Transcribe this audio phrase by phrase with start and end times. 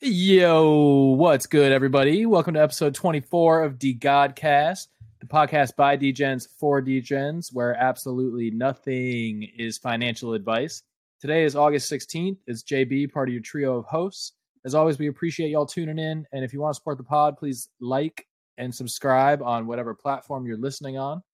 [0.00, 2.24] Yo, what's good, everybody?
[2.24, 4.86] Welcome to episode 24 of DeGodCast,
[5.18, 10.84] the podcast by DGens for DGens, where absolutely nothing is financial advice.
[11.20, 12.36] Today is August 16th.
[12.46, 14.34] It's JB, part of your trio of hosts.
[14.64, 16.24] As always, we appreciate y'all tuning in.
[16.32, 18.24] And if you want to support the pod, please like
[18.56, 21.24] and subscribe on whatever platform you're listening on.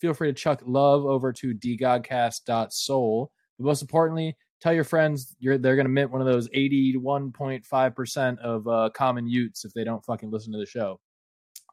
[0.00, 3.30] Feel free to chuck love over to degodcast.sol.
[3.58, 4.34] But most importantly,
[4.64, 9.26] tell your friends you're they're going to mint one of those 81.5% of uh, common
[9.26, 10.98] y00ts if they don't fucking listen to the show.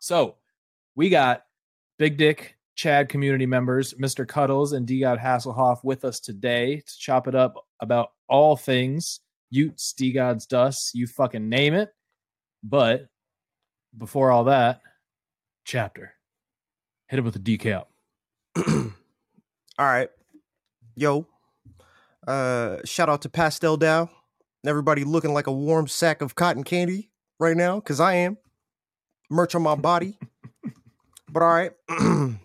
[0.01, 0.35] So
[0.95, 1.43] we got
[1.97, 4.27] Big Dick Chad community members, Mr.
[4.27, 9.21] Cuddles and DeGod Hasselhoff with us today to chop it up about all things
[9.55, 11.91] y00ts, D God's dust, you fucking name it.
[12.61, 13.07] But
[13.97, 14.81] before all that,
[15.63, 16.13] chapter.
[17.07, 17.85] Hit it with a decap.
[18.57, 20.09] All right.
[20.95, 21.27] Yo.
[22.27, 24.09] Uh shout out to Pastel DAO.
[24.65, 28.37] Everybody looking like a warm sack of cotton candy right now, because I am.
[29.29, 30.19] Merch on my body.
[31.31, 31.71] but all right.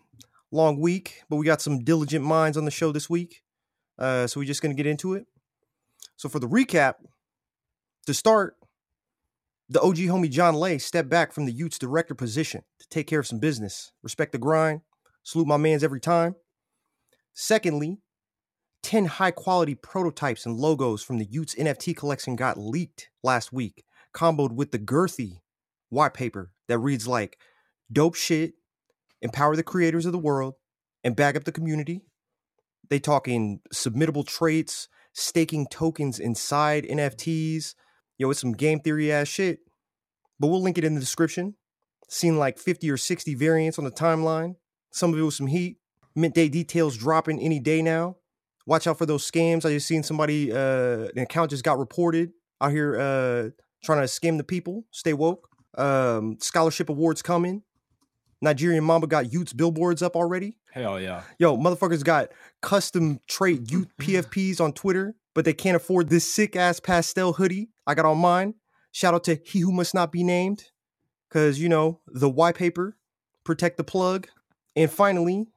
[0.53, 3.43] Long week, but we got some diligent minds on the show this week.
[3.99, 5.27] Uh, so we're just gonna get into it.
[6.17, 6.95] So for the recap,
[8.07, 8.57] to start,
[9.69, 13.21] the OG homie John Lay stepped back from the y00ts director position to take care
[13.21, 13.93] of some business.
[14.03, 14.81] Respect the grind.
[15.25, 16.37] Salute my mans every time.
[17.35, 17.99] Secondly,
[18.87, 23.85] 10 high quality prototypes and logos from the y00ts NFT collection got leaked last week,
[24.15, 25.41] comboed with the girthy
[25.89, 27.37] white paper that reads like
[27.91, 28.55] dope shit,
[29.21, 30.55] empower the creators of the world,
[31.03, 32.03] and bag up the community.
[32.89, 37.75] They talking submittable traits, staking tokens inside NFTs.
[38.19, 39.59] Yo, it's some game theory ass shit.
[40.39, 41.57] But we'll link it in the description.
[42.09, 44.55] Seen like 50 or 60 variants on the timeline.
[44.93, 45.79] Some of it with some heat.
[46.15, 48.19] Mint day details dropping any day now.
[48.67, 49.65] Watch out for those scams.
[49.65, 53.51] I just seen somebody, uh, an account just got reported out here uh,
[53.85, 54.85] trying to scam the people.
[54.91, 55.49] Stay woke.
[55.79, 57.63] Um, scholarship awards coming.
[58.43, 60.59] Nigerian Mamba got y00ts billboards up already.
[60.73, 61.23] Hell yeah.
[61.39, 62.29] Yo, motherfuckers got
[62.61, 67.71] custom trait y00t PFPs on Twitter, but they can't afford this sick ass pastel hoodie
[67.87, 68.55] I got on mine.
[68.93, 70.65] Shout out to He Who Must Not Be Named,
[71.29, 72.97] because, you know, the white paper,
[73.45, 74.27] protect the plug.
[74.75, 75.49] And finally,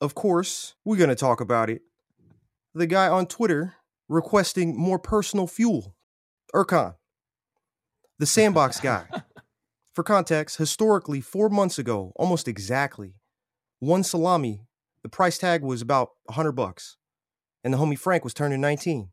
[0.00, 1.82] of course, we're going to talk about it.
[2.76, 3.76] The guy on Twitter
[4.06, 5.96] requesting more personal fuel,
[6.54, 6.96] Erkan,
[8.18, 9.06] the sandbox guy.
[9.94, 13.14] For context, historically, four months ago, almost exactly,
[13.78, 14.66] one salami,
[15.02, 16.98] the price tag was about 100 bucks,
[17.64, 19.08] and the homie Frank was turning 19.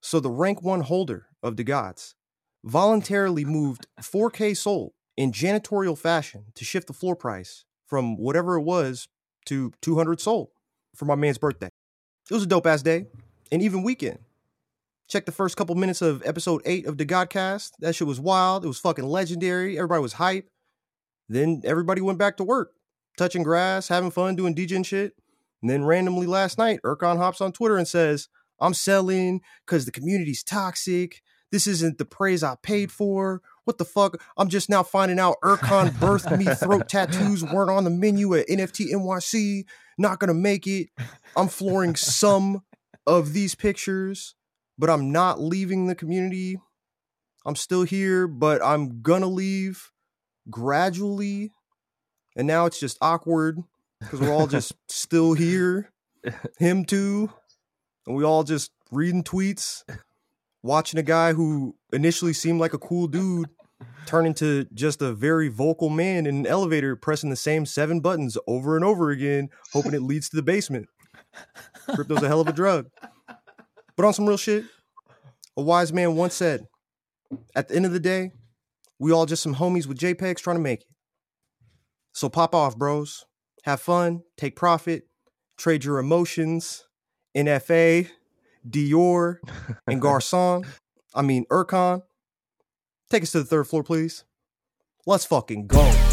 [0.00, 2.16] So the rank one holder of the gods
[2.64, 8.62] voluntarily moved 4K sold in janitorial fashion to shift the floor price from whatever it
[8.62, 9.06] was
[9.46, 10.48] to 200 sold
[10.96, 11.70] for my man's birthday.
[12.30, 13.06] It was a dope ass day,
[13.52, 14.18] and even weekend.
[15.08, 17.72] Check the first couple minutes of episode eight of the Godcast.
[17.80, 18.64] That shit was wild.
[18.64, 19.76] It was fucking legendary.
[19.76, 20.48] Everybody was hype.
[21.28, 22.72] Then everybody went back to work,
[23.18, 25.14] touching grass, having fun, doing DJ and shit.
[25.60, 29.92] And then randomly last night, Erkan hops on Twitter and says, I'm selling because the
[29.92, 31.22] community's toxic.
[31.52, 33.42] This isn't the praise I paid for.
[33.64, 34.20] What the fuck?
[34.36, 38.48] I'm just now finding out Erkan birthed me throat tattoos weren't on the menu at
[38.48, 39.64] NFT NYC.
[39.96, 40.88] Not gonna make it.
[41.36, 42.62] I'm flooring some
[43.06, 44.34] of these pictures,
[44.78, 46.58] but I'm not leaving the community.
[47.46, 49.90] I'm still here, but I'm gonna leave
[50.50, 51.52] gradually.
[52.36, 53.62] And now it's just awkward
[54.00, 55.90] because we're all just still here.
[56.58, 57.30] Him too.
[58.06, 59.82] And we all just reading tweets,
[60.64, 63.50] watching a guy who initially seemed like a cool dude
[64.06, 68.38] turn into just a very vocal man in an elevator pressing the same seven buttons
[68.46, 70.88] over and over again, hoping it leads to the basement.
[71.94, 72.86] Crypto's a hell of a drug.
[73.96, 74.64] But on some real shit,
[75.56, 76.66] a wise man once said,
[77.54, 78.32] at the end of the day,
[78.98, 80.88] we all just some homies with JPEGs trying to make it.
[82.12, 83.26] So pop off, bros.
[83.64, 85.08] Have fun, take profit,
[85.58, 86.84] trade your emotions,
[87.36, 88.08] NFA,
[88.68, 89.38] Dior,
[89.86, 90.64] and Garcon.
[91.14, 92.02] I mean, Erkan.
[93.10, 94.24] Take us to the third floor, please.
[95.06, 96.03] Let's fucking go.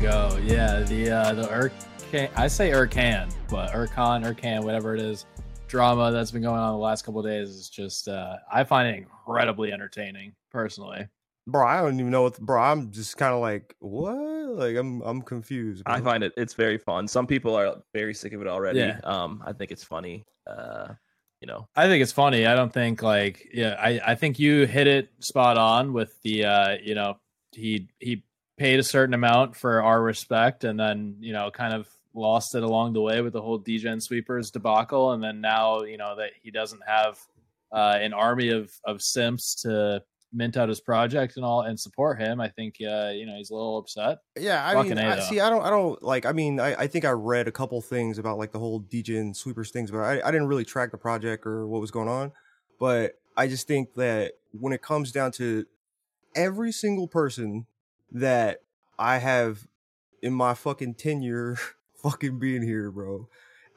[0.00, 0.40] Go.
[0.42, 5.26] Yeah, the uh the Urcan I say Urcan, but Urcon, Urcan, whatever it is,
[5.68, 8.88] drama that's been going on the last couple of days is just uh I find
[8.88, 11.06] it incredibly entertaining, personally.
[11.46, 12.40] bro, I don't even know what.
[12.40, 14.16] Bro, I'm just kind of like, what?
[14.16, 15.82] Like, I'm I'm confused.
[15.84, 17.06] I find it it's very fun.
[17.06, 18.78] Some people are very sick of it already.
[18.78, 19.00] Yeah.
[19.04, 20.24] Um, I think it's funny.
[20.46, 20.94] Uh,
[21.40, 22.46] you know, I think it's funny.
[22.46, 26.44] I don't think like yeah, I, I think you hit it spot on with the
[26.46, 27.18] uh, you know,
[27.52, 28.24] he he
[28.60, 32.62] paid a certain amount for our respect and then, you know, kind of lost it
[32.62, 36.32] along the way with the whole Degen sweepers debacle and then now, you know, that
[36.42, 37.18] he doesn't have
[37.72, 42.20] uh, an army of of simps to mint out his project and all and support
[42.20, 42.38] him.
[42.38, 44.18] I think uh, you know, he's a little upset.
[44.38, 46.26] Yeah, I Fucking mean, I, see, I don't, I don't like.
[46.26, 49.34] I mean, I, I think I read a couple things about like the whole and
[49.34, 52.32] sweepers things, but I, I didn't really track the project or what was going on.
[52.78, 55.64] But I just think that when it comes down to
[56.34, 57.66] every single person
[58.12, 58.62] that
[58.98, 59.66] I have
[60.22, 61.56] in my fucking tenure,
[62.02, 63.28] fucking being here, bro.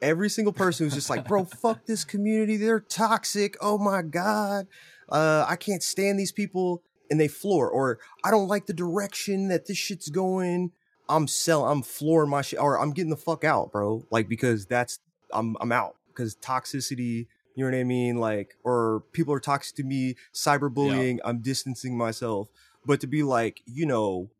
[0.02, 2.56] Every single person who's just like, bro, fuck this community.
[2.56, 3.56] They're toxic.
[3.60, 4.66] Oh my god,
[5.08, 7.68] uh, I can't stand these people, and they floor.
[7.70, 10.72] Or I don't like the direction that this shit's going.
[11.08, 11.70] I'm selling.
[11.70, 14.04] I'm flooring my shit, or I'm getting the fuck out, bro.
[14.10, 14.98] Like because that's
[15.32, 17.26] I'm I'm out because toxicity.
[17.56, 18.16] You know what I mean?
[18.16, 20.16] Like, or people are toxic to me.
[20.32, 21.18] Cyberbullying.
[21.24, 22.48] I'm distancing myself.
[22.86, 24.30] But to be like, you know,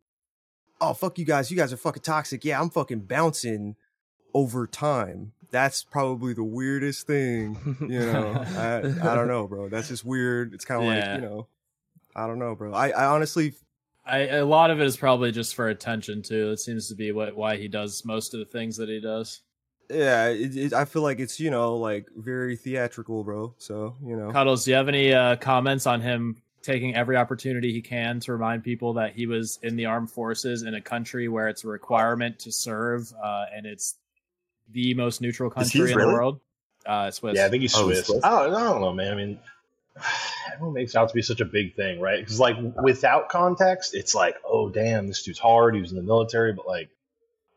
[0.80, 2.44] oh fuck you guys, you guys are fucking toxic.
[2.44, 3.76] Yeah, I'm fucking bouncing
[4.34, 5.32] over time.
[5.50, 7.56] That's probably the weirdest thing.
[7.80, 9.68] You know, I I don't know, bro.
[9.68, 10.52] That's just weird.
[10.52, 11.12] It's kind of Yeah.
[11.12, 11.46] like you know,
[12.16, 12.72] I don't know, bro.
[12.74, 13.54] I I honestly
[14.04, 16.50] I a lot of it is probably just for attention too.
[16.50, 19.40] It seems to be what why he does most of the things that he does.
[19.88, 23.54] yeah, it, it, I feel like it's you know like very theatrical, bro.
[23.58, 27.72] So you know, Cuddles, do you have any uh, comments on him taking every opportunity
[27.72, 31.28] he can to remind people that he was in the armed forces in a country
[31.28, 33.96] where it's a requirement to serve, uh, and it's
[34.70, 36.10] the most neutral country in really?
[36.10, 36.40] the world?
[36.86, 37.36] Uh, Swiss.
[37.36, 38.06] Yeah, I think he's Oh, he's Swiss.
[38.06, 38.24] Swiss?
[38.24, 39.12] I, don't, I don't know, man.
[39.12, 39.38] I mean,
[40.52, 42.18] everyone makes it out to be such a big thing, right?
[42.18, 45.74] Because like without context, it's like, oh damn, this dude's hard.
[45.74, 46.88] He was in the military, but like,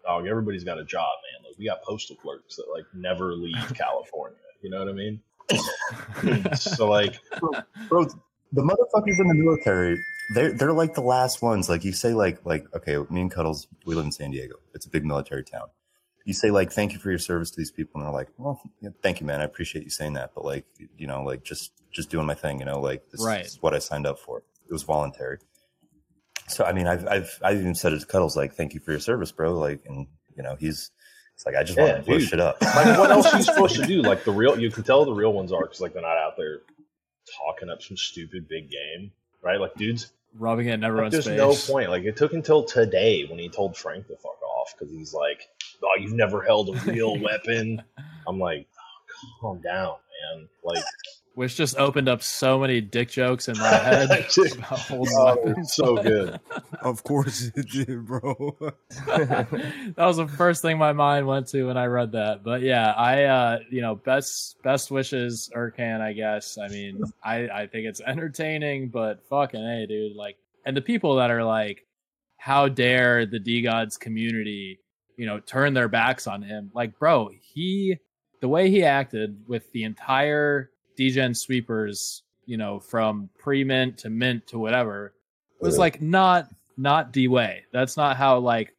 [0.03, 1.50] dog, everybody's got a job, man.
[1.50, 4.38] Like we got postal clerks that like never leave California.
[4.62, 5.21] You know what I mean?
[6.56, 7.15] so like,
[7.88, 8.07] bro
[8.51, 9.97] the motherfuckers in the military
[10.33, 11.69] they're they're like the last ones.
[11.69, 14.55] Like you say like like okay me and cuddles we live in san diego.
[14.73, 15.67] It's a big military town.
[16.25, 18.61] You say like thank you for your service to these people and they're like well
[18.81, 19.41] yeah, thank you man.
[19.41, 20.65] I appreciate you saying that but like
[20.97, 23.45] you know like just just doing my thing you know like this Right.
[23.45, 24.44] is what i signed up for.
[24.69, 25.39] It was voluntary.
[26.47, 28.91] So i mean i've i've i've even said it to cuddles like thank you for
[28.91, 29.53] your service bro.
[29.57, 30.91] Like and you know he's
[31.35, 32.33] it's like i just Yeah, want to push dude.
[32.33, 32.61] it up.
[32.61, 34.01] Like what else are you supposed to do?
[34.01, 36.35] Like the real, you can tell the real ones are because like they're not out
[36.38, 36.61] there
[37.38, 39.59] talking up some stupid big game, right?
[39.59, 41.38] Like dudes, rubbing it in like, there's face.
[41.38, 41.89] no point.
[41.89, 45.47] Like it took until today when he told Frank to fuck off because he's like,
[45.83, 47.81] "Oh, you've never held a real weapon."
[48.27, 48.68] I'm like,
[49.24, 49.95] oh, calm down,
[50.35, 50.50] man.
[50.63, 50.83] Like,
[51.38, 54.10] Which just opened up so many dick jokes in my head.
[54.72, 56.39] oh, so good.
[56.81, 58.57] of course it did, bro.
[59.06, 62.44] that was the first thing my mind went to when I read that.
[62.44, 66.57] But yeah, I uh you know, best best wishes Urkan, I guess.
[66.57, 71.18] I mean, I I think it's entertaining, but fucking hey, dude, like and the people
[71.18, 71.86] that are like,
[72.38, 74.80] how dare the DeGods community,
[75.18, 76.72] you know, turn their backs on him.
[76.74, 78.00] Like, bro, he
[78.42, 84.47] the way he acted with the entire DGen sweepers, you know, from pre-mint to mint
[84.47, 85.13] to whatever,
[85.59, 85.79] was Yeah.
[85.81, 87.63] like not not D way.
[87.73, 88.73] That's not how like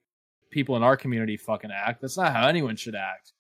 [0.50, 2.00] people in our community fucking act.
[2.00, 3.33] That's not how anyone should act.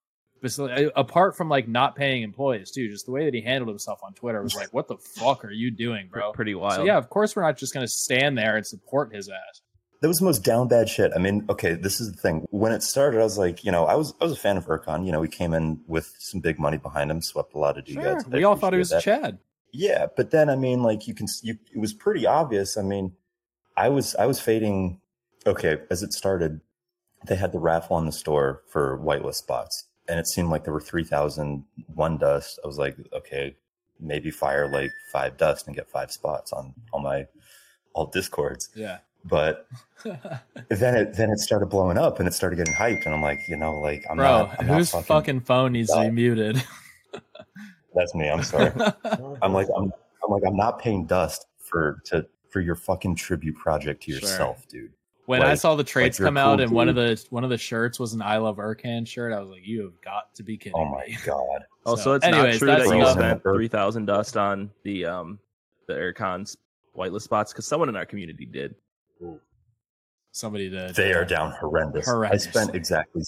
[0.42, 3.68] But so, apart from like not paying employees too, just the way that he handled
[3.70, 6.32] himself on Twitter was like, what the fuck are you doing, bro?
[6.32, 6.74] pretty wild.
[6.74, 9.62] So yeah, of course we're not just gonna stand there and support his ass.
[10.00, 11.10] That was the most down bad shit.
[11.14, 12.46] I mean, okay, this is the thing.
[12.50, 14.66] When it started, I was like, you know, I was I was a fan of
[14.66, 15.04] Urcon.
[15.04, 17.88] You know, he came in with some big money behind him, swept a lot of
[17.88, 18.26] Sure, guys.
[18.26, 19.38] we all thought he was Chad.
[19.72, 22.76] Yeah, but then I mean, like you can, you, it was pretty obvious.
[22.76, 23.12] I mean,
[23.76, 25.00] I was I was fading.
[25.46, 26.60] Okay, as it started,
[27.26, 30.72] they had the raffle on the store for whitelist spots, and it seemed like there
[30.72, 32.60] were three thousand one dust.
[32.62, 33.56] I was like, okay,
[34.00, 37.26] maybe fire like five dust and get five spots on all my
[37.94, 38.68] all discords.
[38.74, 38.98] Yeah.
[39.24, 39.66] But
[40.70, 43.40] then it then it started blowing up and it started getting hyped, and I'm like,
[43.48, 44.60] you know, like I'm Bro, not.
[44.60, 46.62] I'm whose not fucking, phone needs to be muted?
[47.94, 48.28] That's me.
[48.28, 48.72] I'm sorry.
[49.42, 49.92] I'm like I'm
[50.24, 54.20] I'm like I'm not paying dust for to for your fucking tribute project to Sure.
[54.20, 54.92] yourself, dude.
[55.26, 57.50] when I saw the traits you're come out cool, and one of the one of
[57.50, 60.42] the shirts was an I love Urkan shirt, I was like, you have got to
[60.42, 61.18] be kidding Oh my me.
[61.24, 61.64] god.
[61.86, 64.70] Oh, So, so it's anyways, not true that's that you spent three thousand dust on
[64.82, 65.38] the um
[65.86, 66.56] the Aircons
[66.96, 68.74] whitelist spots because someone in our community did.
[70.32, 70.94] Somebody did.
[70.94, 72.06] They are down horrendous.
[72.06, 72.46] Horrendous.
[72.46, 73.22] I spent exactly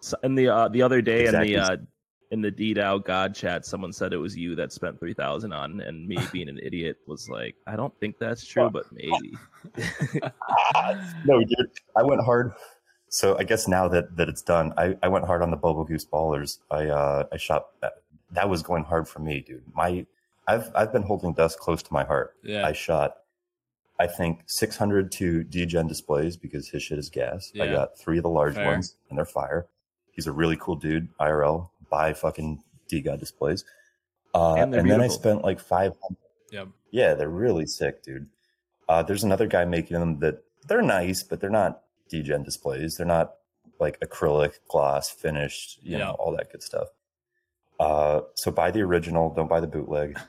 [0.00, 1.76] So, and the uh, the other day in the uh,
[2.30, 5.80] in the DDAO God chat, someone said it was you that spent three thousand on,
[5.80, 9.36] and me being an idiot was like, I don't think that's true, but maybe.
[11.24, 12.52] no, dude, I went hard.
[13.08, 15.84] So I guess now that, that it's done, I, I went hard on the Bubble
[15.84, 16.58] Goose Ballers.
[16.70, 17.94] I uh, I shot that.
[18.32, 19.62] That was going hard for me, dude.
[19.72, 20.06] My
[20.48, 22.34] I've I've been holding dust close to my heart.
[22.42, 22.66] Yeah.
[22.66, 23.16] I shot,
[23.98, 27.50] I think 600 to DGen displays because his shit is gas.
[27.60, 28.66] I got three of the large Fair.
[28.66, 29.66] ones and they're fire.
[30.12, 31.08] He's a really cool dude.
[31.18, 32.62] IRL buy fucking
[32.92, 33.64] DGod displays.
[34.34, 35.96] Uh, And and then I spent like 500.
[36.52, 36.68] Yep.
[36.90, 38.26] Yeah, they're really sick, dude.
[38.88, 42.96] Uh, there's another guy making them that they're nice, but they're not DGen displays.
[42.96, 43.34] They're not
[43.80, 46.04] like acrylic, gloss, finished, you Yeah.
[46.04, 46.88] know, all that good stuff.
[47.80, 50.18] Uh, so buy the original, don't buy the bootleg.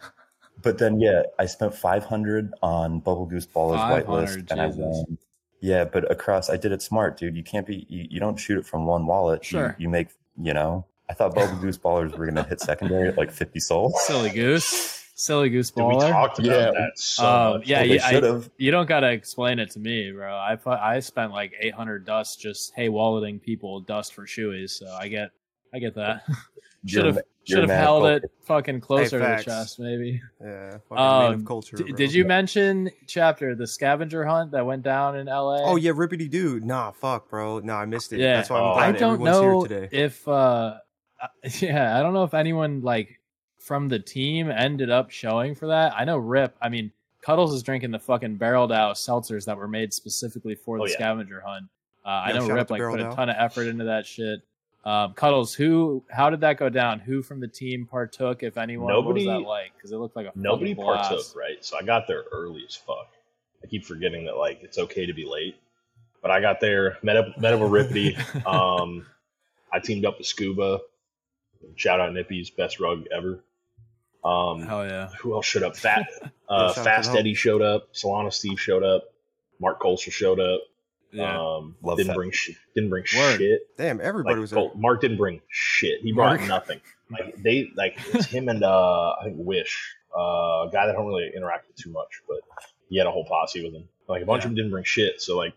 [0.68, 5.18] but then, yeah, I spent 500 on Bubble Goose Ballers 500, whitelist, and I won.
[5.62, 7.36] Yeah, but across, I did it smart, dude.
[7.36, 9.42] You can't be, you, you don't shoot it from one wallet.
[9.44, 9.76] You- Sure.
[9.80, 10.10] You, make,
[10.42, 13.60] you know, I thought Bubble Goose Ballers were going to hit secondary at like 50
[13.60, 13.94] souls.
[14.06, 14.94] Silly goose.
[15.16, 16.72] Silly goose Dude, we talked about Yeah.
[16.72, 17.68] that so Um, much.
[17.68, 18.50] yeah, Well, yeah, I- should have.
[18.58, 20.38] You don't gotta explain it to me, bro.
[20.38, 24.86] I fu- I spent like 800 dust just hey walleting people dust for shoeys, so
[24.94, 25.32] I get
[25.74, 26.22] I get that.
[26.88, 30.22] should have should have held it fucking closer to the chest, maybe.
[30.42, 31.78] Yeah, Um, culture.
[31.78, 35.62] D- did you mention chapter the scavenger hunt that went down in L.A.?
[35.64, 36.66] Oh yeah, rippity dude.
[36.66, 37.60] Nah, fuck, bro.
[37.60, 38.20] Nah, I missed it.
[38.20, 38.38] Yeah.
[38.38, 38.74] That's why I'm Oh.
[38.74, 39.98] glad I don't know here today.
[39.98, 40.78] if uh
[41.62, 43.20] yeah, I don't know if anyone like
[43.60, 45.94] from the team ended up showing for that.
[45.98, 46.92] I know Rip, I mean
[47.22, 50.88] Cuddles is drinking the fucking barreled out seltzers that were made specifically for the Oh,
[50.88, 50.94] yeah.
[50.94, 51.66] scavenger hunt.
[52.06, 54.42] Uh, I know Rip like Barreled put a ton of effort into that shit.
[54.88, 56.06] Um, Cuddles, who?
[56.10, 57.00] How did that go down?
[57.00, 58.88] Who from the team partook, if anyone?
[58.88, 59.74] Nobody- what was that like?
[59.76, 61.10] Because it looked like a Nobody blast.
[61.10, 61.64] partook, right?
[61.64, 63.10] So I got there early as fuck.
[63.62, 65.58] I keep forgetting that like it's okay to be late,
[66.22, 68.46] but I got there, met up, met up with Rippity.
[68.48, 69.06] um,
[69.74, 70.80] I teamed up with Scuba.
[71.76, 73.44] Shout out Nippy's best rug ever.
[74.24, 75.10] Um, Hell yeah!
[75.20, 75.76] who else showed up?
[75.76, 76.08] Fat,
[76.50, 77.16] uh, shout out to Fast.
[77.16, 77.94] Eddie showed up.
[77.94, 79.04] Solana Steve showed up.
[79.60, 80.62] Mark Colser showed up.
[81.12, 82.16] Yeah, Um, Love didn't Fat.
[82.16, 83.38] bring sh- didn't bring Word.
[83.38, 83.62] shit.
[83.78, 84.70] Damn, everybody Like was there.
[84.76, 86.02] Mark didn't bring shit.
[86.02, 86.48] He brought Mark?
[86.50, 86.82] nothing.
[87.10, 90.98] Like they like it's him and uh I think Wish, uh, a guy that I
[90.98, 92.40] don't really interact with too much, but
[92.90, 93.88] he had a whole posse with him.
[94.10, 94.48] Like a bunch Yeah.
[94.48, 95.22] of them didn't bring shit.
[95.22, 95.54] So like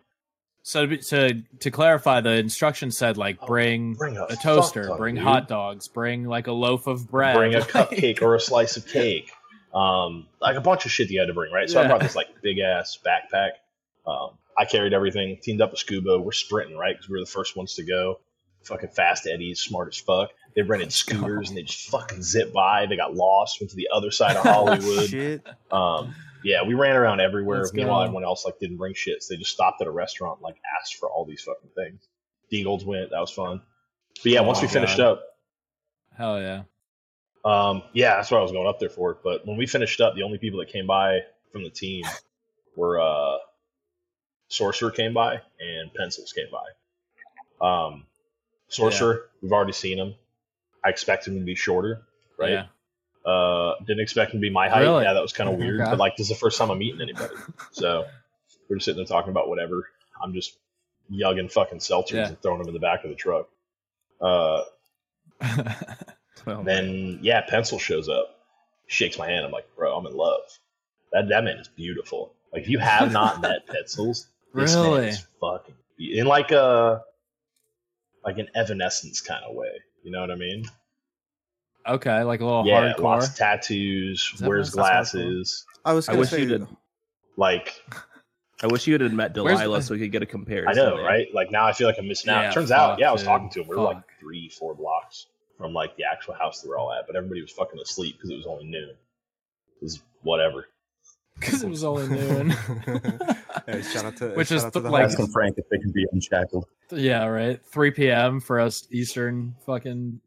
[0.62, 4.36] So to, be- to to clarify, the instructions said like Oh, bring, bring a a
[4.36, 5.24] toaster, fuck ton, bring dude.
[5.24, 8.86] hot dogs, bring like a loaf of bread, bring a cupcake or a slice of
[8.86, 9.32] cake.
[9.74, 11.68] Um, like a bunch of shit you had to bring, right?
[11.70, 13.50] So I brought this like big ass backpack.
[14.06, 14.30] Um,
[14.60, 16.20] I carried everything, teamed up with Scuba.
[16.20, 16.94] We're sprinting, right?
[16.94, 18.20] Because we were the first ones to go.
[18.64, 20.30] Fucking fast Eddie's smart as fuck.
[20.54, 22.84] They rented scooters and they just fucking zip by.
[22.84, 25.08] They got lost, went to the other side of Hollywood.
[25.08, 25.46] Shit.
[25.72, 26.14] um,
[26.44, 27.60] yeah, we ran around everywhere.
[27.60, 28.04] Let's Meanwhile, go.
[28.04, 29.22] everyone else like didn't bring shit.
[29.22, 32.06] So they just stopped at a restaurant, and, like asked for all these fucking things.
[32.52, 33.10] Deagles went.
[33.10, 33.62] That was fun.
[34.22, 35.22] But yeah, Oh once we finished up,
[36.18, 36.62] Hell yeah!
[37.46, 39.16] um, yeah, that's what I was going up there for.
[39.24, 41.20] But when we finished up, the only people that came by
[41.52, 42.04] from the team
[42.76, 43.36] were uh,
[44.50, 46.66] Sorcerer came by and Pencils came by.
[47.66, 48.04] Um,
[48.68, 50.14] Sorcerer, we've already seen him.
[50.84, 52.02] I expect him to be shorter,
[52.38, 52.50] right?
[52.50, 52.66] Yeah.
[53.30, 54.80] Uh, didn't expect him to be my height.
[54.82, 55.04] Really?
[55.04, 55.78] Yeah, that was kind of weird.
[55.78, 57.34] But like, this is the first time I'm meeting anybody,
[57.70, 58.06] so
[58.68, 59.88] we're just sitting there talking about whatever.
[60.22, 60.56] I'm just
[61.12, 62.28] yugging fucking seltzers Yeah.
[62.28, 63.48] and throwing them in the back of the truck.
[64.20, 64.62] Uh,
[66.46, 68.38] Well, then yeah, Pencil shows up,
[68.86, 69.44] shakes my hand.
[69.44, 70.40] I'm like, bro, I'm in love.
[71.12, 72.32] That that man is beautiful.
[72.52, 75.08] Like if you have not met Pencils, this man Really?
[75.08, 77.02] is fucking in like a
[78.24, 79.70] like an evanescence kind of way.
[80.02, 80.64] You know what I mean?
[81.86, 83.00] okay, like a little yeah, hardcore.
[83.00, 85.64] lots of tattoos, wears glasses.
[85.84, 86.66] I was I wish you did.
[87.36, 87.74] Like
[88.62, 90.70] I wish you had met Where's Delilah the- so we could get a comparison.
[90.78, 91.04] I know, man.
[91.04, 91.26] right?
[91.34, 92.42] Like now I feel like I'm missing out.
[92.42, 93.28] Yeah, Turns out, yeah, I was dude.
[93.28, 93.68] talking to him.
[93.68, 94.04] We were like Fuck.
[94.20, 95.26] three, four blocks
[95.56, 98.30] from like the actual house that we're all at, but everybody was fucking asleep because
[98.30, 98.90] it was only noon.
[98.90, 100.66] It was whatever.
[101.40, 102.50] Because it was only noon.
[103.66, 105.10] hey, shout out to Which is out to th- the like- homies.
[105.12, 106.66] Asking Frank if they can be unshackled.
[106.92, 107.60] yeah, right.
[107.66, 108.40] 3 p.m.
[108.40, 110.20] for us Eastern fucking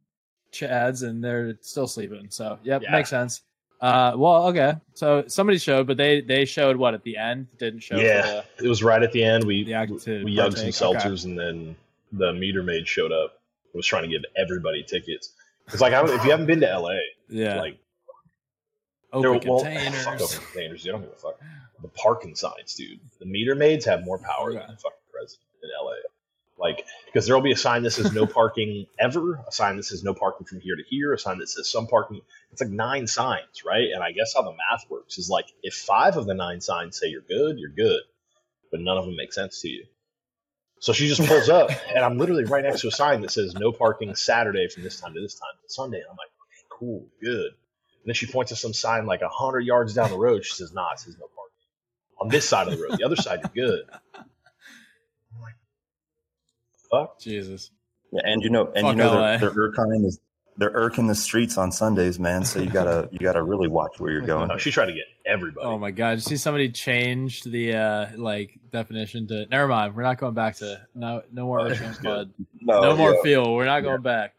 [0.52, 2.28] chads, and they're still sleeping.
[2.30, 2.92] So, yep, Yeah.
[2.92, 3.42] makes sense.
[3.82, 4.76] Uh, well, okay.
[4.94, 7.98] So somebody showed, but they they showed what at the end didn't show.
[7.98, 9.44] for Yeah, it was right at the end.
[9.44, 11.10] We The act we yugged some partake, okay.
[11.10, 11.76] seltzers, and then
[12.14, 13.42] the meter maid showed up.
[13.66, 15.34] and Was trying to give everybody tickets.
[15.68, 16.96] It's like if you haven't been to LA,
[17.28, 17.78] yeah, like
[19.14, 20.04] open there- well, containers.
[20.06, 20.86] fuck open containers.
[20.86, 21.40] You don't give a fuck.
[21.82, 23.00] The parking signs, dude.
[23.20, 24.60] The meter maids have more power Yeah.
[24.60, 25.94] than the fucking president in LA.
[26.58, 29.84] Like, because there will be a sign that says no parking ever, a sign that
[29.84, 32.22] says no parking from here to here, a sign that says some parking.
[32.52, 33.90] It's like nine signs, right?
[33.94, 36.98] And I guess how the math works is like if five of the nine signs
[37.00, 38.02] say you're good, you're good,
[38.72, 39.86] but none of them make sense to you.
[40.80, 43.54] So she just pulls up, and I'm literally right next to a sign that says
[43.56, 45.50] no parking Saturday from this time to this time.
[45.66, 47.52] To Sunday, and I'm like, okay, cool, good.
[48.04, 50.44] And then she points to some sign like hundred yards down the road.
[50.46, 51.54] She says, "Nah, it says no parking
[52.20, 52.98] on this side of the road.
[53.00, 55.56] The other side, you're good." I'm like,
[56.92, 57.20] fuck.
[57.20, 57.72] Jesus.
[58.12, 59.38] Yeah, and you know, and Fuck you know, LA.
[59.38, 60.20] they're, they're irking is
[60.58, 62.44] they're irking the streets on Sundays, man.
[62.46, 64.50] So you gotta you gotta really watch where you're going.
[64.50, 65.66] No, she tried to get everybody.
[65.66, 66.10] Oh my god!
[66.12, 69.46] Did you see somebody changed the uh like definition to?
[69.48, 69.96] Never mind.
[69.96, 72.32] We're not going back to no no more Oh, ocean blood.
[72.62, 73.56] No, No more yeah, fuel.
[73.56, 74.36] We're not going back.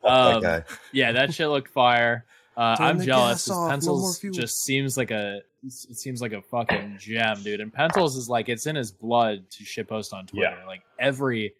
[0.00, 0.74] fuck Um, that guy.
[0.92, 2.24] Yeah, that shit looked fire.
[2.58, 3.46] Uh, I'm jealous.
[3.46, 7.60] gas 'cause no Pencils just seems like a it seems like a fucking gem, dude.
[7.60, 10.56] And Pencils is like it's in his blood to shitpost on Twitter.
[10.60, 10.66] Yeah.
[10.66, 11.54] Like every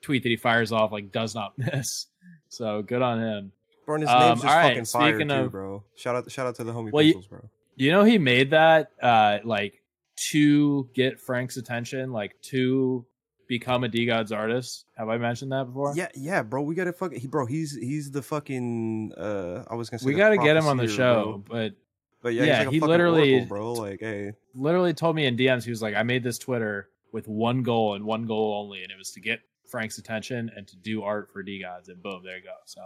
[0.00, 2.06] tweet that he fires off, like does not miss.
[2.48, 3.52] So good on him.
[3.86, 5.84] Bro, and his Um, name's just all right, fucking fire speaking too, of- bro.
[5.96, 7.48] Shout out, shout out to the homie Well, pencils, bro.
[7.76, 9.80] You know he made that uh like
[10.30, 13.06] to get Frank's attention, like to
[13.58, 14.86] become a DeGods artist.
[14.96, 15.92] Have I mentioned that before?
[15.94, 16.62] Yeah, yeah, bro.
[16.62, 17.46] We gotta fuck, he, bro.
[17.46, 19.12] He's he's the fucking.
[19.16, 21.56] uh I was gonna say we got to get him on the show, bro.
[21.56, 21.72] but
[22.22, 23.72] But yeah, Yeah, he's like he literally- oracle, bro.
[23.74, 27.28] Like, hey, literally told me in DMs he was like, I made this Twitter with
[27.28, 30.76] one goal and one goal only, and it was to get Frank's attention and to
[30.76, 32.54] do art for DeGods, and boom, there you go.
[32.64, 32.80] So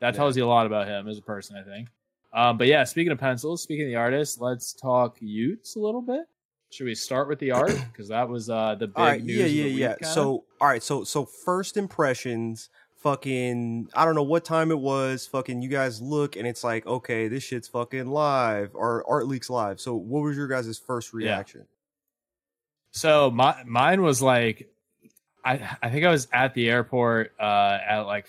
[0.00, 1.88] that tells you a lot about him as a person, I think.
[2.32, 6.02] Um, but yeah, speaking of pencils, speaking of the artist, let's talk y00ts a little
[6.02, 6.26] bit.
[6.70, 9.36] Should we start with the art because that was uh, the big right, news?
[9.36, 9.94] yeah, of the yeah, yeah.
[9.94, 10.12] kinda?
[10.12, 12.70] So, all right, so so first impressions.
[12.98, 15.24] Fucking, I don't know what time it was.
[15.28, 19.48] Fucking, you guys look and it's like, okay, this shit's fucking live or Art Leaks
[19.48, 19.80] live.
[19.80, 21.66] So, what was your guys' first reaction?
[22.90, 24.68] So my mine was like,
[25.44, 28.26] I I think I was at the airport uh, at like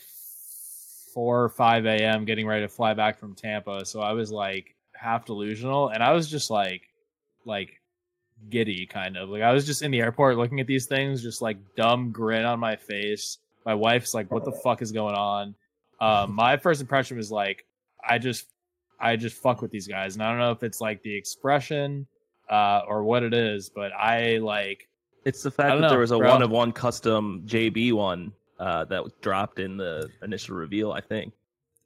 [1.14, 2.26] four or five a.m.
[2.26, 3.86] getting ready to fly back from Tampa.
[3.86, 6.84] So I was like half delusional, and I was just like
[7.46, 7.79] like
[8.50, 11.42] giddy kind of like I was just in the airport looking at these things, just
[11.42, 13.38] like dumb grin on my face.
[13.66, 15.56] My wife's like, "What the fuck is going on?"
[16.00, 17.66] Um, my first impression was like,
[18.08, 18.46] I just
[19.00, 22.08] I just fuck with these guys, and I don't know if it's like the expression
[22.50, 24.88] uh, or what it is, but I like
[25.26, 26.30] It's the fact that know, there was a bro.
[26.30, 30.92] one of one custom JB one uh, that was dropped in the initial reveal.
[30.92, 31.34] I think.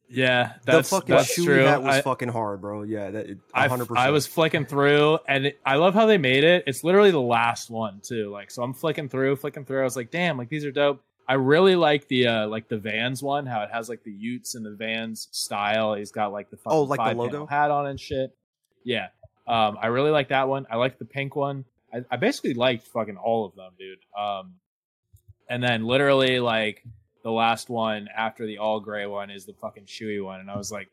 [0.10, 1.64] Yeah, that's the fucking that's true.
[1.64, 2.84] that was I, fucking hard, bro.
[2.84, 3.98] Yeah, that 100%.
[3.98, 6.66] I was flicking through, and it, I love how they made it.
[6.68, 8.30] It's literally the last one too.
[8.30, 9.82] Like, so I'm flicking through, flicking through.
[9.82, 11.02] I was like, damn, like these are dope.
[11.28, 14.56] I really like the uh like the Vans one, how it has like the y00ts
[14.56, 15.94] and the Vans style.
[15.96, 17.46] He's got like the fucking Oh, like the logo?
[17.46, 18.36] hat on and shit.
[18.84, 19.08] Yeah,
[19.48, 20.68] um, I really like that one.
[20.70, 21.64] I like the pink one.
[21.94, 24.00] I, I basically liked fucking all of them, dude.
[24.18, 24.56] Um,
[25.48, 26.84] and then literally like
[27.24, 30.58] the last one after the all gray one is the fucking shoey one, and I
[30.58, 30.90] was like,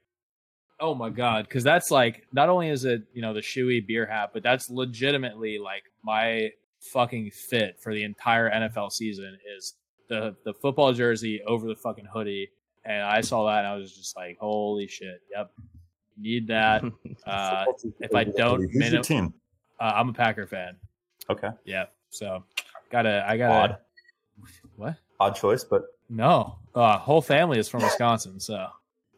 [0.79, 4.07] oh my god, because that's like not only is it you know the shoey beer
[4.07, 9.75] hat, but that's legitimately like my fucking fit for the entire NFL season is
[10.09, 12.51] the the football jersey over the fucking hoodie,
[12.85, 15.51] and I saw that and I was just like, holy shit, yep,
[16.17, 16.83] need that.
[17.27, 17.67] Uh,
[18.01, 19.35] if I don't who's your team?
[19.79, 20.77] uh, I'm a Packer fan.
[21.29, 22.43] Okay, Yeah, so
[22.91, 23.77] gotta I gotta odd,
[24.77, 24.97] what?
[25.21, 28.67] odd choice, but No, uh, whole family is from Wisconsin, so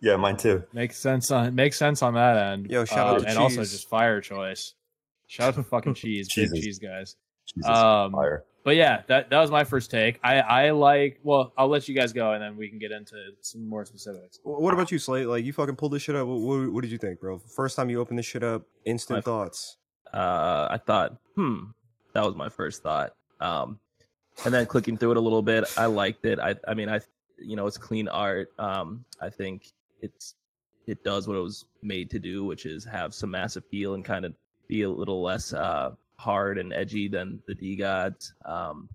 [0.00, 0.62] yeah, mine too.
[0.72, 2.70] makes sense on makes sense on that end.
[2.70, 3.72] Yo, shout out Uh, to and also Cheese.
[3.72, 4.74] just fire choice.
[5.26, 7.16] Shout out to fucking cheese, big cheese guys.
[7.46, 8.44] Jesus, Um, fire.
[8.64, 10.20] But yeah, that that was my first take.
[10.22, 11.18] I I like.
[11.24, 14.38] Well, I'll let you guys go, and then we can get into some more specifics.
[14.44, 15.26] What about you, Slate?
[15.26, 16.28] Like, you fucking pulled this shit up.
[16.28, 17.38] What, what, what did you think, bro?
[17.38, 19.78] First time you opened this shit up, instant My- thoughts.
[20.14, 21.70] uh, I thought, hmm,
[22.12, 23.14] that was my first thought.
[23.40, 23.80] Um,
[24.44, 26.38] and then clicking through it a little bit, I liked it.
[26.38, 27.00] I, I mean, I,
[27.38, 28.52] you know, it's clean art.
[28.58, 30.34] Um, I think it's,
[30.86, 34.04] it does what it was made to do, which is have some mass appeal and
[34.04, 34.34] kind of
[34.66, 38.32] be a little less uh, hard and edgy than the DeGods.
[38.44, 38.88] Um,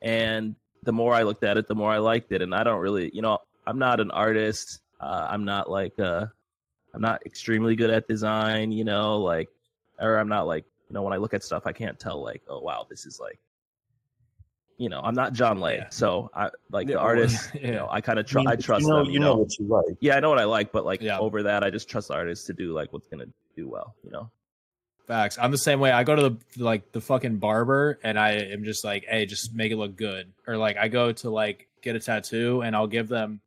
[0.00, 0.54] and
[0.84, 2.42] the more I looked at it, the more I liked it.
[2.42, 4.80] And I don't really, you know, I'm not an artist.
[5.00, 6.26] Uh, I'm not like, uh,
[6.94, 9.48] I'm not extremely good at design, you know, like,
[10.00, 12.42] or I'm not like, you know, when I look at stuff, I can't tell like,
[12.48, 13.38] oh wow, this is like,
[14.78, 15.88] you know, I'm not John Lay, Yeah.
[15.90, 17.50] so I like Yeah, the artist.
[17.54, 17.60] yeah.
[17.66, 19.10] You know, I kind of I, mean, I trust you know, them.
[19.10, 19.96] you know what you like.
[20.00, 21.18] yeah, I know what I like, but like Yeah.
[21.18, 23.94] over that, I just trust the artist to do like what's gonna do well.
[24.04, 24.30] You know,
[25.06, 25.38] Facts.
[25.40, 25.90] I'm the same way.
[25.90, 29.54] I go to the like the fucking barber, and I am just like, hey, just
[29.54, 30.32] make it look good.
[30.46, 33.40] Or like I go to like get a tattoo, and I'll give them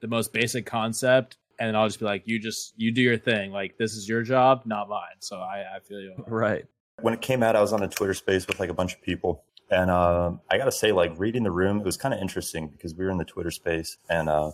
[0.00, 3.18] the most basic concept, and then I'll just be like, you just you do your
[3.18, 3.50] thing.
[3.52, 5.18] Like this is your job, not mine.
[5.18, 6.14] So I I feel you.
[6.26, 6.64] right?
[7.02, 9.00] when it came out, I was on a Twitter space with like a bunch of
[9.02, 9.42] people.
[9.70, 12.68] And um, I got to say, like reading the room, it was kind of interesting
[12.68, 14.50] because we were in the Twitter space and uh,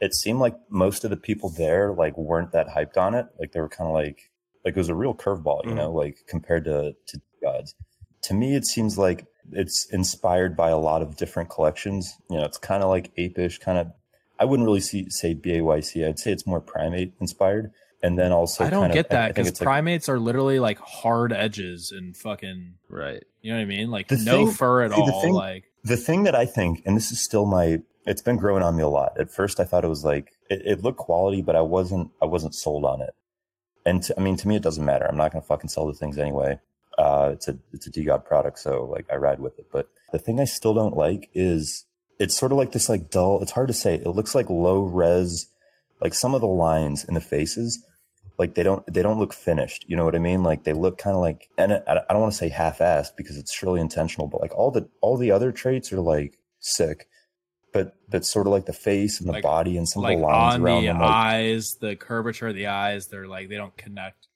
[0.00, 3.26] it seemed like most of the people there like weren't that hyped on it.
[3.40, 4.30] Like they were kind of like,
[4.64, 5.76] like it was a real curveball, you Mhm.
[5.76, 7.74] know, like compared to, to gods.
[8.22, 12.10] To me, it seems like It's inspired by a lot of different collections.
[12.30, 13.92] You know, it's kind of like apish, kind of.
[14.38, 16.08] I wouldn't really see, say BAYC.
[16.08, 17.70] I'd say it's more primate inspired.
[18.02, 20.08] And then also, I don't kind of- get I- I that because it's like- primates
[20.08, 22.74] are literally like hard edges and fucking.
[22.88, 23.22] Right.
[23.44, 23.90] You know what I mean?
[23.90, 25.20] Like The no thing- fur at see, the all.
[25.20, 28.62] thing- like The thing that I think, and this is still my, it's been growing
[28.62, 29.20] on me a lot.
[29.20, 32.24] At first, I thought it was like it, it looked quality, but I wasn't, I
[32.24, 33.14] wasn't sold on it.
[33.84, 35.04] And to, I mean, to me, it doesn't matter.
[35.06, 36.58] I'm not going to fucking sell the things anyway.
[36.96, 39.66] Uh, it's a, it's a DGOD product, so like I ride with it.
[39.70, 41.84] But the thing I still don't like is
[42.18, 43.42] it's sort of like this like dull.
[43.42, 43.96] It's hard to say.
[43.96, 45.48] It looks like low res,
[46.00, 47.84] like some of the lines in the faces
[48.38, 50.98] like they don't they don't look finished you know what i mean like they look
[50.98, 54.26] kind of like and i, I don't want to say half-assed because it's surely intentional
[54.28, 57.06] but like all the all the other traits are like sick
[57.72, 60.20] but but sort of like the face and the Like- body and some like of
[60.20, 63.48] the lines on around the them like, eyes, the curvature of the eyes, they're like
[63.48, 64.28] they don't connect.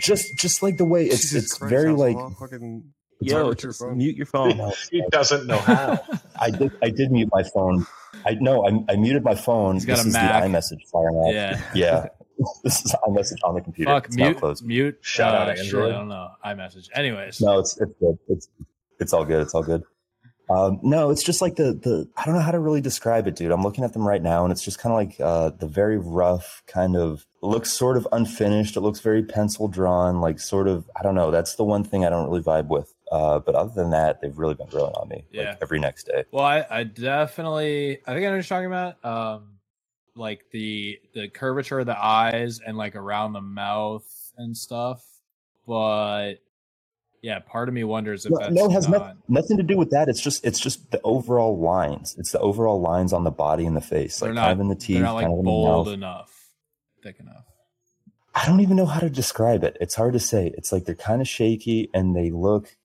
[0.00, 2.84] just just like the way it's Jesus it's Christ, very like fucking
[3.20, 4.56] Yo, Turn your mute your phone.
[4.56, 6.00] no, He doesn't know how.
[6.40, 7.86] i did i did mute my phone
[8.26, 10.42] i know i, I muted my phone this is Mac.
[10.42, 11.60] the iMessage firing off Yeah.
[11.74, 12.06] yeah
[12.64, 14.98] this is iMessage on the computer Fuck it's mute closed mute.
[15.00, 15.92] Shout out uh, shit, Android.
[15.92, 16.30] I don't know.
[16.44, 16.88] iMessage.
[16.94, 17.40] Anyways.
[17.40, 18.18] No, it's it's good.
[18.28, 18.48] It's
[19.00, 19.42] it's all good.
[19.42, 19.82] It's all good.
[20.50, 23.36] Um, no, it's just like the the I don't know how to really describe it,
[23.36, 23.50] dude.
[23.50, 25.96] I'm looking at them right now, and it's just kind of like uh, the very
[25.96, 28.76] rough kind of looks sort of unfinished.
[28.76, 31.30] It looks very pencil drawn, like sort of I don't know.
[31.30, 32.92] That's the one thing I don't really vibe with.
[33.10, 35.24] Uh, but other than that, they've really been growing on me.
[35.30, 35.50] Yeah.
[35.50, 36.24] Like every next day.
[36.30, 39.04] Well, I, I definitely I think I know what you're talking about.
[39.04, 39.53] Um
[40.16, 45.04] like the the curvature of the eyes and like around the mouth and stuff.
[45.66, 46.34] But
[47.22, 49.62] yeah, part of me wonders if No, that's no, it has not no, nothing to
[49.62, 50.08] do with that.
[50.08, 52.14] It's just it's just the overall lines.
[52.18, 54.60] It's the overall lines on the body and the face, They're like not- kind of
[54.60, 56.50] in the teeth, they're not like kind of bold enough,
[57.02, 57.44] thick enough.
[58.34, 59.76] I don't even know how to describe it.
[59.80, 60.52] It's hard to say.
[60.58, 62.76] It's like they're kind of shaky and they look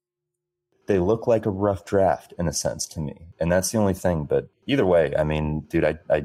[0.87, 3.27] they look like a rough draft in a sense to me.
[3.39, 4.25] And that's the only thing.
[4.25, 6.23] But either way, I mean, dude, I I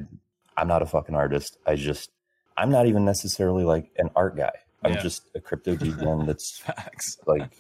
[0.57, 1.59] I'm not a fucking artist.
[1.67, 2.11] I just
[2.57, 4.53] I'm not even necessarily like an art guy.
[4.83, 5.03] I'm Yeah.
[5.03, 7.19] just a crypto DJM that's Facts.
[7.27, 7.51] like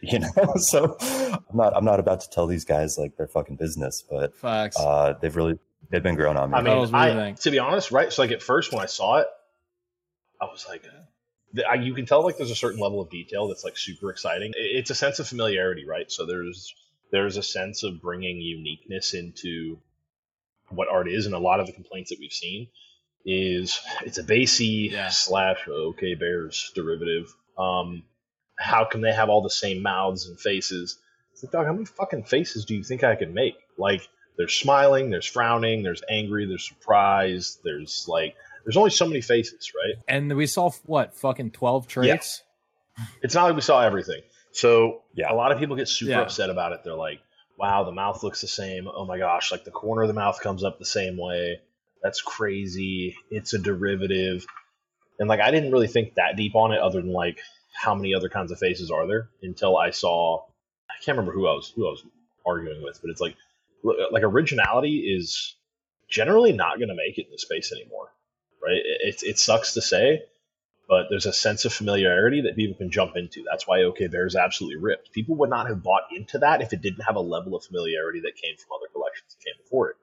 [0.00, 3.56] you know, so I'm not I'm not about to tell these guys like their fucking
[3.56, 4.78] business, but Facts.
[4.78, 5.58] uh they've really
[5.90, 6.56] they've been growing on me.
[6.58, 8.12] I mean, what do you I, to be honest, right?
[8.12, 9.26] So like at first when I saw it,
[10.40, 10.84] I was like,
[11.52, 14.10] the, I, you can tell like there's a certain level of detail that's like super
[14.10, 14.52] exciting.
[14.56, 16.10] It- It's a sense of familiarity, right?
[16.12, 16.74] So there's
[17.10, 19.78] there's a sense of bringing uniqueness into
[20.70, 22.68] what art is, and a lot of the complaints that we've seen
[23.24, 25.08] is it's a BAYC Yeah.
[25.08, 27.34] slash OK Bears derivative.
[27.58, 28.04] Um,
[28.58, 30.98] how can they have all the same mouths and faces?
[31.32, 33.54] It's like, dog, how many fucking faces do you think I can make?
[33.76, 39.20] Like, there's smiling, there's frowning, there's angry, there's surprised, there's like, there's only so many
[39.20, 39.94] faces, right?
[40.08, 42.42] and we saw what fucking twelve traits.
[43.22, 44.22] It's not like we saw everything.
[44.52, 45.32] So Yeah.
[45.32, 46.20] a lot of people get super Yeah.
[46.22, 46.80] upset about it.
[46.84, 47.20] They're like,
[47.58, 48.88] wow, the mouth looks the same.
[48.88, 51.60] Oh my gosh, like the corner of the mouth comes up the same way.
[52.02, 53.16] That's crazy.
[53.30, 54.46] It's a derivative.
[55.18, 57.40] And like I didn't really think that deep on it other than like
[57.74, 60.44] how many other kinds of faces are there until I saw
[60.88, 62.04] I can't remember who I was who I was
[62.46, 63.36] arguing with, but it's like
[63.82, 65.56] like originality is
[66.08, 68.08] generally not going to make it in the space anymore,
[68.62, 68.76] right?
[68.76, 70.22] It, it, it sucks to say,
[70.88, 73.44] but there's a sense of familiarity that people can jump into.
[73.50, 75.12] That's why OK Bear is absolutely ripped.
[75.12, 78.20] People would not have bought into that if it didn't have a level of familiarity
[78.20, 79.96] that came from other collections that came before it.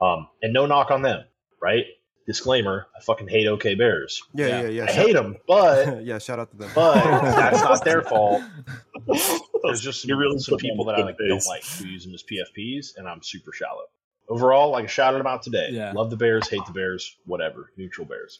[0.00, 1.24] Um, and no knock on them,
[1.60, 1.84] right?
[2.26, 4.22] Disclaimer: I fucking hate OK Bears.
[4.32, 4.60] Yeah, Yeah.
[4.62, 4.82] yeah, yeah.
[4.84, 6.70] I shout- hate them, but yeah, shout out to them.
[6.74, 8.42] but that's not their fault.
[9.64, 12.22] There's just some, really some people that I like don't like who use them as
[12.22, 13.82] PFPs, and I'm super shallow.
[14.28, 15.68] Overall, like I shouted them out today.
[15.72, 15.92] Yeah.
[15.92, 17.70] Love the Bears, hate the Bears, whatever.
[17.76, 18.38] Neutral Bears.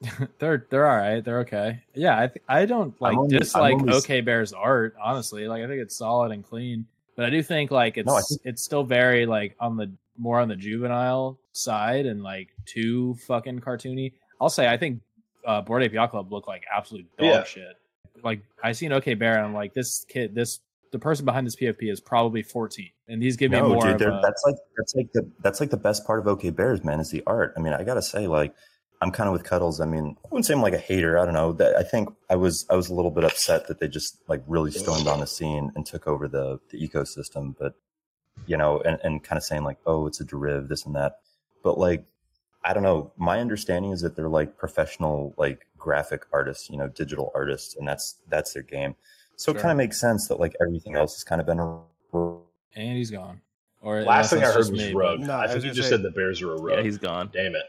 [0.38, 1.24] they're they're all right.
[1.24, 1.82] They're okay.
[1.94, 4.94] Yeah, I th- I don't like only- dislike only- OK Bear's art.
[5.02, 8.18] Honestly, like I think it's solid and clean, but I do think like it's No,
[8.20, 13.14] think- it's still very like on the more on the juvenile side and like too
[13.26, 14.12] fucking cartoony.
[14.40, 15.00] I'll say I think
[15.46, 17.44] uh, Bored Ape Yacht Club looked like absolute dog Yeah.
[17.44, 17.76] shit.
[18.22, 21.54] Like I seen OK Bear and I'm like this kid this the person behind this
[21.54, 25.12] PFP is probably 14, and these give me more dude, a, that's like that's like
[25.12, 27.52] the that's like the best part of OK Bears, man, is the art.
[27.58, 28.54] I mean, I gotta say, like,
[29.00, 29.80] I'm kind of with Cuddles.
[29.80, 31.18] I mean, I wouldn't say I'm like a hater.
[31.18, 31.52] I don't know.
[31.52, 34.42] That I think I was I was a little bit upset that they just like
[34.46, 37.54] really stormed on the scene and took over the the ecosystem.
[37.58, 37.74] But
[38.46, 41.20] you know, and and kind of saying like, oh, it's a deriv, this and that.
[41.62, 42.04] But like,
[42.64, 43.12] I don't know.
[43.16, 47.86] My understanding is that they're like professional, like graphic artists, you know, digital artists, and
[47.86, 48.96] that's that's their game.
[49.36, 49.58] So Sure.
[49.58, 51.60] it kind of makes sense that like everything else has kind of been.
[51.60, 51.78] A,
[52.74, 53.40] and he's gone.
[53.80, 55.20] Or Last thing I heard was just me, rug.
[55.20, 56.78] No, I I think you just say- said the Bears are a rug.
[56.78, 57.30] Yeah, he's gone.
[57.32, 57.62] Damn it.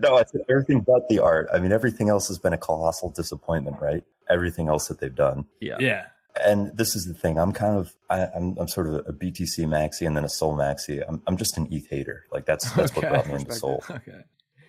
[0.00, 1.48] No, I said everything but the art.
[1.52, 4.04] I mean, everything else has been a colossal disappointment, right?
[4.28, 5.46] Everything else that they've done.
[5.60, 5.76] Yeah.
[5.80, 6.06] Yeah,
[6.44, 7.38] and this is the thing.
[7.38, 10.56] I'm kind of I, I'm I'm sort of a BTC maxi and then a SOL
[10.56, 11.02] maxi.
[11.08, 12.24] I'm I'm just an ETH hater.
[12.32, 13.82] Like that's that's what brought me into SOL.
[13.90, 14.20] Okay.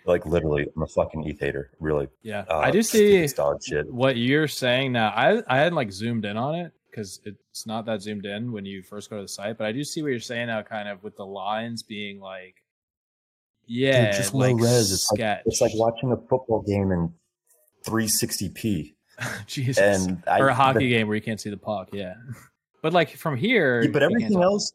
[0.05, 1.71] Like literally, I'm a fucking ETH hater.
[1.81, 3.91] Really, Yeah, uh, I do see dog shit.
[3.91, 5.09] what you're saying now.
[5.09, 8.65] I I hadn't like zoomed in on it because it's not that zoomed in when
[8.65, 10.87] you first go to the site, but I do see what you're saying now, kind
[10.87, 12.55] of with the lines being like,
[13.67, 14.91] yeah, just like low res.
[14.91, 17.13] It's like, it's like watching a football game in
[17.85, 18.93] 360p.
[19.47, 21.89] Jesus, And I, or a hockey but- game where you can't see the puck.
[21.91, 22.13] Yeah,
[22.81, 24.73] but like from here, Yeah, but everything else,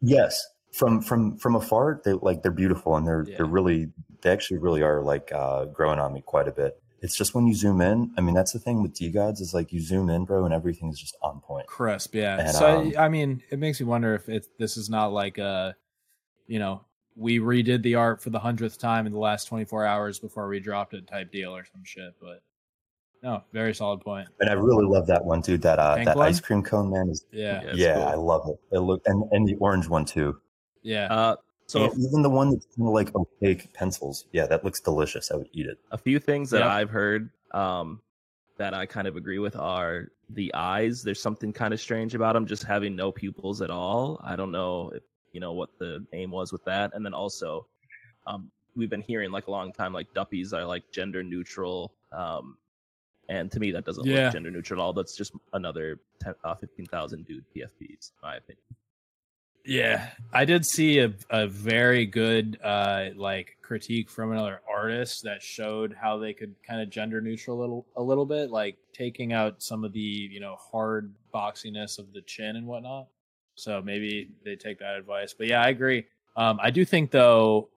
[0.00, 0.40] yes,
[0.72, 3.38] from from from afar, they like they're beautiful and they're Yeah.
[3.38, 3.90] they're really
[4.22, 6.80] they actually really are like uh, growing on me quite a bit.
[7.02, 8.10] It's just when you zoom in.
[8.16, 10.88] I mean, that's the thing with DeGods is like you zoom in, bro, and everything
[10.88, 11.66] is just on point.
[11.66, 12.14] crisp.
[12.14, 12.38] Yeah.
[12.40, 15.36] And, so um, I mean, it makes me wonder if it this is not like
[15.38, 15.76] a,
[16.46, 16.85] you know,
[17.16, 20.60] we redid the art for the hundredth time in the last 24 hours before we
[20.60, 22.14] dropped it type deal or some shit.
[22.20, 22.42] But
[23.22, 24.28] no, very solid point.
[24.40, 25.62] And I really love that one, dude.
[25.62, 26.28] That uh, Pink that one?
[26.28, 27.62] ice cream cone man is Yeah.
[27.64, 28.04] Yeah, yeah, cool.
[28.04, 28.76] I love it.
[28.76, 30.38] It look and and the orange one too.
[30.82, 31.06] Yeah.
[31.12, 34.26] Uh, so and even the one that's kind of like opaque pencils.
[34.32, 35.30] Yeah, that looks delicious.
[35.32, 35.78] I would eat it.
[35.90, 36.68] a few things that Yep.
[36.68, 38.00] I've heard um,
[38.58, 41.02] that I kind of agree with are the eyes.
[41.02, 44.20] There's something kind of strange about them, just having no pupils at all.
[44.22, 45.02] I don't know if
[45.36, 46.92] you know what the aim was with that.
[46.94, 47.66] And then also,
[48.26, 51.92] um, we've been hearing like a long time like duppies are like gender neutral.
[52.10, 52.56] Um,
[53.28, 54.24] and to me, that doesn't Yeah.
[54.24, 54.94] look gender neutral at all.
[54.94, 58.64] That's just another 10, uh, 15,000 dude PFPs, in my opinion.
[59.68, 65.42] Yeah, I did see a, a very good uh like critique from another artist that
[65.42, 69.32] showed how they could kind of gender neutral a little a little bit, like taking
[69.34, 69.98] out some of the
[70.34, 73.08] you know hard boxiness of the chin and whatnot.
[73.56, 75.34] So maybe they take that advice.
[75.36, 76.06] But yeah, I agree.
[76.36, 77.68] Um, I do think though,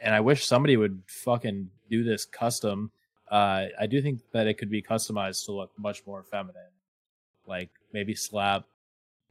[0.00, 2.90] and I wish somebody would fucking do this custom.
[3.30, 6.70] Uh, I do think that it could be customized to look much more feminine,
[7.46, 8.64] like maybe slap,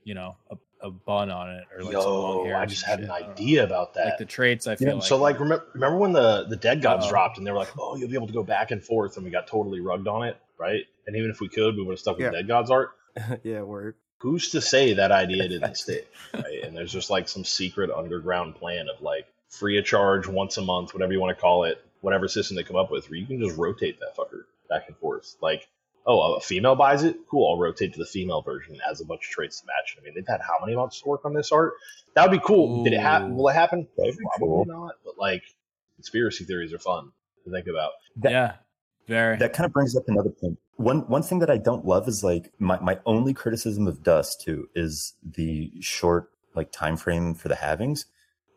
[0.03, 2.57] you know, a, a bun on it or like some long Yo, hair.
[2.57, 3.05] I just had shit.
[3.05, 3.33] an I don't know.
[3.33, 4.05] idea about that.
[4.05, 5.03] Like the traits, I feel like.
[5.05, 7.09] so like remember, remember when the the dead gods Uh-oh.
[7.11, 9.23] dropped and they were like, oh, you'll be able to go back and forth, and
[9.25, 10.81] we got totally rugged on it, right?
[11.07, 12.31] And even if we could, we would have stuck with Yeah.
[12.31, 12.89] dead gods art.
[13.43, 13.95] yeah, word.
[14.25, 16.11] Who's to say that idea didn't stick?
[16.33, 16.63] Right?
[16.63, 20.63] And there's just like some secret underground plan of like free of charge once a
[20.63, 23.27] month, whatever you want to call it, whatever system they come up with, where you
[23.27, 25.35] can just rotate that fucker back and forth.
[25.43, 25.67] Like,
[26.07, 27.51] oh, a female buys it, cool.
[27.51, 29.95] I'll rotate to the female version as a bunch of traits to match.
[29.99, 31.73] I mean, they've had how many months to work on this art?
[32.15, 32.83] That would be cool.
[32.83, 33.35] Did it happen?
[33.35, 33.87] Will it happen?
[33.95, 34.65] Probably cool.
[34.65, 34.95] not.
[35.05, 35.43] But like,
[35.97, 37.11] conspiracy theories are fun
[37.43, 37.91] to think about.
[38.17, 38.53] That- yeah,
[39.07, 39.37] very.
[39.37, 40.57] That kind of brings up another point.
[40.77, 44.41] One one thing that I don't love is like my, my only criticism of Dust
[44.41, 48.05] too is the short like time frame for the halvings.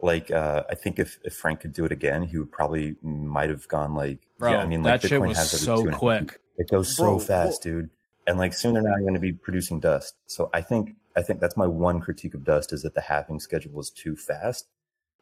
[0.01, 3.51] Like uh, I think if, if Frank could do it again, he would probably might
[3.51, 4.59] have gone like Bro, yeah.
[4.59, 6.41] I mean like that shit Bitcoin was has every so two and a half quick.
[6.57, 7.91] It goes so Bro, fast, dude.
[8.27, 10.15] And like soon they're not going to be producing Dust.
[10.27, 13.41] So I think I think that's my one critique of Dust is that the halving
[13.41, 14.69] schedule was too fast.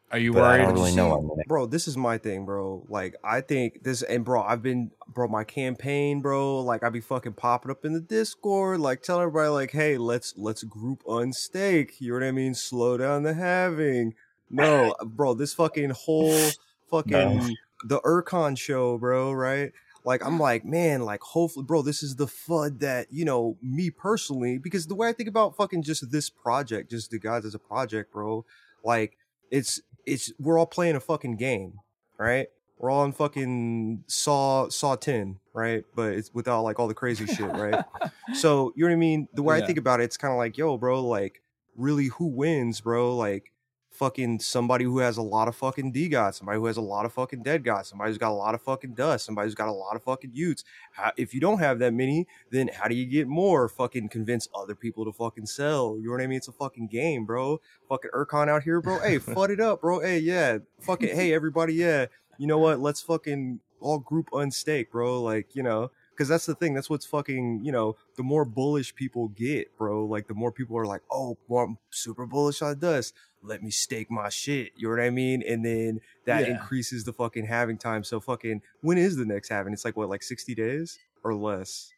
[0.09, 1.13] Are you But I don't really See, know.
[1.13, 2.85] I'm bro this is my thing bro.
[2.87, 7.01] Like i think this and bro i've been bro my campaign bro like i be
[7.01, 11.99] fucking popping up in the discord like telling everybody like hey let's let's group unstake
[11.99, 12.53] you know what i mean?
[12.53, 14.13] Slow down the halving.
[14.49, 16.49] No bro this fucking whole
[16.89, 19.71] fucking the urcon show bro right?
[20.05, 23.89] Like i'm like man like hopefully bro this is the fud that you know me
[23.89, 27.53] personally because the way i think about fucking just this project just the guys as
[27.53, 28.45] a project bro
[28.85, 29.17] like
[29.51, 31.73] it's it's we're all playing a fucking game,
[32.17, 32.47] right?
[32.79, 35.83] We're all in fucking Saw Saw 10, right?
[35.95, 37.83] But it's without like all the crazy shit, right?
[38.33, 39.27] So you know what I mean?
[39.33, 39.63] The way Yeah.
[39.63, 41.41] I think about it, it's kind of like, yo, bro, like
[41.75, 43.15] really who wins, bro?
[43.15, 43.51] Like
[43.97, 47.13] fucking somebody who has a lot of fucking DeGods, somebody who has a lot of
[47.13, 49.71] fucking dead gods, somebody who's got a lot of fucking dust, somebody who's got a
[49.71, 50.63] lot of fucking y00ts.
[50.91, 53.67] How, if you don't have that many, then how do you get more?
[53.67, 55.97] Fucking convince other people to fucking sell.
[55.97, 56.37] You know what I mean?
[56.37, 57.59] It's a fucking game, bro.
[57.89, 58.99] Fucking Urcon out here, bro.
[58.99, 59.99] Hey, fud it up, bro.
[59.99, 60.59] Hey, yeah.
[60.81, 62.05] Fucking hey, everybody, yeah.
[62.37, 62.79] You know what?
[62.79, 65.21] Let's fucking all group unstake, bro.
[65.23, 66.73] Like, you know, because that's the thing.
[66.73, 70.03] That's what's fucking, you know, the more bullish people get, bro.
[70.05, 73.13] Like, the more people are like, oh, well, I'm super bullish on dust.
[73.43, 74.71] Let me stake my shit.
[74.75, 75.43] You know what I mean?
[75.47, 76.53] And then that Yeah.
[76.55, 78.03] increases the fucking halving time.
[78.03, 79.73] So, fucking, when is the next halving?
[79.73, 81.91] It's like, what, like 60 days or less?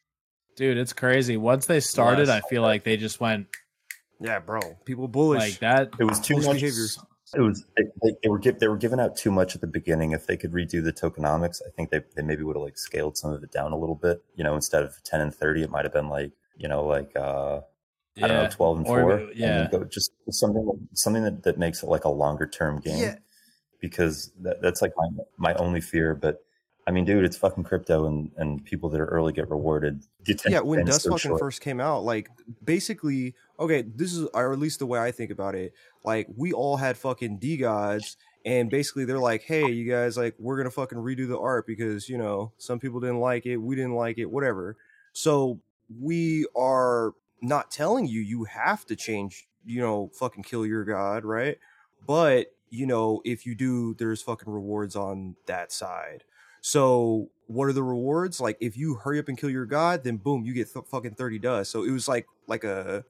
[0.56, 1.38] Dude, it's crazy.
[1.38, 2.42] Once they started, Less.
[2.44, 3.46] I feel like they just went
[4.20, 4.60] Yeah, bro.
[4.84, 5.40] People bullish.
[5.40, 5.92] like that.
[5.98, 6.56] it was too much.
[6.60, 6.84] behavior.
[7.34, 9.66] It was they, they, they were give, they were giving out too much at the
[9.66, 10.12] beginning.
[10.12, 13.16] If they could redo the tokenomics, I think they, they maybe would have like scaled
[13.16, 14.22] some of it down a little bit.
[14.34, 17.12] You know, instead of ten and thirty, it might have been like you know like
[17.16, 17.60] uh,
[18.22, 19.30] I don't know twelve and Or, four.
[19.34, 19.62] yeah.
[19.62, 22.98] and go just something something that, that makes it like a longer term game.
[22.98, 23.14] Yeah.
[23.80, 26.14] because that, that's like my my only fear.
[26.14, 26.44] But
[26.90, 30.02] I mean, dude, it's fucking crypto, and and people that are early get rewarded.
[30.44, 31.38] Yeah, when Dust so fucking short.
[31.38, 32.28] first came out, like
[32.64, 35.72] basically, okay, this is or at least the way I think about it.
[36.04, 40.56] Like we all had fucking DeGods, and basically they're like, hey, you guys, like we're
[40.56, 43.94] gonna fucking redo the art because you know some people didn't like it, we didn't
[43.94, 44.76] like it, whatever.
[45.12, 45.60] So
[46.00, 51.24] we are not telling you you have to change, you know, fucking kill your god,
[51.24, 51.56] right?
[52.04, 56.24] But you know, if you do, there's fucking rewards on that side.
[56.60, 58.40] So what are the rewards?
[58.40, 61.14] Like if you hurry up and kill your god, then boom, you get th- fucking
[61.14, 61.70] 30 dust.
[61.70, 63.04] So it was like like a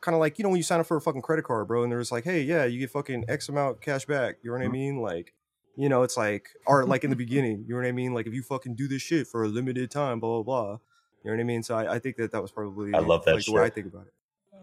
[0.00, 1.82] kind of like you know when you sign up for a fucking credit card, bro,
[1.82, 4.36] and there was like, hey, yeah, you get fucking X amount cash back.
[4.42, 4.72] You know what I mm-hmm.
[4.72, 5.00] mean?
[5.00, 5.32] Like,
[5.76, 8.14] you know, it's like or like in the beginning, you know what I mean?
[8.14, 10.78] Like if you fucking do this shit for a limited time, blah blah blah.
[11.22, 11.62] You know what I mean?
[11.62, 13.70] So I, I think that that was probably I love that like, the way I
[13.70, 14.12] think about it.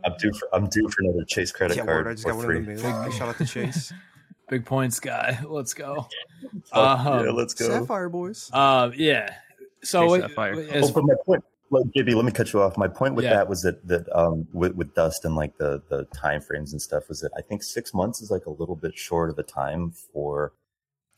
[0.04, 2.36] I'm due for I'm due for another Chase credit yeah, card word, I just got
[2.36, 2.65] one them.
[2.65, 3.12] man.
[3.12, 3.93] Shout out to Chase.
[4.52, 5.40] Big points guy.
[5.48, 5.96] Let's go.
[6.66, 7.68] Fuck yeah, Um, let's go.
[7.70, 8.52] Sapphire boys.
[8.54, 9.34] Um, yeah.
[9.82, 10.60] So Hey, what- Sapphire.
[10.72, 12.78] as- oh, but my point, like, JB, let me cut you off.
[12.78, 13.36] My point with Yeah.
[13.36, 16.82] that was that that um with, with Dust and like the the time frames and
[16.82, 19.44] stuff was that I think six months is like a little bit short of a
[19.44, 20.52] time for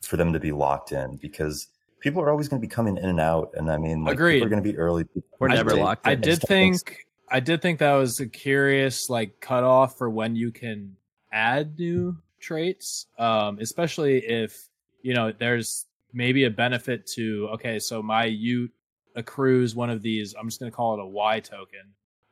[0.00, 1.66] for them to be locked in because
[1.98, 4.34] people are always going to be coming in and out, and I mean, like, Agreed.
[4.34, 5.06] people are going to be early.
[5.40, 6.06] We're I never did- locked.
[6.06, 10.08] I did just think think I did think that was a curious like cutoff for
[10.08, 10.94] when you can
[11.32, 14.68] add new traits, um, especially if
[15.02, 18.70] you know there's maybe a benefit to okay, so my y00t
[19.16, 20.34] accrues one of these.
[20.38, 21.86] I'm just going to call it a Y token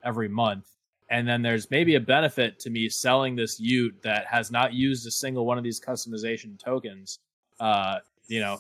[0.05, 0.69] every month,
[1.11, 5.07] and then there's maybe a benefit to me selling this y00t that has not used
[5.07, 7.19] a single one of these customization tokens.
[7.59, 7.99] Uh,
[8.29, 8.59] you know,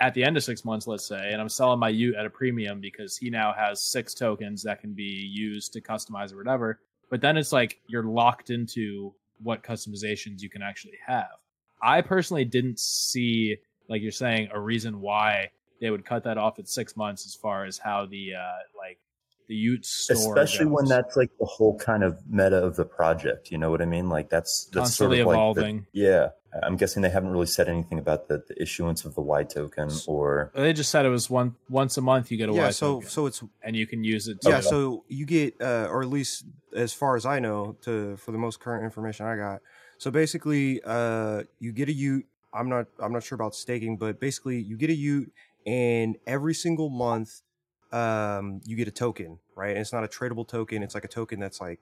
[0.00, 2.30] at the end of six months, let's say, and I'm selling my y00t at a
[2.30, 6.80] premium because he now has six tokens that can be used to customize or whatever.
[7.10, 11.28] But then it's like you're locked into what customizations you can actually have.
[11.82, 13.56] I personally didn't see,
[13.88, 15.50] like you're saying, a reason why
[15.80, 18.98] they would cut that off at six months as far as how the uh like
[19.48, 23.50] the y00t store Especially when that's like the whole kind of meta of the project.
[23.50, 24.08] You know what I mean?
[24.08, 25.76] Like that's that's Constantly sort of evolving.
[25.76, 26.28] Like the, yeah,
[26.62, 29.88] I'm guessing they haven't really said anything about the, the issuance of the Y token
[30.06, 32.70] or they just said it was one once a month you get a Yeah, Y
[32.70, 34.40] so token, so it's and you can use it.
[34.42, 38.16] To, yeah so you get uh or at least as far as i know to
[38.16, 39.60] for the most current information i got
[39.98, 44.18] so basically uh you get a y00t i'm not i'm not sure about staking but
[44.20, 45.26] basically you get a y00t
[45.66, 47.42] and every single month
[47.92, 49.70] um you get a token right?
[49.70, 51.80] And it's not a tradable token it's like a token that's like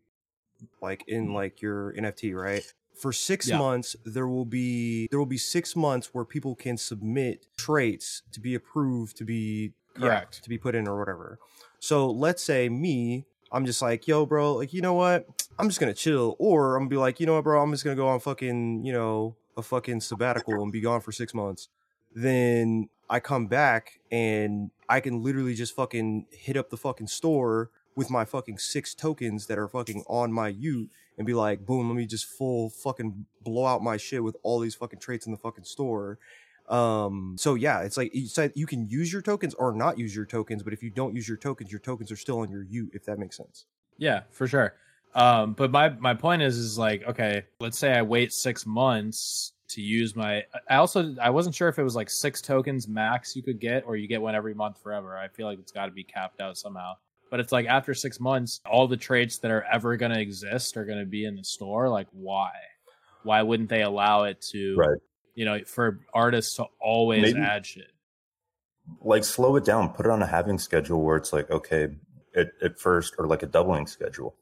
[0.82, 2.64] like in like your nft right
[3.00, 3.58] for six Yeah.
[3.58, 8.40] months there will be there will be six months where people can submit traits to
[8.40, 10.42] be approved to be yeah, Correct.
[10.42, 11.38] to be put in or whatever
[11.80, 15.26] so let's say me, I'm just like, yo, bro, like, you know what?
[15.60, 16.34] I'm just gonna chill.
[16.40, 18.84] Or I'm gonna be like, you know what, bro, I'm just gonna go on fucking,
[18.84, 21.68] you know, a fucking sabbatical and be gone for six months.
[22.14, 27.70] Then I come back and I can literally just fucking hit up the fucking store
[27.98, 31.88] with my fucking six tokens that are fucking on my y00t and be like, boom,
[31.88, 35.32] let me just full fucking blow out my shit with all these fucking traits in
[35.32, 36.20] the fucking store.
[36.68, 40.26] Um, so yeah, it's like like you can use your tokens or not use your
[40.26, 42.94] tokens, but if you don't use your tokens, your tokens are still on your y00t,
[42.94, 43.64] if that makes sense.
[43.96, 44.74] Yeah, for sure.
[45.16, 49.54] Um, but my my point is is like okay, let's say I wait six months
[49.70, 50.44] to use my.
[50.70, 53.82] I also I wasn't sure if it was like six tokens max you could get,
[53.86, 55.18] or you get one every month forever.
[55.18, 56.94] I feel like it's got to be capped out somehow.
[57.30, 60.76] But it's like after six months, all the traits that are ever going to exist
[60.76, 61.88] are going to be in the store.
[61.88, 62.50] Like why?
[63.22, 64.76] Why wouldn't they allow it to?
[64.76, 64.98] Right.
[65.34, 67.90] You know, for artists to always Maybe- add shit.
[69.02, 71.88] like slow it down, put it on a halving schedule where it's like, okay,
[72.34, 74.34] at, at first, or like a doubling schedule.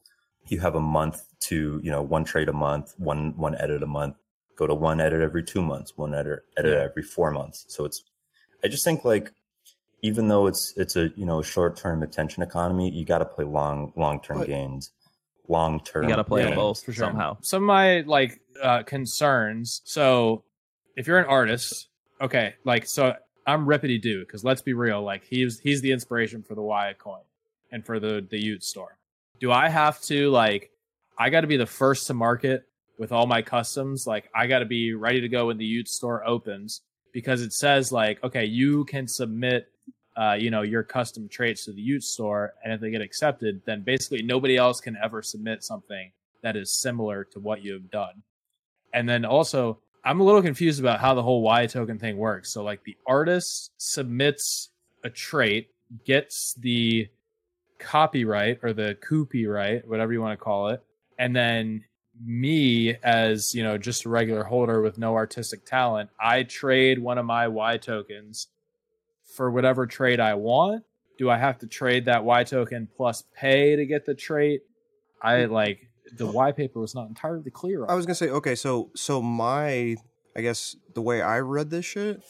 [0.49, 3.87] You have a month to, you know, one trade a month, one one edit a
[3.87, 4.15] month,
[4.57, 7.65] go to one edit every two months, one edit edit every four months.
[7.69, 8.05] So it's
[8.63, 9.33] I just think like
[10.07, 13.93] even though it's it's a you know short term attention economy, you gotta play long
[13.97, 14.93] long term But- gains.
[15.49, 17.07] Long term You got to play Yeah, both for sure.
[17.07, 17.37] somehow.
[17.41, 19.81] Some of my like uh, concerns.
[19.85, 20.43] So,
[20.97, 21.87] if you're an artist,
[22.21, 23.15] okay, like so,
[23.47, 26.99] I'm Rippity Doo because let's be real, like he's he's the inspiration for the Wyatt
[26.99, 27.21] coin
[27.71, 28.99] and for the the y00t store.
[29.39, 30.73] Do I have to like?
[31.17, 32.65] I got to be the first to market
[32.99, 34.05] with all my customs.
[34.05, 36.81] Like I got to be ready to go when the y00t store opens
[37.13, 39.69] because it says like, okay, you can submit.
[40.17, 43.61] Uh, you know your custom traits to the y00t store, and if they get accepted,
[43.67, 46.11] then basically nobody else can ever submit something
[46.43, 48.23] that is similar to what you've done.
[48.95, 52.53] And then also, I'm a little confused about how the whole Y token thing works.
[52.53, 54.71] So, like, the artist submits
[55.05, 55.69] a trait,
[56.05, 57.09] gets the
[57.79, 60.83] copyright or the copyright, whatever you want to call it,
[61.19, 61.85] and then
[62.25, 67.19] me as you know just a regular holder with no artistic talent i trade one
[67.19, 68.49] of my y tokens
[69.37, 70.85] for whatever trade I want?
[71.19, 74.63] Do I have to trade that Y token plus pay to get the trait?
[75.23, 77.87] I like the Y paper was not entirely clear.
[77.89, 79.97] I was gonna say, okay, so so my
[80.37, 82.23] I guess the way I read this shit,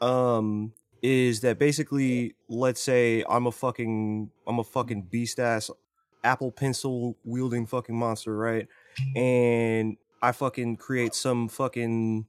[0.00, 0.72] um,
[1.02, 5.70] is that basically, let's say I'm a fucking I'm a fucking beast ass
[6.24, 8.68] Apple pencil wielding fucking monster, right?
[9.16, 12.26] And I fucking create some fucking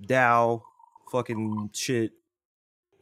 [0.00, 0.62] DAO
[1.10, 2.12] fucking shit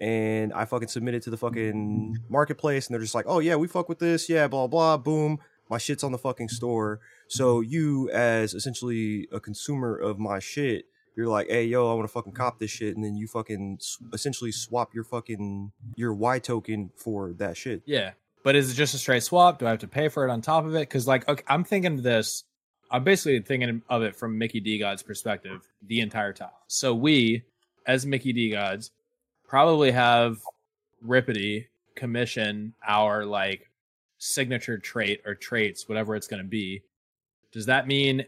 [0.04, 3.56] and I fucking submit it to the fucking marketplace and they're just like, oh yeah,
[3.56, 5.38] we fuck with this, yeah, blah blah, boom.
[5.70, 7.00] My shit's on the fucking store.
[7.26, 10.84] So you as essentially a consumer of my shit,
[11.16, 13.78] you're like, hey yo, I want to fucking cop this shit, and then you fucking
[14.12, 17.80] essentially swap your fucking your Y token for that shit.
[17.86, 18.10] Yeah,
[18.42, 19.58] but is it just a straight swap?
[19.58, 20.80] Do I have to pay for it on top of it?
[20.80, 22.44] Because like, okay, I'm thinking of this.
[22.90, 26.50] I'm basically thinking of it from Mickey DeGod's perspective the entire time.
[26.66, 27.44] So we,
[27.86, 28.90] as Mickey DeGods,
[29.54, 30.38] probably have
[31.06, 33.70] Rippity commission our like
[34.18, 36.82] signature trait or traits, whatever it's going to be.
[37.52, 38.24] Does that mean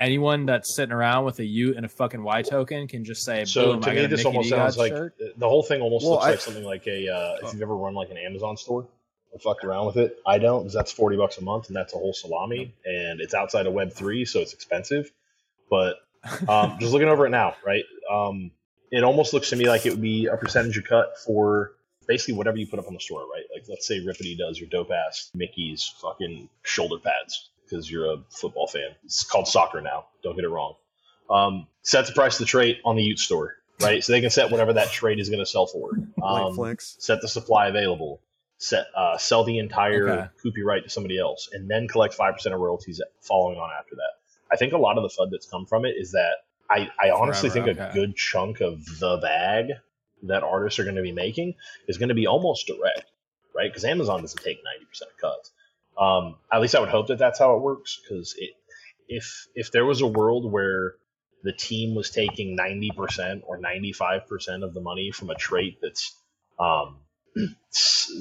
[0.00, 3.44] anyone that's sitting around with a y00t and a fucking Y token can just say,
[3.44, 5.14] So "Boom, to I me, got this Mickey almost D sounds like shirt"?
[5.36, 7.76] the whole thing almost Well, looks I- like something like a uh, if you've ever
[7.76, 8.86] run like an Amazon store
[9.30, 10.20] and fucked around with it.
[10.26, 13.34] I don't because that's forty bucks a month and that's a whole salami and it's
[13.34, 15.12] outside of Web three, so it's expensive.
[15.68, 15.96] But
[16.48, 17.84] um, just looking over it now, right?
[18.10, 18.52] Um,
[18.92, 21.72] it almost looks to me like it would be a percentage of cut for
[22.06, 23.44] basically whatever you put up on the store, right?
[23.52, 28.18] Like let's say Rippity does your dope ass Mickey's fucking shoulder pads because you're a
[28.30, 28.90] football fan.
[29.04, 30.06] It's called soccer now.
[30.22, 30.74] Don't get it wrong.
[31.30, 34.04] Um, set the price of the trait on the y00t store, right?
[34.04, 35.90] So they can set whatever that trade is going to sell for.
[36.22, 36.96] Um, flex.
[37.00, 38.20] set the supply available.
[38.58, 40.28] Set uh, sell the entire Okay.
[40.44, 43.96] Koopy right to somebody else, and then collect five percent of royalties following on after
[43.96, 44.12] that.
[44.52, 46.34] I think a lot of the fud that's come from it is that
[46.72, 49.72] I, I honestly Forever, think a good chunk of the bag
[50.24, 51.54] that artists are going to be making
[51.88, 53.10] is going to be almost direct,
[53.54, 53.70] right?
[53.70, 55.50] Because Amazon doesn't take ninety percent of cuts.
[55.98, 58.00] Um, at least I would hope that that's how it works.
[58.02, 58.34] Because
[59.08, 60.94] if if there was a world where
[61.42, 65.34] the team was taking ninety percent or ninety five percent of the money from a
[65.34, 66.14] trait that's
[66.58, 66.96] um,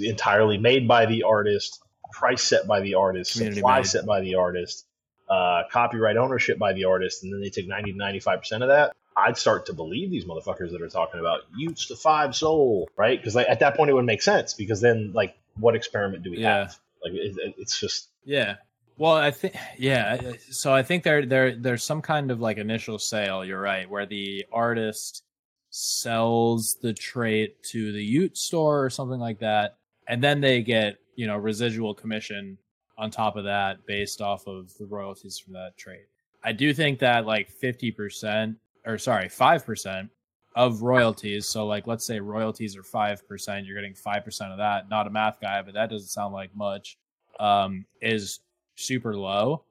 [0.01, 1.79] entirely made by the artist,
[2.11, 3.87] price set by the artist, Community supply made.
[3.87, 4.85] set by the artist,
[5.31, 8.93] uh, copyright ownership by the artist, and then they take 90 to 95% of that,
[9.15, 13.17] I'd start to believe these motherfuckers that are talking about y00ts to five SOL, right?
[13.19, 16.31] Because like, at that point it would make sense because then like what experiment do
[16.31, 16.57] we Yeah.
[16.59, 16.79] have?
[17.03, 18.55] Like it, it- it's just Yeah.
[18.97, 20.33] Well, I think yeah.
[20.51, 23.43] So I think there there there's some kind of like initial sale.
[23.43, 25.23] You're right, where the artist
[25.71, 29.77] sells the trait to the y00t store or something like that,
[30.07, 32.57] and then they get you know residual commission
[33.01, 36.05] on top of that based off of the royalties from that trade.
[36.43, 40.09] I do think that like fifty percent or sorry five percent
[40.55, 41.47] of royalties.
[41.47, 44.87] So like let's say royalties are five percent, you're getting five percent of that.
[44.87, 46.97] Not a math guy, but that doesn't sound like much.
[47.39, 48.39] Um, is
[48.75, 49.63] super low.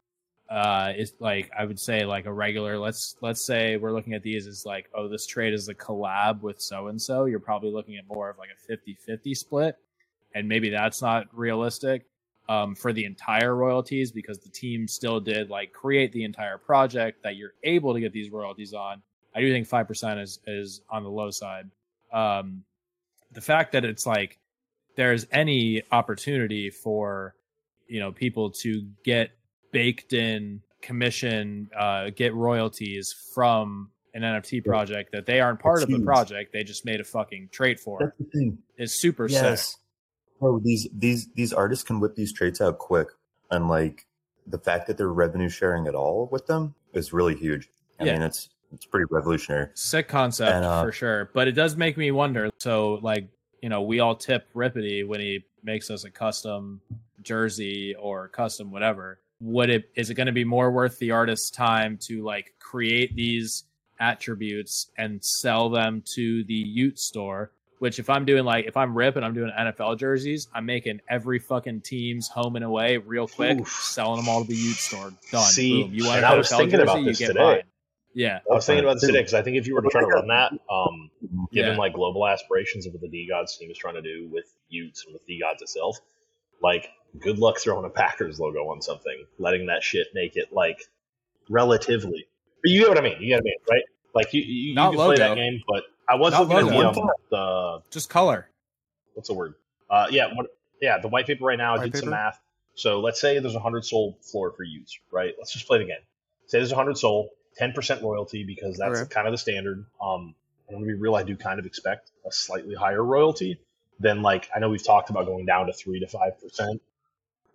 [0.48, 2.78] Uh, it's like I would say like a regular.
[2.78, 6.40] Let's let's say we're looking at these as like oh this trade is a collab
[6.40, 7.26] with so and so.
[7.26, 9.76] You're probably looking at more of like a 50-50 split,
[10.34, 12.06] and maybe that's not realistic
[12.50, 17.22] um, for the entire royalties because the team still did like create the entire project
[17.22, 19.02] that you're able to get these royalties on.
[19.34, 21.70] I do think five percent is is on the low side.
[22.12, 22.64] Um,
[23.32, 24.38] the fact that it's like
[24.96, 27.34] there's any opportunity for
[27.86, 29.30] you know people to get
[29.72, 35.88] baked in commission uh get royalties from an nft project that they aren't part of
[35.90, 38.58] the project they just made a fucking trade for That's the thing.
[38.78, 39.68] is super Yes.
[39.68, 39.76] sick
[40.40, 43.08] Bro, these these these artists can whip these traits out quick,
[43.50, 44.06] and like
[44.46, 47.68] the fact that they're revenue sharing at all with them is really huge.
[48.00, 48.14] I Yeah.
[48.14, 49.68] mean, it's it's pretty revolutionary.
[49.74, 53.28] sick concept And, uh, for sure but it does make me wonder so like
[53.62, 56.80] you know we all tip rippity when he makes us a custom
[57.20, 61.50] jersey or custom whatever would it is it going to be more worth the artist's
[61.50, 63.64] time to like create these
[63.98, 67.50] attributes and sell them to the y00t store
[67.80, 71.38] which if i'm doing like if i'm ripping, i'm doing nfl jerseys i'm making every
[71.38, 73.68] fucking team's home and away real quick Oof.
[73.68, 76.48] selling them all to the y00t store done See, boom you want and I was
[76.48, 77.40] NFL thinking about this today.
[77.42, 77.62] mine
[78.14, 80.00] yeah I was thinking about this today because I think if you were to try
[80.00, 81.10] to run that, um,
[81.52, 81.78] given Yeah.
[81.78, 85.12] like global aspirations of what the DeGods team is trying to do with y00ts and
[85.12, 85.98] with DeGods itself,
[86.62, 90.80] like good luck throwing a Packers logo on something, letting that shit make it like
[91.48, 92.26] relatively.
[92.62, 93.16] But you get what I mean.
[93.20, 93.82] You get what I mean, right?
[94.14, 96.88] Like you, you, you Not can play that game, but I was Not looking logo.
[96.88, 98.48] at the, um, the just color
[99.14, 99.54] what's the word?
[99.88, 100.46] Uh, yeah, what,
[100.80, 101.74] yeah, the white paper right now.
[101.74, 102.40] I White did some math.
[102.74, 105.34] So let's say there's a hundred SOL floor for y00ts, right?
[105.38, 105.98] Let's just play it again.
[106.46, 109.08] Say there's a hundred SOL, ten percent royalty because that's Okay.
[109.12, 109.84] kind of the standard.
[110.02, 110.34] Um,
[110.68, 111.14] I'm gonna be real.
[111.16, 113.60] I do kind of expect a a slightly higher royalty,
[113.98, 116.80] than like I know we've talked about going down to three to five percent.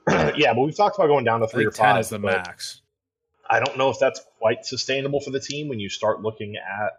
[0.38, 2.00] yeah, but we've talked about going down to I three think or ten five.
[2.02, 2.82] is the max.
[3.50, 6.92] I don't know if that's quite sustainable for the team when you start looking at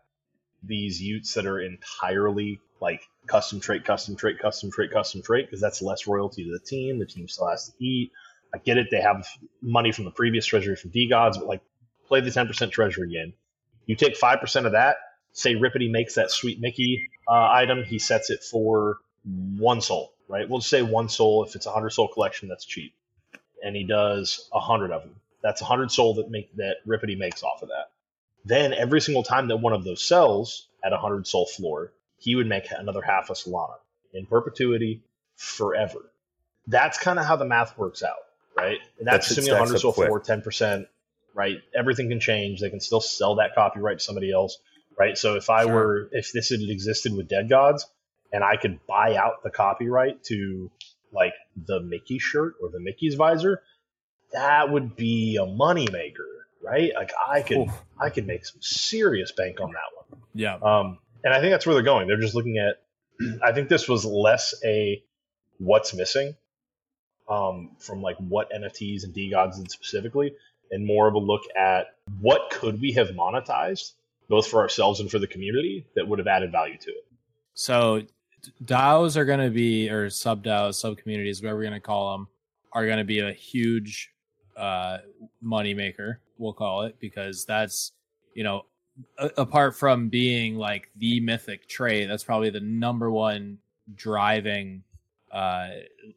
[0.63, 5.61] these y00ts that are entirely like custom trait, custom trait, custom trait, custom trait, because
[5.61, 6.99] that's less royalty to the team.
[6.99, 8.13] The team still has to eat.
[8.55, 9.27] I get it; they have
[9.61, 11.63] money from the previous treasury from DeGods, but like
[12.07, 13.33] play the ten percent treasury again.
[13.87, 14.97] You take five percent of that.
[15.33, 18.99] Say Rippity makes that sweet Mickey uh, item, he sets it for
[19.59, 20.49] one SOL, right?
[20.49, 21.45] We'll just say one SOL.
[21.45, 22.95] If it's a hundred SOL collection, that's cheap,
[23.63, 25.17] and he does a hundred of them.
[25.43, 27.91] That's a hundred SOL that make that Rippity makes off of that.
[28.47, 32.37] Then every single time that one of those sells at a hundred SOL floor, he
[32.37, 33.75] would make another half a Solana
[34.15, 35.03] in perpetuity
[35.35, 35.99] forever.
[36.69, 38.15] That's kind of how the math works out,
[38.57, 38.79] right?
[38.99, 40.87] And that's That shit assuming a hundred up SOL floor, ten percent,
[41.35, 41.57] right?
[41.77, 42.61] Everything can change.
[42.61, 44.59] They can still sell that copyright to somebody else,
[44.97, 45.19] right?
[45.19, 45.75] So if I Sure.
[45.75, 47.87] were, if this had existed with Dead Gods,
[48.33, 50.71] and I could buy out the copyright to
[51.13, 53.63] like the Mickey shirt or the Mickey's visor,
[54.33, 56.93] that would be a moneymaker, right?
[56.95, 57.83] Like I could Oof.
[58.01, 60.21] I could make some serious bank on that one.
[60.35, 60.57] Yeah.
[60.57, 62.07] Um, and I think that's where they're going.
[62.09, 62.83] They're just looking at.
[63.43, 65.03] I think this was less a
[65.59, 66.35] what's missing
[67.29, 70.35] um, from like what NFTs and DeGods did specifically,
[70.71, 73.93] and more of a look at what could we have monetized
[74.29, 77.07] both for ourselves and for the community that would have added value to it.
[77.55, 78.03] So
[78.65, 82.13] DAOs are going to be, or sub DAOs, sub communities, whatever we're going to call
[82.13, 82.29] them,
[82.73, 84.13] are going to be a huge
[84.57, 84.99] uh,
[85.41, 86.21] money maker.
[86.39, 87.93] We'll call it because that's
[88.35, 88.67] you know,
[89.19, 93.59] a- apart from being like the mythic trait, that's probably the number one
[93.95, 94.83] driving
[95.33, 95.69] uh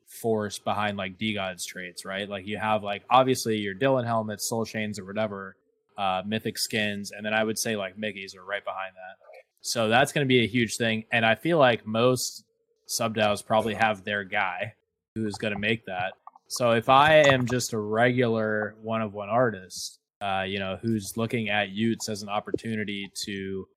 [0.07, 2.29] force behind like DeGods traits, right?
[2.29, 5.55] Like you have like obviously your Dylan helmets, soul chains, or whatever,
[5.97, 9.17] uh mythic skins, and then I would say like Mickey's are right behind that.
[9.61, 12.43] So that's going to be a huge thing, and I feel like most
[12.85, 14.73] sub DAOs probably have their guy
[15.15, 16.13] who's going to make that.
[16.49, 21.15] So if I am just a regular one of one artist, uh, you know, who's
[21.15, 23.67] looking at y00ts as an opportunity to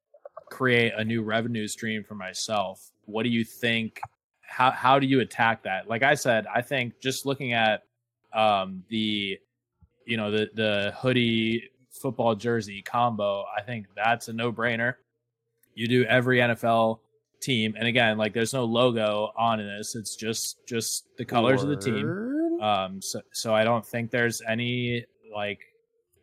[0.51, 4.01] create a new revenue stream for myself, what do you think?
[4.41, 5.87] How how do you attack that?
[5.87, 7.83] Like I said, I think just looking at
[8.33, 9.39] um, the
[10.07, 14.95] you know the the hoodie football jersey combo, I think that's a no brainer.
[15.75, 17.01] You do every NFL
[17.43, 21.68] team, and again, like there's no logo on this; it's just just the colors of
[21.68, 22.32] the team.
[22.63, 25.05] Um, so so I don't think there's any
[25.35, 25.61] like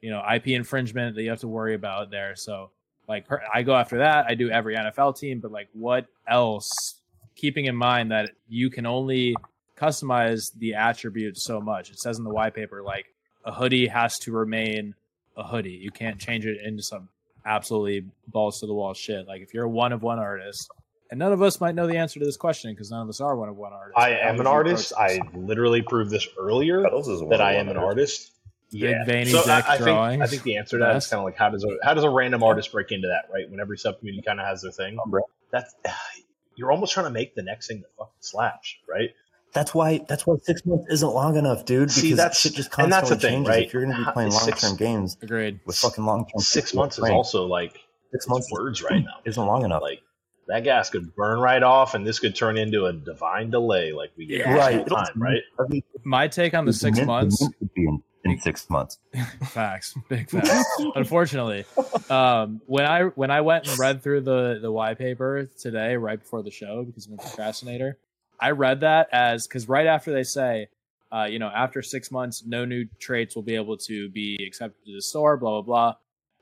[0.01, 2.35] you know IP infringement that you have to worry about there.
[2.35, 2.71] So
[3.09, 4.25] like I go after that.
[4.27, 6.95] I do every NFL team, but like what else?
[7.35, 9.35] Keeping in mind that you can only
[9.77, 11.91] customize the attributes so much.
[11.91, 13.07] It says in the white paper like
[13.43, 14.95] a hoodie has to remain
[15.35, 15.79] a hoodie.
[15.81, 17.09] You can't change it into some
[17.45, 19.27] absolutely balls to the wall shit.
[19.27, 20.69] Like if you're a one of one artist,
[21.11, 23.19] and none of us might know the answer to this question because none of us
[23.21, 23.95] are one of one artists.
[23.97, 24.93] I How am an artist.
[24.97, 27.85] I literally proved this earlier Pedals is one that I am an ones.
[27.87, 28.31] artist.
[28.71, 30.21] Big veiny so dick I, I think.
[30.21, 31.09] I think the answer to that is Best.
[31.09, 33.49] kind of like how does a how does a random artist break into that, right?
[33.49, 34.97] When every sub community kind of has their thing.
[35.07, 35.23] Bro.
[35.51, 35.73] That's
[36.55, 39.09] you're almost trying to make the next thing the fucking slash, right?
[39.53, 40.05] That's why.
[40.07, 41.89] That's why six months isn't long enough, dude.
[41.89, 43.49] See, Because that's- shit just and constantly that's the thing, changes.
[43.49, 43.65] right?
[43.65, 45.59] If you're going to be playing long term games Agreed.
[45.65, 47.75] with fucking long term, Six months is also like
[48.11, 49.15] six months words right now.
[49.25, 49.81] isn't long enough.
[49.81, 50.01] Like
[50.49, 54.11] that gas could burn right off, and this could turn into a divine delay, like
[54.17, 54.51] we get Yeah.
[54.51, 55.41] all right, the time, right?
[55.59, 57.41] I mean, My take on the it's six meant- months.
[57.41, 58.97] it's be in, in six months.
[59.51, 60.65] facts, big facts.
[60.95, 61.65] Unfortunately,
[62.09, 66.19] um, when I when I went and read through the the white paper today, right
[66.19, 67.97] before the show, because I'm a procrastinator,
[68.39, 70.67] I read that as because right after they say,
[71.11, 74.83] uh, you know, after six months, no new traits will be able to be accepted
[74.87, 75.95] to the store, blah blah blah,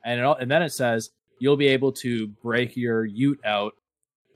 [0.05, 3.73] and it, all- and then it says you'll be able to break your y00t out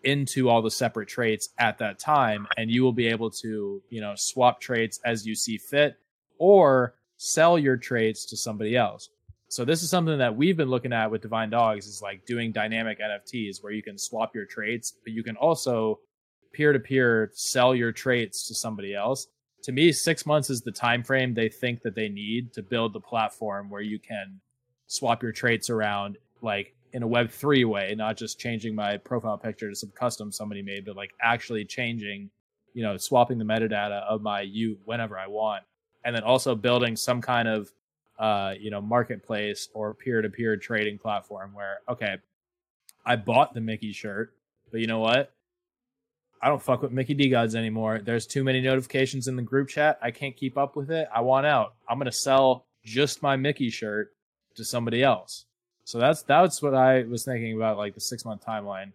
[0.03, 4.01] into all the separate traits at that time, and you will be able to you
[4.01, 5.97] know swap traits as you see fit,
[6.37, 9.09] or sell your traits to somebody else.
[9.47, 12.53] So this is something that we've been looking at with Divine Dogs is like doing
[12.53, 15.99] dynamic NFTs where you can swap your traits, but you can also
[16.53, 19.27] peer to peer sell your traits to somebody else.
[19.63, 22.93] To me, six months is the time frame they think that they need to build
[22.93, 24.39] the platform where you can
[24.87, 29.37] swap your traits around like in a web three way, not just changing my profile
[29.37, 32.29] picture to some custom somebody made, but like actually changing,
[32.73, 35.63] you know, swapping the metadata of my y00t whenever I want.
[36.03, 37.71] And then also building some kind of
[38.21, 42.17] uh, you know, marketplace or peer-to-peer trading platform where, okay,
[43.03, 44.35] I bought the Mickey shirt,
[44.71, 45.33] but you know what?
[46.39, 47.99] I don't fuck with Mickey DeGods anymore.
[48.03, 49.97] There's too many notifications in the group chat.
[50.03, 51.07] I can't keep up with it.
[51.13, 51.73] I want out.
[51.89, 54.11] I'm gonna sell just my Mickey shirt
[54.55, 55.45] to somebody else.
[55.83, 58.91] So that's that's what I was thinking about, like the six month timeline.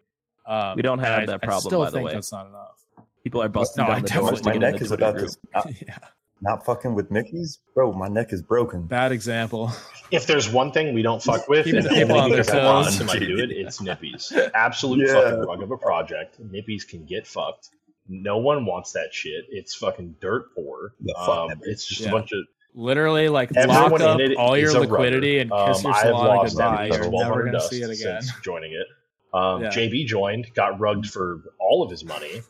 [0.47, 2.15] Um, We don't have I- that I problem, still by the think way.
[2.15, 2.81] that's not enough.
[3.25, 4.93] People are busting No, I down the definitely- doors to my get neck the is
[4.93, 5.31] about group.
[5.31, 5.99] to not, yeah,
[6.41, 7.93] not fucking with Mickey's, bro.
[7.93, 8.87] My neck is broken.
[8.87, 9.73] bad example.
[10.13, 12.45] If there's one thing we don't fuck with, Keeping and the people only on their
[12.45, 12.99] because I want toes.
[12.99, 14.51] them to do it, it's Nippies.
[14.55, 15.15] Absolute Yeah.
[15.15, 16.41] fucking rug of a project.
[16.41, 17.71] Nippies can get fucked.
[18.09, 19.47] No one wants that shit.
[19.51, 20.95] It's fucking dirt poor.
[21.01, 22.09] Yeah, fuck um, it's just Yeah.
[22.11, 22.39] a bunch of
[22.79, 26.07] Literally, like everyone lock up it all your liquidity and kiss um, your I have
[26.09, 26.85] salon goodbye.
[26.89, 28.21] everything You're never gonna see it again.
[28.23, 28.87] since joining it.
[29.33, 29.71] Um, Yeah.
[29.71, 32.43] JB joined, got rugged for all of his money.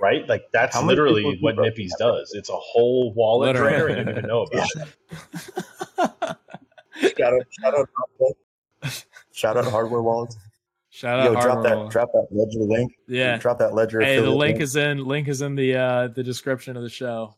[0.00, 1.74] Right, like that's literally what do rugged?
[1.76, 2.32] Nippies does.
[2.34, 3.78] It's a whole wallet Literally.
[3.78, 6.36] drainer, and you don't even know about it.
[7.16, 7.88] Shout out, shout out,
[9.32, 10.36] shout out hardware wallets.
[10.90, 11.90] Shout out Yo, drop that, Wallet.
[11.92, 12.92] drop that ledger link.
[13.08, 13.36] Yeah.
[13.38, 14.00] drop that ledger.
[14.00, 16.90] Hey, the affiliate link is in link is in the uh the description of the
[16.90, 17.34] show.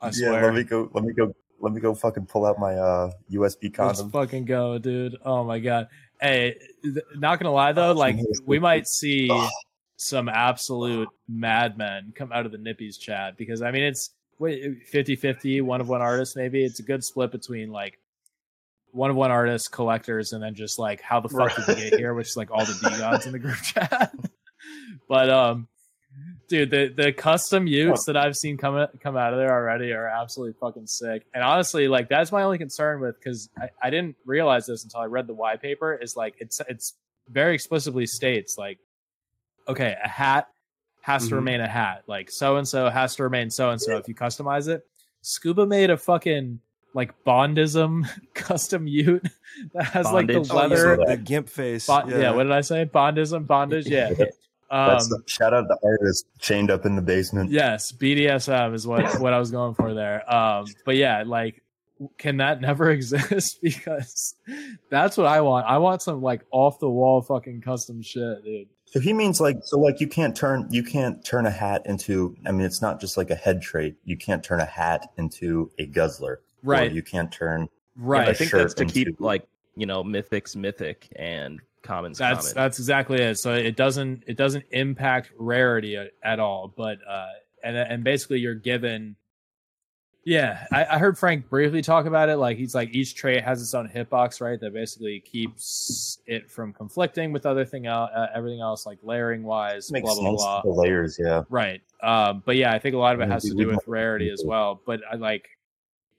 [0.00, 0.44] I yeah, swear.
[0.44, 0.88] let me go.
[0.92, 1.34] Let me go.
[1.66, 1.96] Let me go.
[1.96, 5.16] Fucking pull out my uh USB Let's fucking go, dude.
[5.24, 5.88] Oh my god.
[6.20, 6.54] Hey,
[6.84, 9.28] th- not gonna lie though, like we might see
[9.96, 15.60] some absolute madmen come out of the Nippies chat because I mean it's 50 50,
[15.62, 16.64] one of one artist, maybe.
[16.64, 17.98] It's a good split between like
[18.92, 21.94] one of one artists, collectors, and then just like how the fuck did we get
[21.98, 24.14] here, which is like all the DeGods in the group chat.
[25.08, 25.66] but um
[26.48, 30.06] dude, the the custom y00ts that I've seen come come out of there already are
[30.08, 31.24] absolutely fucking sick.
[31.34, 35.00] And honestly, like that's my only concern with because I, I didn't realize this until
[35.00, 35.94] I read the white paper.
[35.94, 36.94] Is like it's it's
[37.28, 38.78] very explicitly states like,
[39.68, 40.48] okay, a hat
[41.02, 41.36] has to Mhm.
[41.36, 42.02] remain a hat.
[42.06, 44.86] Like so and so has to remain so and so if you customize it.
[45.22, 46.60] Scuba made a fucking
[46.94, 49.28] like Bondism custom y00t
[49.74, 50.48] that has like Bondage.
[50.48, 50.96] the Oh, you leather.
[50.96, 51.86] said the gimp face.
[51.86, 52.30] Bon- yeah.
[52.30, 52.84] what did I say?
[52.86, 53.86] Bondism, bondage.
[53.88, 54.12] Yeah.
[54.70, 57.50] Um, That's the, shout out the artist chained up in the basement.
[57.50, 60.28] Yes, BDSM is what what I was going for there.
[60.32, 61.62] Um, but yeah, like,
[62.18, 63.58] can that never exist?
[63.62, 64.34] because
[64.90, 65.66] that's what I want.
[65.66, 68.68] I want some like off the wall fucking custom shit, dude.
[68.86, 72.36] So he means like so like you can't turn you can't turn a hat into
[72.46, 73.96] I mean it's not just like a head trait.
[74.04, 76.34] You can't turn a hat into a guzzler.
[76.34, 78.28] Or Right, you can't turn right.
[78.28, 79.46] I think shirt that's to keep into- like
[79.76, 82.54] you know mythics mythic and commons that's common.
[82.54, 83.38] that's exactly it.
[83.38, 86.72] So it doesn't it doesn't impact rarity at, at all.
[86.76, 87.26] But uh,
[87.62, 89.16] and and basically you're given.
[90.28, 92.36] Yeah, I, I heard Frank briefly talk about it.
[92.36, 94.58] Like he's like each trait has its own hitbox, right?
[94.58, 99.44] That basically keeps it from conflicting with other thing, out, uh, everything else, like layering
[99.44, 100.42] wise, makes blah blah sense.
[100.42, 100.62] blah.
[100.62, 101.42] The layers, yeah.
[101.48, 101.80] Right.
[102.02, 104.28] Um, but yeah, I think a lot of it Yeah, has to do with rarity
[104.30, 104.82] as well.
[104.84, 105.46] But I like,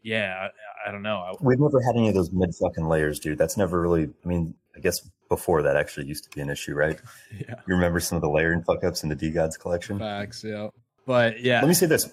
[0.03, 0.47] yeah,
[0.85, 1.17] I, I don't know.
[1.17, 3.37] I, We've never had any of those mid fucking layers, dude.
[3.37, 6.73] That's never really I mean, I guess before that actually used to be an issue,
[6.73, 6.99] right?
[7.39, 9.99] yeah, You remember some of the layering fuck ups in the DeGods collection?
[9.99, 10.43] facts.
[10.43, 10.69] Yeah.
[11.05, 12.09] But yeah, Let me say this.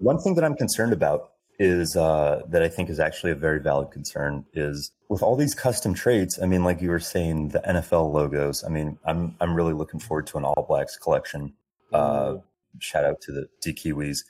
[0.00, 3.60] One thing that I'm concerned about is uh, that I think is actually a very
[3.60, 6.40] valid concern is with all these custom traits.
[6.42, 8.64] I mean, like you were saying, the NFL logos.
[8.64, 11.52] I mean, I'm I'm really looking forward to an All Blacks collection.
[11.92, 12.36] Uh,
[12.80, 14.20] shout out to the D Kiwis.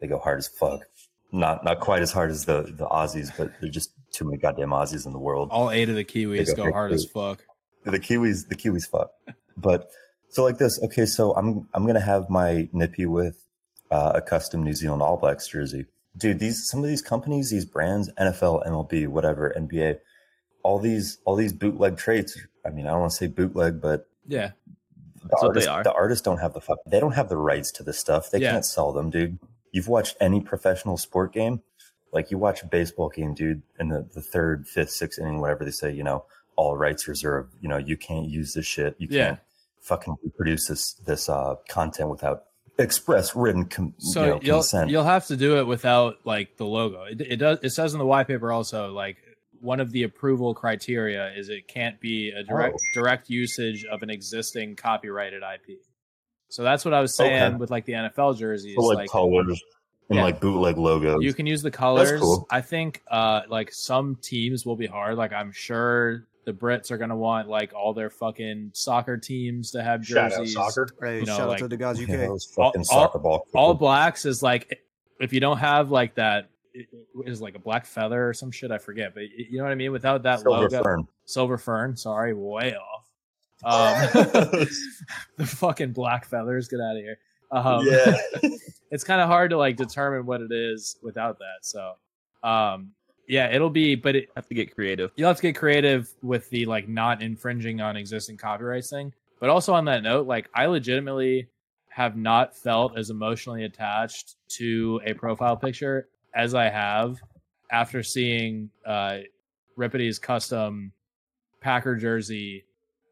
[0.00, 0.80] They go hard as fuck.
[1.32, 4.70] Not not quite as hard as the the Aussies, but there's just too many goddamn
[4.70, 5.48] Aussies in the world.
[5.50, 7.42] all eight of the Kiwis They go go hard as fuck.
[7.92, 9.10] The Kiwis, the Kiwis fuck.
[9.56, 9.88] But
[10.30, 13.44] so like this, okay, so I'm I'm gonna have my nippy with
[13.90, 15.86] uh, a custom New Zealand All Blacks jersey.
[16.16, 19.98] Dude, these some of these companies, these brands, NFL, MLB, whatever, NBA,
[20.62, 22.38] all these all these bootleg traits.
[22.66, 24.52] I mean, I don't want to say bootleg, but Yeah.
[25.16, 25.82] the That's what they artists, are.
[25.84, 26.78] the artists don't have the fuck.
[26.86, 28.30] They don't have the rights to this stuff.
[28.30, 28.52] They Yeah.
[28.52, 29.38] can't sell them, dude.
[29.72, 31.60] You've watched any professional sport game,
[32.12, 35.64] like you watch a baseball game, dude, in the, the third, fifth, sixth inning, whatever
[35.64, 36.24] they say, you know,
[36.56, 37.54] all rights reserved.
[37.60, 38.94] You know, you can't use this shit.
[38.98, 39.26] You Yeah.
[39.26, 39.40] can't
[39.80, 42.44] fucking reproduce this this uh content without
[42.78, 44.90] express written com- So you know, you'll consent.
[44.90, 47.02] you'll have to do it without like the logo.
[47.04, 47.58] It, it does.
[47.62, 49.18] It says in the white paper also like
[49.60, 53.00] one of the approval criteria is it can't be a direct Oh.
[53.00, 55.78] direct usage of an existing copyrighted IP.
[56.48, 57.56] So that's what I was saying Okay.
[57.56, 58.74] with like the NFL jerseys.
[58.76, 59.62] So, like, like colors
[60.10, 60.24] and Yeah.
[60.24, 61.22] like bootleg logos.
[61.22, 62.20] You can use the colors.
[62.20, 62.46] cool.
[62.50, 65.16] I think uh like some teams will be hard.
[65.16, 69.82] Like I'm sure the Brits are gonna want like all their fucking soccer teams to
[69.82, 70.54] have Shout out jerseys.
[70.54, 70.88] soccer.
[71.00, 72.08] Hey, You know, shout like- out to the guys UK.
[72.08, 73.46] yeah, those All- fucking all- soccer ball.
[73.54, 74.80] All blacks is like
[75.20, 76.88] if you don't have like that it
[77.24, 79.76] is like a black feather or some shit I forget, but you know what I
[79.76, 79.92] mean.
[79.92, 81.06] Without that silver logo, fern.
[81.24, 81.96] silver fern.
[81.96, 83.00] Sorry, way off.
[83.64, 83.94] Um,
[85.38, 86.68] the fucking black feathers.
[86.68, 87.18] Get out of here.
[87.50, 88.16] Um, yeah.
[88.90, 91.58] it's kind of hard to like determine what it is without that.
[91.62, 91.92] So,
[92.42, 92.90] um,
[93.26, 95.12] yeah, it'll be, but it, have to get creative.
[95.16, 99.12] you'll have to get creative with the like not infringing on existing copyrights thing.
[99.40, 101.48] But also on that note, like I legitimately
[101.88, 107.18] have not felt as emotionally attached to a profile picture as I have
[107.70, 109.18] after seeing uh
[109.76, 110.92] Ripity's custom
[111.60, 112.64] Packer jersey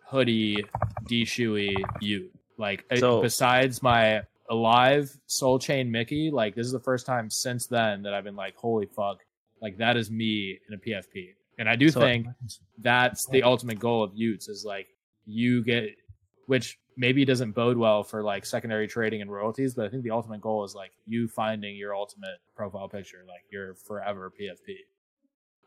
[0.07, 0.65] hoodie
[1.07, 2.31] D Shuey you.
[2.59, 7.67] Like So- besides my alive soul chain Mickey, like this is the first time since
[7.67, 9.21] then that I've been like, holy fuck,
[9.63, 11.35] like that is me in a PFP.
[11.59, 12.27] And I do So- think
[12.79, 14.89] that's the ultimate goal of y00ts is like
[15.25, 15.97] you get
[16.47, 20.11] which maybe doesn't bode well for like secondary trading and royalties, but I think the
[20.11, 24.77] ultimate goal is like you finding your ultimate profile picture, like your forever PFP.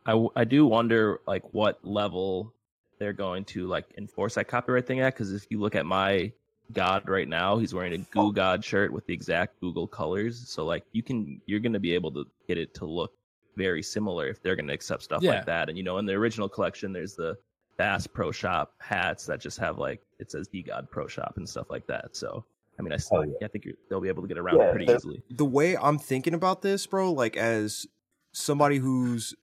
[0.06, 2.54] I, I do wonder like what level
[3.00, 6.32] they're going to like enforce that copyright thing at because if you look at my
[6.74, 8.32] god right now he's wearing a goo oh.
[8.32, 11.94] god shirt with the exact google colors so like you can you're going to be
[11.94, 13.14] able to get it to look
[13.58, 15.32] very similar if they're going to accept stuff Yeah.
[15.36, 17.36] like that and you know in the original collection there's the
[17.78, 21.48] bass pro shop hats that just have like it says d god pro shop and
[21.48, 22.46] stuff like that so
[22.80, 23.34] i mean i, s- Oh, yeah.
[23.44, 25.46] I think you're, they'll be able to get around Yeah, it pretty they're- easily the
[25.46, 27.86] way I'm thinking about this, bro, like as
[28.34, 29.34] somebody who's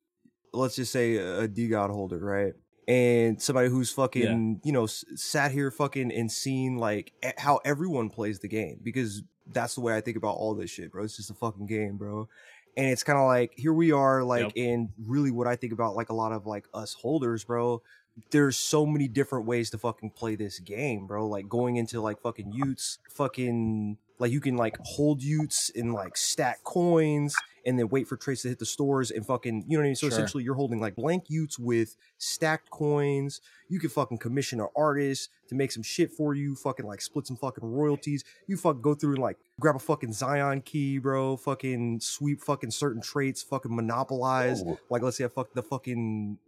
[0.53, 2.53] let's just say a DeGod holder, right?
[2.89, 8.11] And somebody who's fucking, you know, s- sat here fucking and seen like how everyone
[8.11, 11.05] plays the game because that's the way I think about all this shit, bro.
[11.05, 12.29] It's just a fucking game, bro.
[12.77, 14.53] And it's kind of like here we are, like, Yep.
[14.57, 17.83] and really what I think about like a lot of like us holders, bro.
[18.31, 21.27] There's so many different ways to fucking play this game, bro.
[21.27, 26.17] Like going into like fucking y00ts, fucking like you can like hold y00ts and like
[26.17, 27.35] stack coins
[27.65, 29.89] and then wait for trades to hit the stores and fucking you know what I
[29.89, 29.95] mean.
[29.97, 30.17] So Sure.
[30.17, 33.41] essentially, you're holding like blank y00ts with stacked coins.
[33.69, 36.55] You can fucking commission an artist to make some shit for you.
[36.55, 38.25] Fucking like split some fucking royalties.
[38.47, 41.37] You fucking go through and like grab a fucking Zion key, bro.
[41.37, 43.43] Fucking sweep fucking certain traits.
[43.43, 44.63] Fucking monopolize.
[44.67, 46.39] Oh, Like let's say I fuck the fucking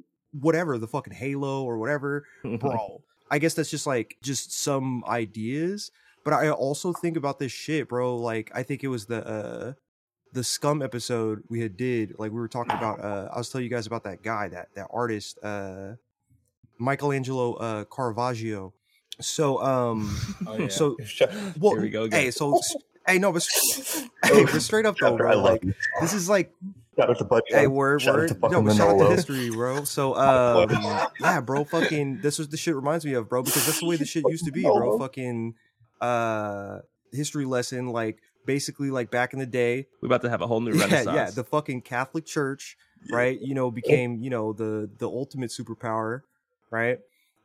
[0.41, 2.25] whatever the fucking Halo or whatever
[2.59, 3.03] bro.
[3.31, 5.91] I guess that's just like just some ideas.
[6.25, 8.17] But I also think about this shit, bro.
[8.17, 9.73] Like I think it was the uh
[10.35, 12.15] the scum episode we had did.
[12.19, 14.69] Like we were talking about uh I was telling you guys about that guy, that
[14.75, 15.95] that artist, uh
[16.79, 18.75] Michelangelo uh Caravaggio.
[19.21, 20.15] So um
[20.47, 20.69] Oh yeah.
[20.69, 20.97] so
[21.59, 22.21] well Here we go again.
[22.21, 22.61] hey, so
[23.07, 23.47] hey no but
[24.25, 25.41] hey, but straight up though, bro.
[25.41, 25.65] Like
[26.01, 26.53] this is like
[26.97, 28.29] Shout out to Bud Hey, word, Shout out word.
[28.29, 29.83] to Yo, fucking but shout out to history, bro.
[29.83, 30.71] So, um,
[31.19, 33.97] yeah, bro, fucking, this was the shit reminds me of, bro, because that's the way
[33.97, 34.97] the shit used to be, bro.
[35.01, 35.57] Fucking,
[36.01, 36.79] uh,
[37.11, 40.61] history lesson, like, basically, like, back in the day, we're about to have a whole
[40.61, 42.77] new yeah, renaissance yeah, the fucking Catholic Church,
[43.11, 46.23] right, you know, became, you know, the, the ultimate superpower,
[46.71, 47.01] right?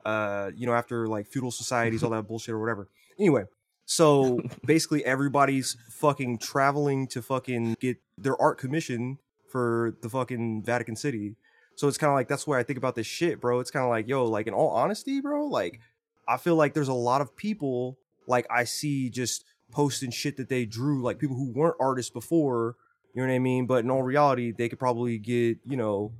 [0.05, 2.87] Uh, you know, after, like, feudal societies, all that bullshit or whatever.
[3.19, 3.45] Anyway,
[3.85, 9.17] so basically everybody's fucking traveling to fucking get their art commission
[9.49, 11.35] for the fucking Vatican City.
[11.75, 13.59] So it's kind of like that's where I think about this shit, bro.
[13.59, 15.79] It's kind of like, yo, like in all honesty, bro, like
[16.27, 17.97] I feel like there's a lot of people
[18.27, 22.75] like I see just posting shit that they drew, like people who weren't artists before,
[23.13, 23.65] you know what I mean?
[23.65, 26.11] But in all reality, they could probably get, you know,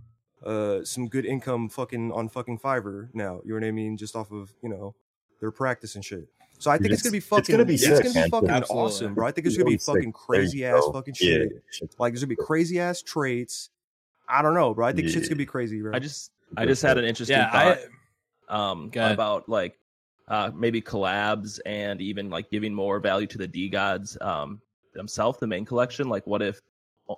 [0.45, 3.97] uh some good income fucking on fucking Fiverr now, you know what I mean?
[3.97, 4.95] Just off of, you know,
[5.41, 6.27] their practice and shit.
[6.59, 7.39] So I think it's, It's- gonna be fucking.
[7.39, 8.85] it's fucking gonna be it's gonna be fucking Absolutely.
[8.85, 9.27] awesome, bro.
[9.27, 9.95] I think it's It's gonna be sick.
[9.95, 10.91] fucking crazy ass go.
[10.93, 11.45] fucking Yeah.
[11.71, 11.95] shit.
[11.99, 13.69] Like there's gonna be crazy ass traits.
[14.27, 14.85] I don't know, bro.
[14.85, 15.91] I think shit's gonna be crazy, bro.
[15.93, 17.77] I just I just had an interesting yeah, thought
[18.49, 19.78] I um Go about like
[20.29, 24.61] uh maybe collabs and even like giving more value to the DeGods um
[24.93, 26.09] themselves, the main collection.
[26.09, 26.59] Like what if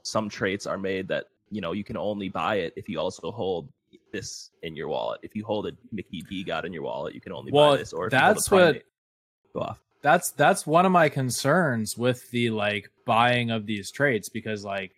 [0.04, 3.32] some traits are made that you know you can only buy it if you also
[3.32, 3.68] hold
[4.14, 5.20] this in your wallet.
[5.24, 7.92] If you hold a Mickey DeGod in your wallet, you can only Well, buy this.
[7.94, 8.82] Or if you hold a that's what-
[9.54, 9.80] go off.
[10.02, 14.94] that's that's one of my concerns with the like buying of these traits because like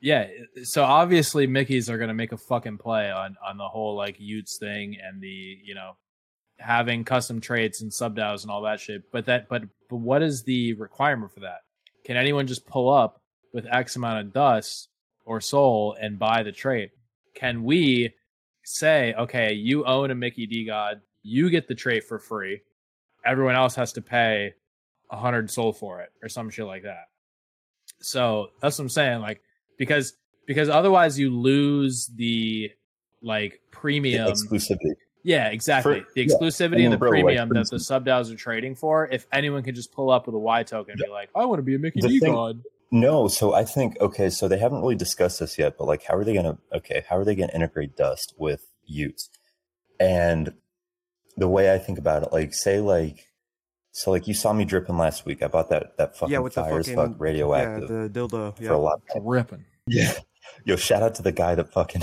[0.00, 0.26] yeah
[0.64, 4.16] so obviously mickeys are going to make a fucking play on on the whole like
[4.18, 5.92] utes thing and the you know
[6.62, 10.22] having custom traits and sub DAOs and all that shit but that but but what
[10.22, 11.60] is the requirement for that
[12.04, 13.20] can anyone just pull up
[13.52, 14.88] with x amount of dust
[15.24, 16.90] or SOL and buy the trait
[17.34, 18.14] can we
[18.64, 22.62] say okay you own a mickey DeGod you get the trait for free
[23.24, 24.54] everyone else has to pay
[25.12, 27.04] a hundred SOL for it or some shit like that.
[28.00, 29.20] So that's what I'm saying.
[29.20, 29.42] Like
[29.78, 30.14] because
[30.46, 32.70] because otherwise you lose the
[33.22, 34.28] like premium.
[34.28, 34.94] exclusivity.
[35.24, 36.00] Yeah, exactly.
[36.00, 38.74] For- the exclusivity I mean, and the premium for that the sub DAOs are trading
[38.74, 39.06] for.
[39.06, 41.58] If anyone can just pull up with a Y token and be like, I want
[41.58, 42.62] to be a Mickey D thing- god.
[42.94, 46.14] No, so I think okay, so they haven't really discussed this yet, but like, how
[46.14, 46.58] are they gonna?
[46.74, 49.30] Okay, how are they gonna integrate Dust with y00ts?
[49.98, 50.52] And
[51.38, 53.28] the way I think about it, like, say, like,
[53.92, 55.42] so like you saw me dripping last week.
[55.42, 58.10] I bought that that fucking yeah, with the fire as fucking fuck radioactive Yeah, the
[58.10, 58.56] dildo.
[58.56, 58.72] for a Yeah.
[58.74, 59.00] lot.
[59.20, 59.64] Ripping.
[59.86, 60.12] Yeah,
[60.64, 62.02] yo, shout out to the guy that fucking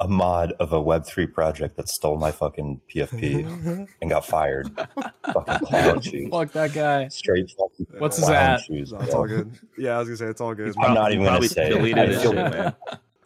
[0.00, 4.68] a mod of a Web three project that stole my fucking PFP and got fired.
[5.32, 6.28] fucking clown shoes.
[6.30, 7.08] Fuck that guy.
[7.08, 8.60] Straight fucking What's his clown at?
[8.60, 8.92] shoes.
[9.00, 9.52] It's all good.
[9.78, 10.66] Yeah, I was gonna say it's all good.
[10.66, 11.70] He's I'm not even gonna say it.
[11.70, 12.74] deleted I feel- shit, man.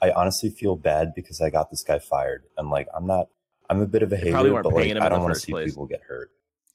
[0.03, 2.45] I honestly feel bad because I got this guy fired.
[2.57, 3.29] And like, I'm not,
[3.69, 5.71] I'm a bit of a hater, but like I don't want to see place.
[5.71, 6.31] people get hurt.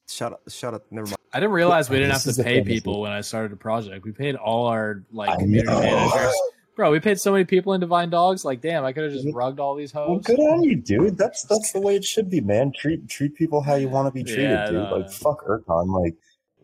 [0.07, 0.41] Shut up!
[0.47, 0.83] Shut up!
[0.91, 1.15] Never mind.
[1.33, 3.55] I didn't realize we didn't have This is to pay people when I started the
[3.57, 4.05] project.
[4.05, 6.35] We paid all our like community managers.
[6.75, 8.43] Bro, we paid so many people in Divine Dogs.
[8.43, 10.09] Like, damn, I could have just rugged all these hoes.
[10.09, 11.17] Well, good on you, dude.
[11.17, 12.73] That's that's the way it should be, man.
[12.73, 14.73] Treat treat people how you want to be treated, Yeah, dude.
[14.75, 15.11] no, like no.
[15.11, 16.15] fuck Urcon, like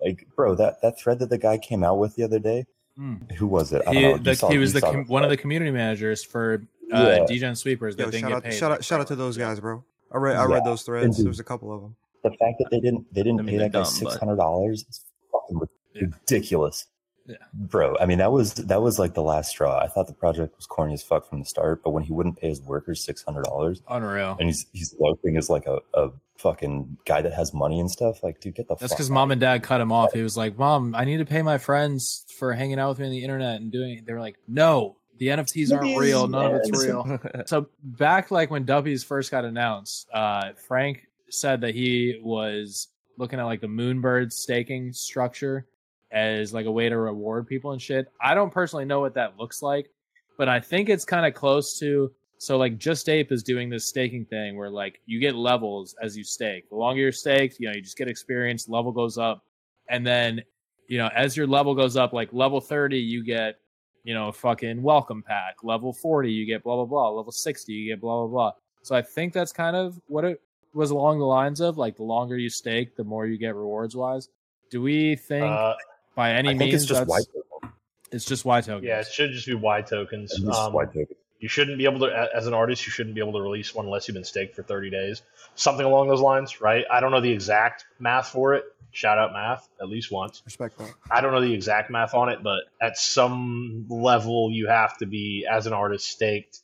[0.04, 2.66] like bro, that that thread that the guy came out with the other day.
[2.98, 3.16] Hmm.
[3.38, 3.84] Who was it?
[3.88, 4.18] I He, don't know.
[4.32, 6.62] the, saw- he was the com- one of the community managers for
[6.94, 7.20] uh, Yeah.
[7.26, 8.54] DGen sweepers that Yo, didn't shout get out, paid.
[8.54, 9.82] shout out, shout out to those guys, bro.
[10.12, 11.06] I read, I read those threads.
[11.06, 11.24] Indeed.
[11.24, 11.96] There was a couple of them.
[12.24, 14.12] the fact that they didn't they didn't I mean, pay they're that guy dumb, but-
[14.12, 15.62] six hundred dollars is fucking
[15.96, 16.02] Yeah.
[16.02, 16.88] ridiculous.
[17.26, 17.38] Yeah.
[17.54, 19.80] Bro, I mean that was that was like the last straw.
[19.80, 22.38] I thought the project was corny as fuck from the start, but when he wouldn't
[22.38, 24.36] pay his workers six hundred dollars Unreal.
[24.40, 28.24] and he's he's loafing as like a, a fucking guy that has money and stuff,
[28.24, 30.14] like dude, get the That's fuck because mom and dad cut him off.
[30.14, 33.06] He was like, "Mom, I need to pay my friends for hanging out with me
[33.06, 36.28] on the internet and doing." They were like, "No, the NFTs aren't real.
[36.28, 41.62] None of it's real." so back like when Duppies first got announced, uh, Frank said
[41.62, 45.68] that he was looking at like the Moonbird staking structure
[46.12, 48.12] as like a way to reward people and shit.
[48.22, 49.90] I don't personally know what that looks like,
[50.38, 52.12] but I think it's kind of close to.
[52.38, 56.18] So like Just Ape is doing this staking thing where like you get levels as
[56.18, 56.70] you stake.
[56.70, 59.44] The longer you're staked, you know, you just get experience, level goes up,
[59.90, 60.42] and then
[60.88, 63.60] you know as your level goes up, like level thirty, you get
[64.04, 65.58] you know fucking welcome pack.
[65.64, 67.10] Level forty, you get blah blah blah.
[67.10, 68.52] Level sixty, you get blah blah blah.
[68.82, 70.42] So I think that's kind of what it
[70.74, 73.96] was along the lines of like the longer you stake, the more you get rewards
[73.96, 74.30] wise.
[74.72, 75.76] Do we think Uh,
[76.16, 77.74] by any I think means it's just that's white token.
[78.12, 78.84] it's just Y tokens?
[78.86, 80.32] yeah, it should just be Y tokens.
[80.32, 81.16] Just Um, white token.
[81.40, 83.86] you shouldn't be able to, as an artist, you shouldn't be able to release one
[83.86, 85.22] unless you've been staked for 30 days.
[85.56, 86.86] Something along those lines, right?
[86.92, 88.66] I don't know the exact math for it.
[88.94, 90.42] Shout out math, at least once.
[90.46, 90.92] Respect that.
[91.10, 95.06] I don't know the exact math on it, but at some level, you have to
[95.06, 96.60] be, as an artist, staked.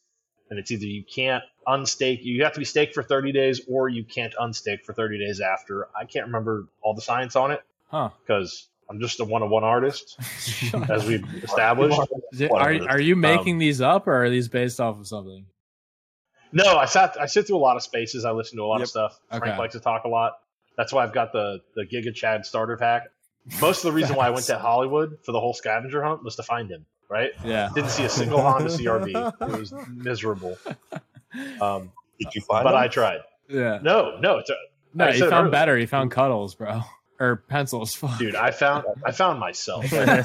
[0.49, 3.87] And it's either you can't unstake, you have to be staked for 30 days, or
[3.89, 5.87] you can't unstake for 30 days after.
[5.99, 8.09] I can't remember all the science on it Huh.
[8.25, 10.17] because I'm just a one on one artist,
[10.89, 11.99] as we've established.
[12.33, 15.45] Is it- are are you making these up or are these based off of something?
[16.53, 18.23] No, I sat I sit through a lot of spaces.
[18.25, 18.83] I listen to a lot Yep.
[18.83, 19.19] of stuff.
[19.31, 19.39] Okay.
[19.39, 20.39] Frank likes to talk a lot.
[20.77, 23.03] That's why I've got the the Giga Chad starter pack.
[23.61, 26.35] Most of the reason why I went to Hollywood for the whole scavenger hunt was
[26.37, 26.85] to find him.
[27.09, 27.31] Right?
[27.45, 27.69] Yeah.
[27.73, 29.33] Didn't see a single Honda CRV.
[29.53, 30.57] It was miserable.
[31.61, 32.79] Um, Did you find but him?
[32.79, 33.19] I tried.
[33.49, 33.79] Yeah.
[33.81, 34.55] No, no, it's a,
[34.93, 35.51] No, I he found earlier.
[35.51, 35.77] better.
[35.77, 36.81] He found cuddles, bro.
[37.19, 37.95] Or pencils.
[37.95, 38.19] Fuck.
[38.19, 38.35] dude.
[38.35, 39.91] I found I found myself.
[39.93, 40.21] I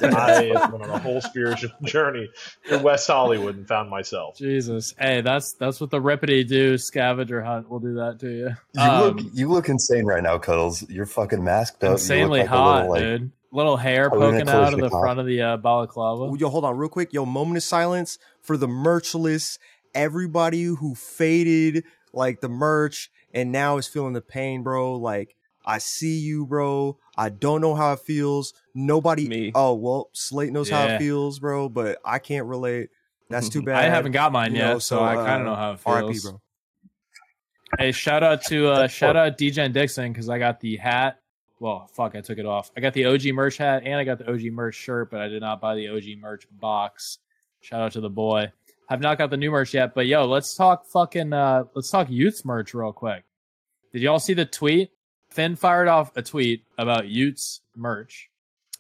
[0.71, 2.29] went on a whole spiritual journey
[2.71, 4.37] in West Hollywood and found myself.
[4.37, 4.95] Jesus.
[4.99, 8.51] Hey, that's that's what the rippity do scavenger hunt will do that to you.
[8.75, 10.89] You Um, look you look insane right now, Cuddles.
[10.91, 11.83] You're fucking masked up.
[11.83, 13.33] You look insanely like a hot, little, like, dude.
[13.55, 16.37] Little hair we're gonna poking out of the the front of the uh, balaclava.
[16.39, 17.13] Yo, hold on, real quick.
[17.13, 19.59] Yo, moment of silence for the merchless.
[19.95, 21.85] Everybody who faded
[22.15, 24.95] like the merch and now is feeling the pain, bro.
[24.97, 26.99] Like I see you, bro.
[27.17, 28.55] I don't know how it feels.
[28.75, 29.29] Nobody.
[29.29, 29.53] Me.
[29.55, 31.69] Oh well, Slate knows how it feels, bro.
[31.69, 32.91] But I can't relate.
[33.31, 33.77] That's too bad.
[33.77, 35.81] I haven't got mine you yet, know, so, I kind of uh, know how it
[35.85, 36.13] R.I.P.
[36.13, 36.31] feels.
[36.31, 36.41] bro.
[37.79, 41.19] Hey, shout out to uh, shout out DJen Dixon because I got the hat.
[41.59, 42.71] Well, fuck, I took it off.
[42.77, 45.29] I got the OG merch hat and I got the OG merch shirt, but I
[45.29, 47.19] did not buy the OG merch box.
[47.61, 48.53] Shout out to the boy.
[48.89, 51.89] I have not got the new merch yet, but yo, let's talk fucking uh let's
[51.89, 53.23] talk y00ts merch real quick.
[53.93, 54.91] Did y'all see the tweet?
[55.33, 58.29] Finn fired off a tweet about y00ts merch.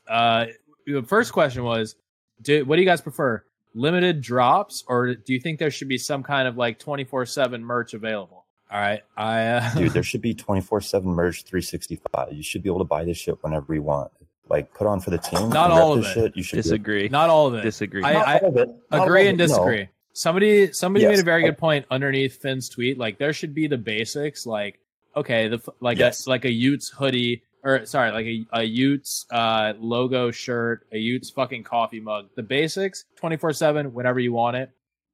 [0.09, 0.47] Uh,
[0.87, 1.97] the first question was,
[2.41, 3.43] do, what do you guys prefer?
[3.75, 7.25] Limited drops, or do you think there should be some kind of like twenty four
[7.25, 8.45] seven merch available?
[8.71, 12.33] All right, I uh, dude, there should be 24 7 merch 365.
[12.33, 14.11] You should be able to buy this shit whenever you want.
[14.49, 15.51] Like, put on for the team.
[15.51, 16.15] Not all of this it.
[16.15, 16.37] Shit.
[16.39, 17.09] You should Disagree.
[17.11, 17.63] not all of it.
[17.63, 18.03] Disagree.
[18.03, 18.71] I- Not all of it.
[18.91, 19.57] Agree and of it, no.
[19.59, 19.89] disagree.
[20.15, 21.11] Somebody somebody Yes.
[21.11, 22.97] made a very good point underneath Finn's tweet.
[22.99, 24.47] Like there should be the basics.
[24.47, 24.79] Like
[25.17, 26.27] okay, the like Yes.
[26.27, 30.97] a like a y00ts hoodie or sorry, like a, a y00ts uh, logo shirt, a
[30.97, 32.29] y00ts fucking coffee mug.
[32.35, 34.71] The basics, twenty four seven, whenever you want it.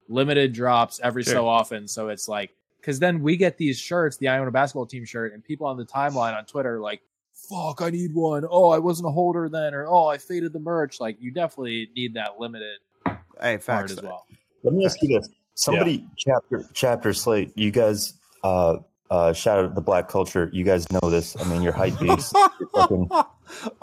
[0.08, 1.34] Limited drops every Sure.
[1.34, 5.04] so often, so it's like because then we get these shirts, the Iona basketball team
[5.04, 7.02] shirt, and people on the timeline on Twitter are like.
[7.48, 8.44] Fuck, I need one.
[8.50, 10.98] Oh, I wasn't a holder then, or oh, I faded the merch.
[10.98, 13.92] Like, you definitely need that limited Hey, part facts.
[13.92, 14.26] as well.
[14.64, 15.28] Let me ask you this.
[15.54, 18.78] Somebody, chapter, chapter slate, you guys, uh,
[19.10, 20.50] uh, shout out the black culture.
[20.52, 21.36] You guys know this.
[21.40, 22.32] I mean, you're hype beasts.
[22.60, 23.26] You're fucking, all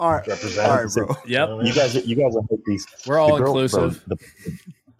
[0.00, 0.12] all
[0.84, 1.16] right, bro.
[1.26, 3.06] Yep, you guys, are, you guys are hype beasts.
[3.06, 4.04] we're all The girl- bro, inclusive.
[4.06, 4.18] the-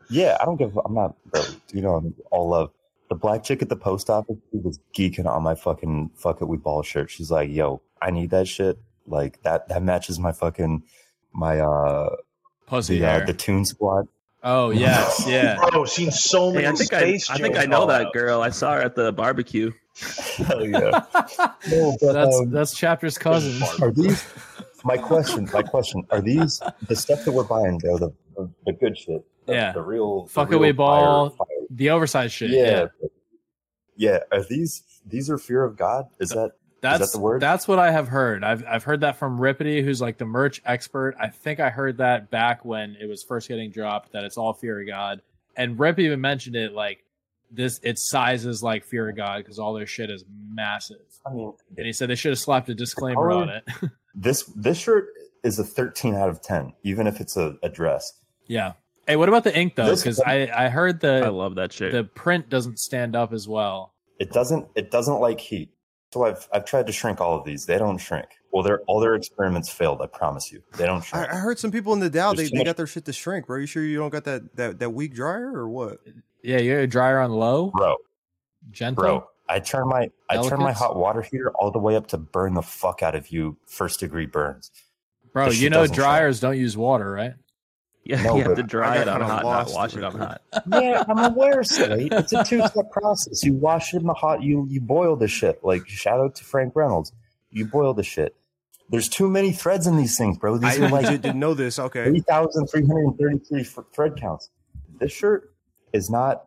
[0.09, 0.79] yeah, I don't give.
[0.85, 1.15] I'm not.
[1.31, 2.71] Bro, you know, I'm all love.
[3.09, 6.47] The black chick at the post office she was geeking on my fucking fuck it
[6.47, 7.11] we ball shirt.
[7.11, 8.79] She's like, "Yo, I need that shit.
[9.07, 9.69] Like that.
[9.69, 10.83] That matches my fucking
[11.33, 12.17] my uh
[12.67, 14.07] Pussy the uh, the Toon Squad.
[14.43, 15.57] Oh yes, yeah.
[15.71, 18.43] Bro, seen so many Hey, I think I, space I think I know that girl.
[18.43, 19.71] I saw her at the barbecue.
[19.99, 21.05] Hell yeah.
[21.71, 23.63] No, but, that's um, that's chapter's cousin.
[23.83, 24.25] are these
[24.85, 28.73] my question my question are these the stuff that we're buying though the the, the
[28.73, 29.73] good shit the, Yeah.
[29.73, 31.31] the real the Fuck real away ball.
[31.31, 32.51] fire- fire- The oversized shit.
[32.51, 32.87] yeah
[33.97, 37.41] yeah are these these are fear of god is that That's the word?
[37.41, 38.45] That's what I have heard.
[38.45, 41.17] I've I've heard that from Rippity, who's like the merch expert.
[41.19, 44.53] I think I heard that back when it was first getting dropped that it's all
[44.53, 45.23] fear of God.
[45.57, 47.03] And Rip even mentioned it like
[47.51, 50.97] this its sizes like fear of God because all their shit is massive.
[51.27, 53.65] i mean And he said they should have slapped a disclaimer color- on it.
[54.15, 55.09] this this shirt
[55.45, 58.13] is a 13 out of 10 even if it's a, a dress
[58.49, 58.73] yeah.
[59.07, 59.95] Hey, what about the ink though?
[59.95, 61.93] Because I I heard the I love that shit.
[61.93, 63.93] the print doesn't stand up as well.
[64.19, 65.71] it doesn't it doesn't like heat
[66.13, 69.01] so i've i've tried to shrink all of these they don't shrink well they're all
[69.01, 72.09] their experiments failed i promise you they don't shrink I heard some people in the
[72.09, 73.59] DAO There's they, too they much- got their shit to shrink, bro.
[73.59, 75.99] You sure you don't got that that, that weak dryer or what?
[76.47, 77.97] Yeah, you're a dryer on low, bro
[78.71, 79.03] gentle.
[79.03, 82.17] bro i turn my i turn my hot water heater all the way up to
[82.19, 84.71] burn the fuck out of you first degree burns
[85.33, 86.03] Bro, you know doesn't shine.
[86.05, 87.35] dryers don't use water, right?
[88.05, 90.41] yeah, No, you have to dry it on hot, not wash it on hot.
[90.69, 94.67] yeah i'm aware slate it's a two-step process you wash it in the hot you
[94.69, 97.13] you boil the shit like shout out to frank reynolds
[97.51, 98.35] you boil the shit
[98.91, 101.55] there's too many threads in these things bro these I are like legit didn't know
[101.55, 101.79] this.
[101.79, 102.05] Okay.
[102.05, 104.51] 3,333 thread counts.
[104.99, 105.53] This shirt
[105.97, 106.45] is not.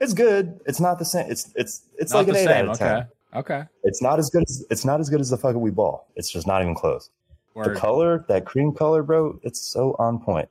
[0.00, 0.60] It's good.
[0.66, 1.30] It's not the same.
[1.30, 2.68] It's it's it's Not like an eight same.
[2.68, 2.96] out of ten.
[2.98, 3.08] Okay.
[3.36, 3.62] Okay.
[3.82, 6.08] It's not as good as it's not as good as the fucking we ball.
[6.14, 7.10] It's just not even close.
[7.54, 7.74] Word.
[7.76, 10.48] The color, that cream color, bro, it's so on point.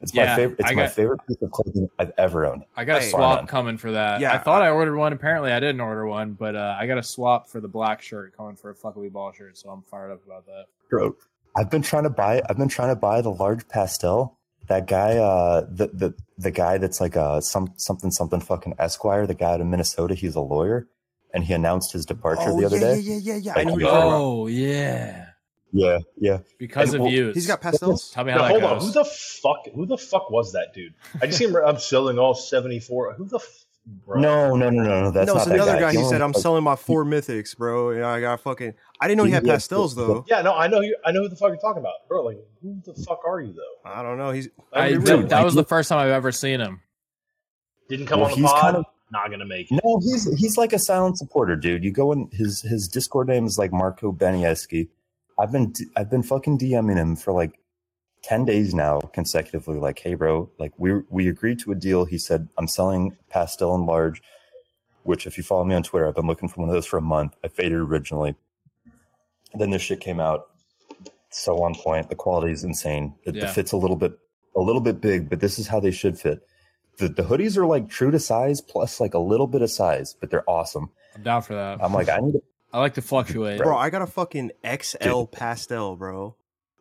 [0.00, 0.60] It's Yeah, my favorite.
[0.60, 2.64] It's I my favorite piece of clothing I've ever owned.
[2.76, 3.46] I got a swap Fine.
[3.48, 4.20] coming for that.
[4.20, 5.12] Yeah, I thought I, ordered one.
[5.12, 8.36] Apparently, I didn't order one, but uh, I got a swap for the black shirt
[8.36, 9.58] coming for a fuckaway ball shirt.
[9.58, 10.66] So I'm fired up about that.
[10.88, 11.16] Bro,
[11.56, 12.40] I've been trying to buy.
[12.48, 14.37] I've been trying to buy the large pastel.
[14.68, 19.26] That guy, uh, the the the guy that's like a some something something fucking Esquire.
[19.26, 20.14] The guy out of Minnesota.
[20.14, 20.86] He's a lawyer,
[21.32, 22.98] and he announced his departure oh, the other yeah, day.
[23.00, 23.52] yeah, yeah, yeah, yeah.
[23.56, 24.20] I Like, know who you you're talking about.
[24.20, 25.26] Oh yeah,
[25.72, 26.38] Yeah, yeah.
[26.58, 27.32] because And, of well, you.
[27.32, 28.10] He's got pastels.
[28.10, 28.70] Tell me how No, that hold goes.
[28.70, 28.80] on.
[28.86, 29.66] Who the fuck?
[29.74, 30.94] Who the fuck was that dude?
[31.22, 31.56] I just see him.
[31.56, 33.14] I'm selling all 74.
[33.14, 33.40] Who the?
[34.00, 34.20] F- bro?
[34.20, 35.10] No, no, no, no, no.
[35.10, 35.92] That's no, not it's that another guy.
[35.92, 35.98] guy.
[36.00, 38.74] He said, "I'm like- selling my four mythics, bro." And I got fucking.
[39.00, 40.24] I didn't know he had Yeah, pastels though.
[40.28, 40.80] Yeah, no, I know.
[40.80, 42.22] You, I know who the fuck you're talking about, bro.
[42.24, 43.90] Like, who the fuck are you though?
[43.90, 44.30] I don't know.
[44.30, 46.80] He's I, mean, that, really, that like, was the first time I've ever seen him.
[47.88, 48.60] didn't come Well, on the he's pod.
[48.60, 49.80] kind of- not gonna make it.
[49.82, 51.82] No, he's he's like a silent supporter, dude.
[51.82, 54.88] You go in his his Discord name is like Marco Benieski.
[55.38, 57.58] I've been I've been fucking DMing him for like
[58.28, 59.78] ten days now consecutively.
[59.78, 62.04] Like, hey, bro, like we we agreed to a deal.
[62.04, 64.22] He said I'm selling pastel and large,
[65.02, 66.98] which if you follow me on Twitter, I've been looking for one of those for
[66.98, 67.34] a month.
[67.42, 68.34] I faded originally,
[69.54, 70.46] then this shit came out.
[71.30, 72.08] So on point.
[72.08, 73.14] The quality is insane.
[73.24, 73.52] it, the Yeah.
[73.52, 74.12] fit's a little bit
[74.56, 76.40] a little bit big, but this is how they should fit.
[76.96, 80.14] The, the hoodies are like true to size plus like a little bit of size,
[80.18, 80.90] but they're awesome.
[81.14, 81.78] I'm down for that.
[81.84, 83.58] I'm like, I need to I like to fluctuate.
[83.58, 83.76] bro.
[83.76, 86.34] I got a fucking XL pastel, bro.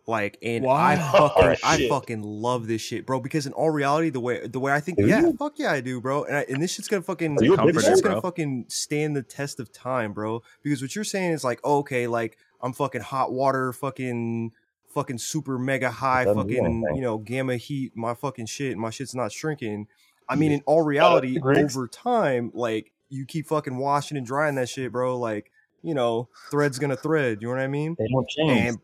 [0.07, 0.93] Like, and Why?
[0.95, 1.89] I oh, fucking, Alright, I shit.
[1.89, 3.19] fucking love this shit, bro.
[3.19, 5.33] Because in all reality, the way, the way I think, Do yeah, you?
[5.37, 6.23] fuck yeah, I do, bro.
[6.23, 8.11] And, I, and this shit's gonna fucking, Are you a big this comforter, shit's bro?
[8.11, 10.41] gonna fucking stand the test of time, bro.
[10.63, 14.53] Because what you're saying is like, oh, okay, like I'm fucking hot water, fucking,
[14.93, 16.85] fucking super mega high, fucking, anything.
[16.95, 17.91] you know, gamma heat.
[17.95, 19.87] My fucking shit, my shit's not shrinking.
[20.29, 21.75] I mean, in all reality, Griggs.
[21.75, 25.17] over time, like you keep fucking washing and drying that shit, bro.
[25.19, 25.51] Like,
[25.83, 27.39] you know, thread's gonna thread.
[27.41, 27.95] You know what I mean?
[27.99, 28.67] They don't change.
[28.69, 28.77] And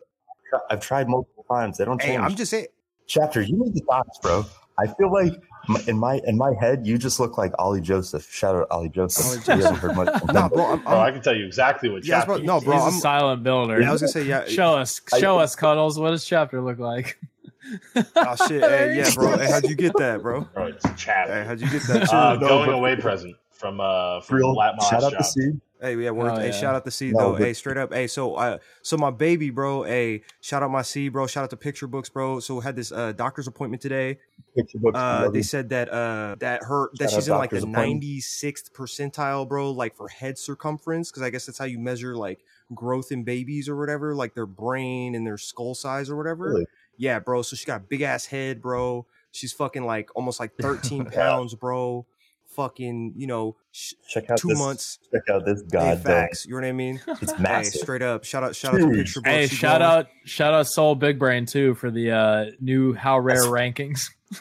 [0.70, 1.78] I've tried multiple times.
[1.78, 2.22] They don't hey, change.
[2.22, 2.68] I'm just saying.
[3.08, 4.45] Chapter, you need the thoughts, bro.
[4.80, 5.34] I feel like
[5.70, 8.28] m- in my in my head, you just look like Ollie Joseph.
[8.32, 9.47] Shout out Ollie Joseph.
[9.47, 10.49] Ollie We haven't heard much from Nah, him.
[10.54, 12.38] bro, I'm, Bro, I I'm can tell you exactly what Yeah, chapter.
[12.38, 13.80] bro, no, bro, He's a I'm- silent builder.
[13.82, 14.45] yeah, I was gonna say, yeah.
[14.47, 15.99] show us, I- show us, cuddles.
[15.99, 17.20] What does chapter look like?
[17.95, 19.38] Oh shit, hey, yeah, bro.
[19.38, 20.41] Hey, how'd you get that, bro?
[20.54, 21.34] Bro, it's a chapter.
[21.34, 22.12] Hey, how'd you get that?
[22.14, 25.20] Uh, No, going but- away present from uh from Real Lat Moss shout out job.
[25.22, 25.62] to Seed.
[25.84, 26.32] Hey, yeah, word.
[26.32, 26.52] Oh, hey, yeah.
[26.54, 27.32] shout out to C No, though.
[27.34, 27.94] but- hey, straight up.
[27.94, 29.84] Hey, so uh, so my baby, bro.
[29.84, 31.28] Hey, shout out my C, bro.
[31.28, 32.40] Shout out to Picture Books, bro.
[32.40, 34.18] So had this uh doctor's appointment today.
[34.56, 34.98] Picture books.
[34.98, 38.74] Uh, they said that uh that her that Shout she's in like the ninety sixth
[38.74, 39.72] percentile, bro.
[39.72, 42.40] Like for head circumference, because I guess that's how you measure like
[42.74, 46.46] growth in babies or whatever, like their brain and their skull size or whatever.
[46.46, 46.66] Really?
[46.98, 47.42] Yeah, bro.
[47.42, 49.06] So she got a big ass head, bro.
[49.32, 52.06] She's fucking like almost like thirteen pounds, bro.
[52.56, 54.99] Fucking, you know, sh- check out two this, months.
[55.12, 56.01] Check out this Hey, god.
[56.01, 56.45] facts.
[56.45, 57.01] You know what I mean?
[57.22, 57.82] It's Hey, massive.
[57.82, 58.24] straight up.
[58.24, 59.30] Shout out, shout out to Picture Books.
[59.30, 59.93] Hey, shout glowing.
[59.99, 64.10] out, shout out, Soul Big Brain too for the uh, new How Rare That's- rankings.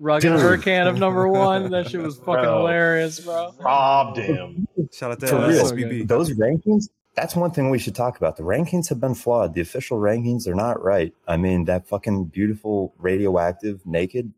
[0.00, 0.40] Rugged Dude.
[0.40, 1.70] Hurricane of number one.
[1.70, 2.58] That shit was fucking Bro.
[2.58, 3.54] hilarious, bro.
[3.58, 4.66] Robbed him.
[4.92, 5.64] Shout out to For uh, real.
[5.66, 6.08] SBB.
[6.08, 8.38] Those rankings, that's one thing we should talk about.
[8.38, 9.52] The rankings have been flawed.
[9.54, 11.12] The official rankings are not right.
[11.26, 14.32] I mean, that fucking beautiful radioactive naked,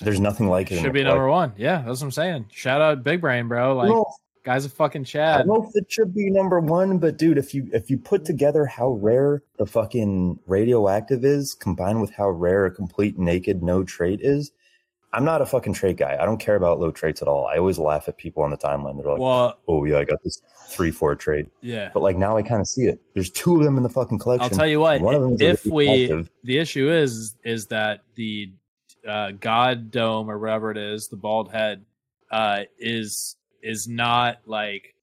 [0.00, 0.80] there's nothing like it.
[0.80, 1.52] Should be number one.
[1.56, 2.46] Yeah, that's what I'm saying.
[2.52, 3.76] Shout out Big Brain, bro.
[3.76, 4.06] Like
[4.44, 5.36] Guy's a fucking chat.
[5.36, 7.96] I don't know if it should be number one, but dude, if you if you
[7.96, 13.62] put together how rare the fucking radioactive is, combined with how rare a complete naked
[13.62, 14.52] no trait is,
[15.14, 16.18] I'm not a fucking trait guy.
[16.20, 17.46] I don't care about low traits at all.
[17.46, 19.00] I always laugh at people on the timeline.
[19.00, 21.90] They're like, Well, "Oh yeah, I got this three four trait," yeah.
[21.94, 23.00] but like now I kind of see it.
[23.14, 24.44] There's two of them in the fucking collection.
[24.44, 25.00] I'll tell you what.
[25.00, 28.52] One of them is If we, the issue is, is that the
[29.06, 31.84] uh, God dome or whatever it is, the bald head,
[32.30, 34.94] uh, is is not like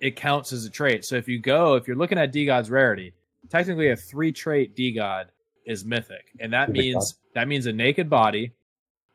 [0.00, 1.04] it counts as a trait.
[1.04, 3.12] So if you go, if you're looking at DeGod's rarity,
[3.50, 5.26] technically a three trait DeGod
[5.66, 8.52] is mythic, and that Mythic means that means a naked body,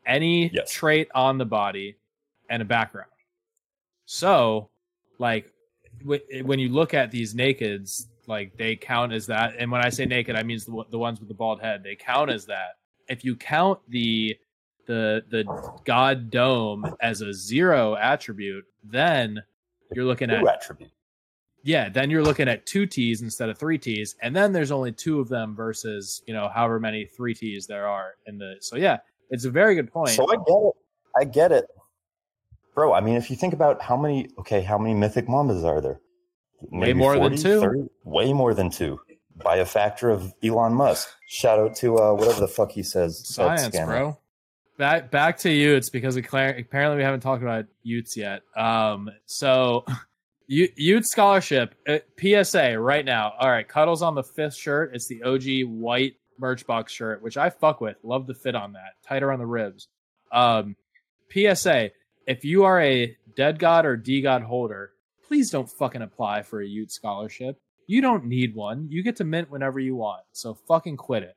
[0.06, 0.72] any Yes.
[0.72, 1.96] trait on the body,
[2.50, 3.10] and a background.
[4.06, 4.70] So,
[5.20, 5.52] like,
[6.06, 9.56] wh- when you look at these nakeds, like they count as that.
[9.58, 11.84] And when I say naked, I mean the, the ones with the bald head.
[11.84, 12.78] They count as that.
[13.08, 14.38] If you count the
[14.86, 15.46] the the
[15.86, 19.42] god dome as a zero attribute, then
[19.94, 20.92] you're looking at attribute.
[21.64, 24.92] yeah, then you're looking at two T's instead of three T's, and then there's only
[24.92, 28.56] two of them versus you know however many three T's there are in the.
[28.60, 28.98] So yeah,
[29.30, 30.10] it's a very good point.
[30.10, 30.74] So I get it.
[31.16, 31.66] I get it.
[32.76, 35.80] Bro, I mean, if you think about how many, okay, how many mythic mambas are
[35.80, 36.00] there?
[36.72, 37.90] Way more than two.
[38.04, 39.00] Way more than two.
[39.42, 41.10] By a factor of Elon Musk.
[41.28, 43.28] Shout out to uh, whatever the fuck he says.
[43.28, 44.18] Science, bro.
[44.78, 48.42] Back back to y00ts because apparently we haven't talked about y00ts yet.
[48.56, 49.86] Um, so
[50.50, 53.34] y00t scholarship uh, PSA right now.
[53.40, 54.92] All right, Cuddles on the fifth shirt.
[54.94, 57.98] It's the OG white merch box shirt, which I fuck with.
[58.04, 58.96] Love the fit on that.
[59.08, 59.88] Tighter on the ribs.
[60.32, 60.76] Um,
[61.32, 61.92] PSA:
[62.28, 64.92] If you are a Dead God or DeGod holder,
[65.28, 67.60] please don't fucking apply for a y00t scholarship.
[67.88, 68.88] You don't need one.
[68.90, 70.24] You get to mint whenever you want.
[70.32, 71.36] So fucking quit it.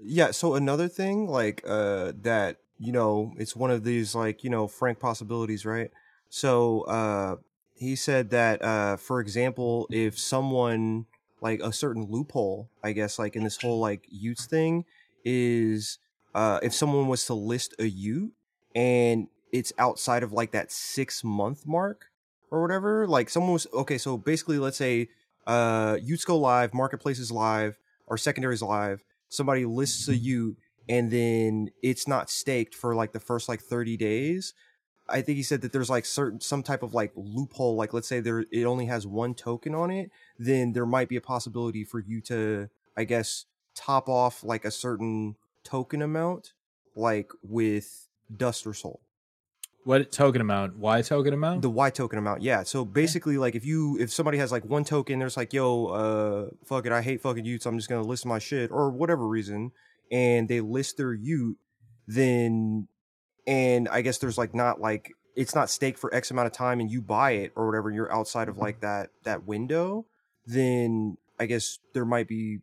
[0.00, 4.50] Yeah, so another thing like uh that, you know, it's one of these like, you
[4.50, 5.90] know, frank possibilities, right?
[6.28, 7.36] So uh
[7.74, 11.06] he said that uh for example, if someone
[11.40, 14.84] like a certain loophole, I guess like in this whole like y00ts thing
[15.24, 15.98] is
[16.34, 18.30] uh if someone was to list a y00t
[18.74, 22.06] and it's outside of like that 6 month mark
[22.50, 25.08] or whatever, like someone was okay, so basically let's say
[25.46, 29.04] uh y00ts go live, marketplace is live, or secondary is live.
[29.28, 30.56] Somebody lists a y00t
[30.88, 34.54] and then it's not staked for like the first like 30 days.
[35.08, 38.08] I think he said that there's like certain some type of like loophole like let's
[38.08, 41.84] say there it only has one token on it then there might be a possibility
[41.84, 45.34] for you to i guess top off like a certain
[45.64, 46.52] token amount
[46.94, 49.00] like with dust or SOL
[49.84, 50.76] What token amount?
[50.76, 51.62] Why token amount?
[51.62, 52.42] the Y token amount.
[52.42, 52.62] Yeah.
[52.62, 56.50] So basically, like if you if somebody has like one token, there's like, yo, uh,
[56.64, 57.66] fuck it, I hate fucking y00ts.
[57.66, 59.72] I'm just gonna list my shit or whatever reason,
[60.10, 61.56] and they list their y00t,
[62.06, 62.86] then,
[63.46, 66.78] and I guess there's like not like it's not staked for X amount of time,
[66.78, 70.06] and you buy it or whatever, you're outside of like that that window,
[70.46, 72.60] then I guess there might be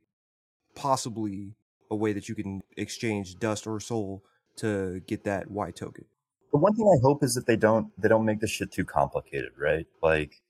[0.76, 1.55] possibly
[1.91, 4.24] a way that you can exchange dust or SOL
[4.57, 6.05] to get that Y token.
[6.52, 8.86] The one thing I hope is that they don't they don't make this shit too
[8.86, 9.86] complicated, right?
[10.02, 10.41] Like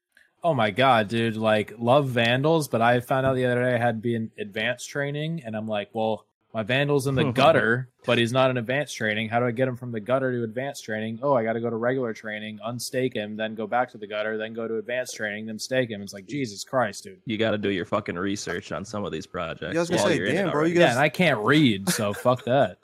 [0.43, 1.35] Oh my god, dude!
[1.35, 4.31] Like love vandals, but I found out the other day I had to be in
[4.39, 8.55] advanced training, and I'm like, well, my vandal's in the gutter, but he's not in
[8.55, 9.27] advanced training.
[9.27, 11.19] How do I get him from the gutter to advanced training?
[11.21, 14.07] Oh, I got to go to regular training, unstake him, then go back to the
[14.07, 16.01] gutter, then go to advanced training, then stake him.
[16.01, 17.19] It's like Jesus Christ, dude.
[17.25, 19.73] You got to do your fucking research on some of these projects.
[19.73, 20.73] Yeah, I was gonna while say, you're in it damn, bro, you already.
[20.75, 22.77] guys- Yeah, and I can't read, so fuck that.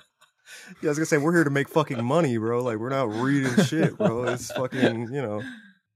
[0.81, 2.63] Yeah, I was gonna say we're here to make fucking money, bro.
[2.63, 4.25] Like we're not reading shit, bro.
[4.25, 5.41] It's fucking, you know,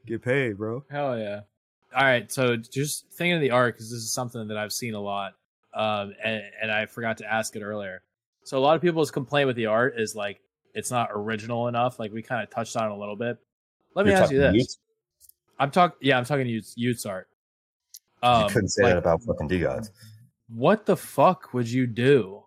[0.05, 0.83] get paid, bro.
[0.89, 1.41] Hell yeah.
[1.95, 4.93] All right, so just thinking of the art because this is something that I've seen
[4.93, 5.33] a lot,
[5.73, 8.03] um, and, and I forgot to ask it earlier.
[8.43, 10.39] So a lot of people's complaint with the art is like
[10.73, 11.99] it's not original enough.
[11.99, 13.37] Like we kind of touched on it a little bit.
[13.95, 14.77] Let me you're ask you this: y00ts?
[15.59, 17.27] I'm talking, yeah, I'm talking y00ts, y00ts art.
[18.21, 19.89] Um, you couldn't say like, that about fucking DeGods.
[20.47, 22.43] what the fuck would you do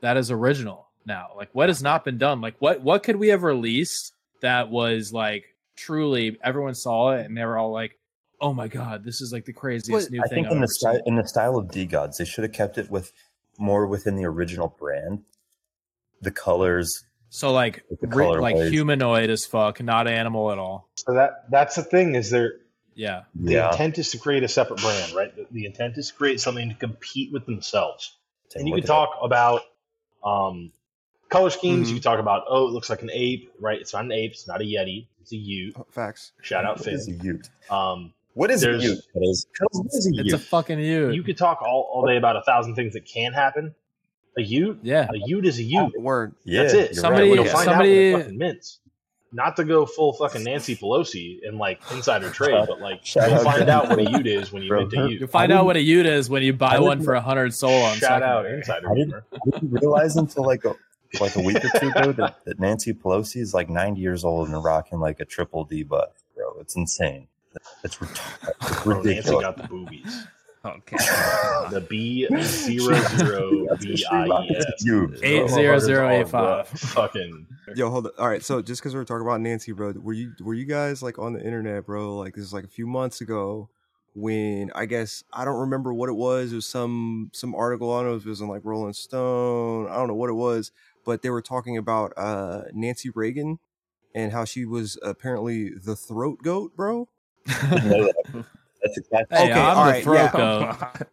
[0.00, 1.28] that is original now?
[1.36, 2.40] Like what has not been done?
[2.40, 4.12] Like what what could we have released
[4.42, 5.44] that was like
[5.76, 7.98] truly everyone saw it and they were all like,
[8.40, 10.58] "Oh my god, this is like the craziest But new I thing." think I've in
[10.58, 13.12] the ever style in the style of DeGods, they should have kept it with
[13.58, 15.22] more within the original brand.
[16.22, 18.70] The colors, So like the re- color like ways.
[18.72, 20.88] humanoid as fuck, not animal at all.
[20.96, 22.54] So that that's the thing is there
[22.94, 23.24] Yeah.
[23.34, 23.70] the yeah.
[23.70, 25.34] intent is to create a separate brand, right?
[25.36, 28.16] The, the intent is to create something to compete with themselves.
[28.48, 29.60] Take and you can at talk about
[30.24, 30.72] um,
[31.28, 31.86] color schemes.
[31.86, 31.90] Mhm.
[31.90, 33.80] You can talk about oh, it looks like an ape, right?
[33.80, 34.32] It's not an ape.
[34.32, 35.06] It's not a yeti.
[35.22, 35.74] It's a Ute.
[35.78, 36.32] Oh, Facts.
[36.42, 36.70] Shout that.
[36.70, 37.72] out What is a y00t?
[37.72, 39.02] Um, What is a There's- y00t?
[39.12, 41.14] What is, what is a It's a fucking y00t.
[41.14, 43.74] you could talk all, all day about a thousand things that can happen.
[44.38, 45.08] A y00t, yeah.
[45.08, 45.98] a y00t is a y00t.
[45.98, 46.34] Word.
[46.44, 46.94] yeah, That's it.
[46.96, 47.50] Somebody- You'll right.
[47.50, 48.78] find somebody- out when fucking mints.
[49.32, 53.38] not to go full fucking Nancy Pelosi and like insider trade, but like Shout you'll
[53.40, 55.18] out find out what a y00t is when you Bro, mint a y00t.
[55.20, 57.72] You'll find out what a y00t is when you buy one for a hundred SOL
[57.84, 59.24] on Shout out insider I didn't- rumor.
[59.32, 60.74] I didn't realize until like a
[61.20, 64.48] like a week or two ago that, that Nancy Pelosi is like 90 years old
[64.48, 66.54] and rocking like a triple D buff, bro.
[66.60, 67.28] It's insane.
[67.84, 68.52] It's, retarded.
[68.70, 70.26] It's Bro, Nancy got the boobies.
[70.64, 70.96] Okay.
[71.70, 74.64] The B zero zero That's what B she I rocking E S.
[74.78, 75.54] is you, Eight bro.
[75.54, 76.68] zero zero eight Bro, five.
[76.68, 78.12] Fucking Yo, hold on.
[78.18, 80.64] All right, so just because we are talking about Nancy, bro, were you were you
[80.64, 82.16] guys like on the internet, bro?
[82.16, 83.68] Like this is like a few months ago
[84.14, 86.52] when I guess I don't remember what it was.
[86.52, 87.90] It was some some article.
[87.90, 89.88] on don't know if it was in like Rolling Stone.
[89.88, 90.72] I don't know what it was,
[91.06, 93.58] but they were talking about uh Nancy Reagan
[94.14, 97.08] and how she was apparently the throat goat, bro.
[97.46, 98.14] Didn't know that.
[98.82, 99.38] That's exactly.
[99.38, 100.76] Hey, Okay, I'm all the throat yeah.
[100.92, 101.06] goat.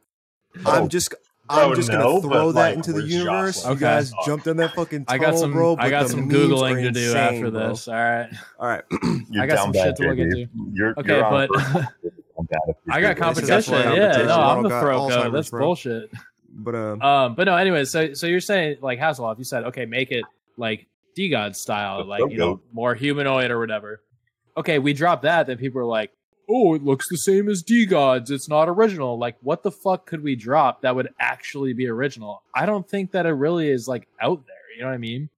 [0.65, 1.13] I'm Oh, just
[1.49, 3.55] I'm Bro, just no, gonna but, throw that like, into the universe.
[3.57, 3.71] Jocelyn?
[3.71, 3.79] You Okay.
[3.95, 5.51] guys jumped in that fucking I tunnel, got some.
[5.51, 5.75] bro.
[5.77, 7.69] I got some googling to do insane, after bro.
[7.69, 7.87] this.
[7.87, 8.29] All right.
[8.59, 8.83] All right.
[9.29, 10.21] You're I got some bad, shit to look JD.
[10.21, 10.49] into.
[10.73, 11.49] You're, Okay, you're but.
[12.39, 13.73] I'm bad if you're I got doing competition.
[13.73, 15.31] Yeah, no, I I'm the got throat goat.
[15.33, 16.09] That's bullshit.
[16.55, 19.85] But uh, Um, but no, anyways, so so you're saying like Hasselhoff, you said okay,
[19.85, 20.23] make it
[20.57, 24.01] like DeGod style, like throat you know, more humanoid or whatever.
[24.55, 26.11] Okay, we drop that, then people are like,
[26.47, 28.29] oh, it looks the same as DeGods.
[28.29, 29.17] It's not original.
[29.17, 32.43] Like, what the fuck could we drop that would actually be original?
[32.53, 34.55] I don't think that it really is like out there.
[34.75, 35.29] You know what I mean?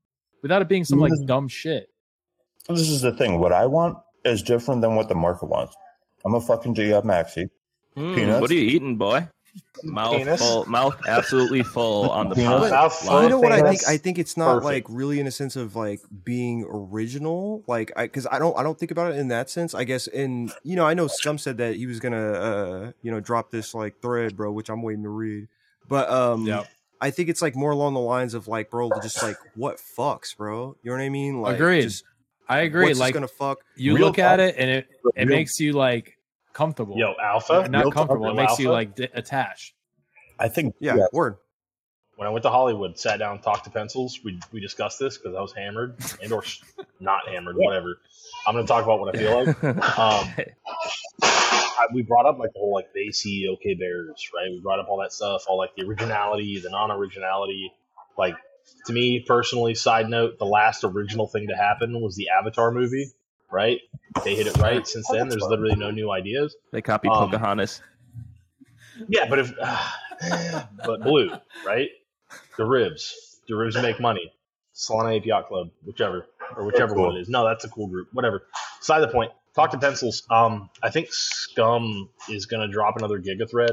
[0.41, 1.27] Without it being some like Mhm.
[1.27, 1.89] dumb shit.
[2.67, 3.39] This is the thing.
[3.39, 5.75] What I want is different than what the market wants.
[6.25, 7.49] I'm a fucking G up maxi.
[7.95, 8.41] Hmm, Peanuts?
[8.41, 9.27] what are you eating, boy?
[9.83, 10.39] Mouth Penis?
[10.39, 12.69] full, mouth absolutely full on the Peanuts?
[12.69, 12.71] pot.
[12.71, 13.23] Mouth line.
[13.23, 13.81] you know what I think?
[13.87, 14.65] I think it's not perfect.
[14.65, 17.63] like really in a sense of like being original.
[17.67, 19.73] Like I, because I don't, I don't think about it in that sense.
[19.75, 23.11] I guess in you know, I know Scum said that he was gonna, uh, you
[23.11, 25.47] know, drop this like thread, bro, which I'm waiting to read.
[25.87, 26.67] But um, Yep.
[27.01, 30.35] I think it's like more along the lines of like, bro, just like what fucks,
[30.35, 30.75] bro.
[30.81, 31.41] You know what I mean?
[31.41, 31.81] Like, Agreed.
[31.83, 32.05] Just,
[32.47, 32.85] I agree.
[32.85, 33.59] What's like gonna fuck?
[33.75, 36.14] you real look at it and it it real- makes you like
[36.55, 36.97] comfortable.
[36.97, 37.67] Yo, Alpha.
[37.69, 38.25] not real talk, comfortable.
[38.25, 39.75] It real makes you like d- attached.
[40.39, 40.73] I think.
[40.79, 41.37] Yeah, word.
[42.15, 44.19] when I went to Hollywood, sat down, talked to pencils.
[44.23, 46.43] We we discussed this because I was hammered and or
[46.99, 47.99] not hammered, whatever.
[48.47, 49.63] I'm going to talk about what I feel like.
[49.97, 50.27] Um,
[51.77, 54.49] I, we brought up like the whole like Basie, OK Bears, right?
[54.49, 57.71] We brought up all that stuff, all like the originality, the non-originality.
[58.17, 58.35] Like
[58.85, 63.11] to me personally, side note, the last original thing to happen was the Avatar movie,
[63.51, 63.79] right?
[64.23, 64.87] They hit it right.
[64.87, 66.55] Since then, there's literally no new ideas.
[66.71, 67.81] they copy Um, Pocahontas.
[69.07, 69.53] Yeah, but if
[70.85, 71.31] but blue,
[71.65, 71.89] right?
[72.57, 74.31] The ribs, the ribs make money.
[74.73, 76.25] Solana Ape Yacht Club, whichever
[76.55, 77.07] or whichever cool.
[77.07, 77.29] one it is.
[77.29, 78.09] No, that's a cool group.
[78.13, 78.43] Whatever.
[78.81, 79.31] Side the point.
[79.55, 80.23] Talk to pencils.
[80.29, 83.71] Um, I think Scum is gonna drop another Giga thread.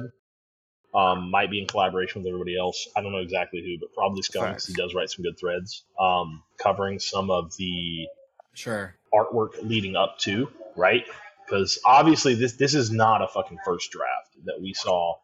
[0.94, 2.86] Um, might be in collaboration with everybody else.
[2.94, 5.84] I don't know exactly who, but probably Scum because he does write some good threads.
[5.98, 8.06] Um, covering some of the
[8.54, 8.94] Sure.
[9.12, 11.04] artwork leading up to, right?
[11.44, 15.14] Because obviously this this is not a fucking first draft that we saw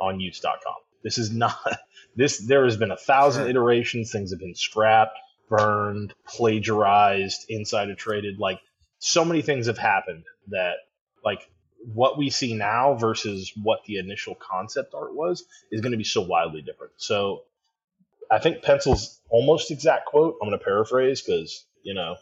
[0.00, 0.74] on y00ts.com.
[1.02, 1.58] This is not
[2.16, 2.38] this.
[2.38, 3.50] There has been a thousand Sure.
[3.50, 4.10] iterations.
[4.12, 5.18] Things have been scrapped,
[5.48, 8.38] burned, plagiarized, insider traded.
[8.38, 8.60] Like
[8.98, 10.74] so many things have happened that
[11.24, 11.48] like
[11.94, 16.04] what we see now versus what the initial concept art was is going to be
[16.04, 16.92] so wildly different.
[16.96, 17.42] So
[18.30, 20.36] I think Pencil's almost exact quote.
[20.42, 22.16] I'm going to paraphrase because you know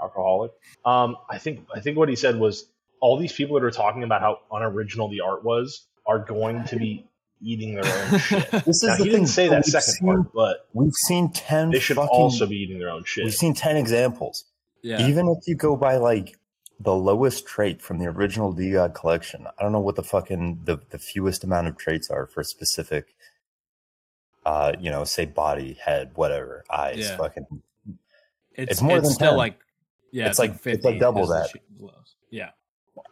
[0.00, 0.52] alcoholic.
[0.84, 2.66] Um, I think I think what he said was
[3.00, 6.76] all these people that are talking about how unoriginal the art was are going to
[6.76, 7.06] be
[7.40, 8.50] eating their own shit.
[8.50, 9.12] This is now, the he thing.
[9.20, 11.70] didn't say that We've second seen- part, but We've seen ten.
[11.70, 13.24] they should fucking, also be eating their own shit.
[13.24, 14.44] We've seen ten examples.
[14.82, 15.06] Yeah.
[15.06, 16.36] Even if you go by like
[16.80, 20.78] the lowest trait from the original DeGod collection, I don't know what the fucking the,
[20.90, 23.14] the fewest amount of traits are for a specific
[24.46, 27.16] uh, you know, say body, head, whatever, eyes, Yeah.
[27.18, 27.46] fucking
[28.58, 29.36] it's, it's more it's than still 10.
[29.38, 29.58] like
[30.12, 31.48] yeah, It's like- it's like 50 double is the that.
[31.50, 31.90] sh-
[32.30, 32.50] Yeah.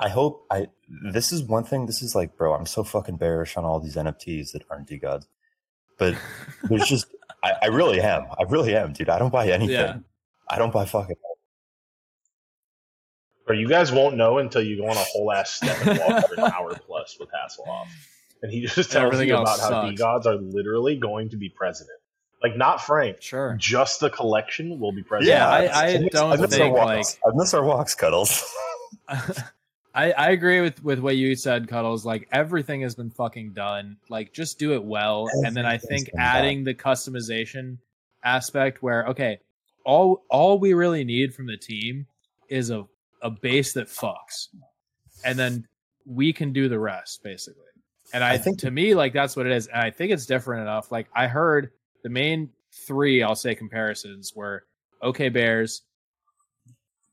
[0.01, 0.67] I hope I
[1.13, 3.97] this is one thing, this is like, bro, I'm so fucking bearish on all these
[3.97, 5.27] NFTs that aren't DeGods.
[5.99, 6.17] But
[6.69, 7.07] there's just
[7.43, 8.25] I, I really am.
[8.39, 9.09] I really am, dude.
[9.09, 9.75] I don't buy anything.
[9.77, 9.99] Yeah.
[10.49, 11.17] I don't buy fucking
[13.49, 16.29] Or you guys won't know until you go on a whole ass step and walk
[16.29, 17.87] for an hour plus with Hasselhoff.
[18.43, 20.01] And he just tells Everything you else about how sucks.
[20.01, 21.99] DeGods are literally going to be president.
[22.43, 23.23] Like not Frank.
[23.23, 23.57] Sure.
[23.59, 25.29] Just the collection will be present.
[25.29, 27.19] Yeah, I- I miss- don't miss our think, walks.
[27.27, 28.43] I miss our walks, cuddles.
[29.09, 32.05] I, I agree with, with what you said, Cuddles.
[32.05, 33.97] Like everything has been fucking done.
[34.11, 35.29] Like just do it well.
[35.45, 37.79] and then I think been adding the customization
[38.23, 39.39] aspect where, okay,
[39.85, 42.07] all all we really need from the team
[42.49, 42.85] is a,
[43.23, 44.49] a base that fucks.
[45.25, 45.67] And then
[46.05, 47.63] we can do the rest, basically.
[48.13, 49.67] And I, I think- to me, like that's what it is.
[49.67, 50.93] And I think it's different enough.
[50.93, 51.71] Like I heard
[52.07, 52.51] the main
[52.87, 54.65] three, I'll say comparisons were
[55.03, 55.83] OK Bears,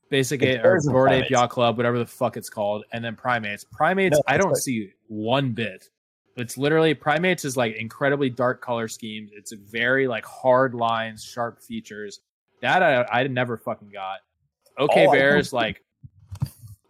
[0.08, 3.16] Basic It's Ape or Bored Ape Yacht Club, whatever the fuck it's called, and then
[3.16, 3.64] Primates.
[3.64, 5.88] Primates, No, I don't like- see one bit.
[6.36, 9.32] It's literally Primates is like incredibly dark color schemes.
[9.34, 12.20] It's very like hard lines, sharp features.
[12.62, 14.18] That I I never fucking got.
[14.78, 15.82] Okay, All Bears like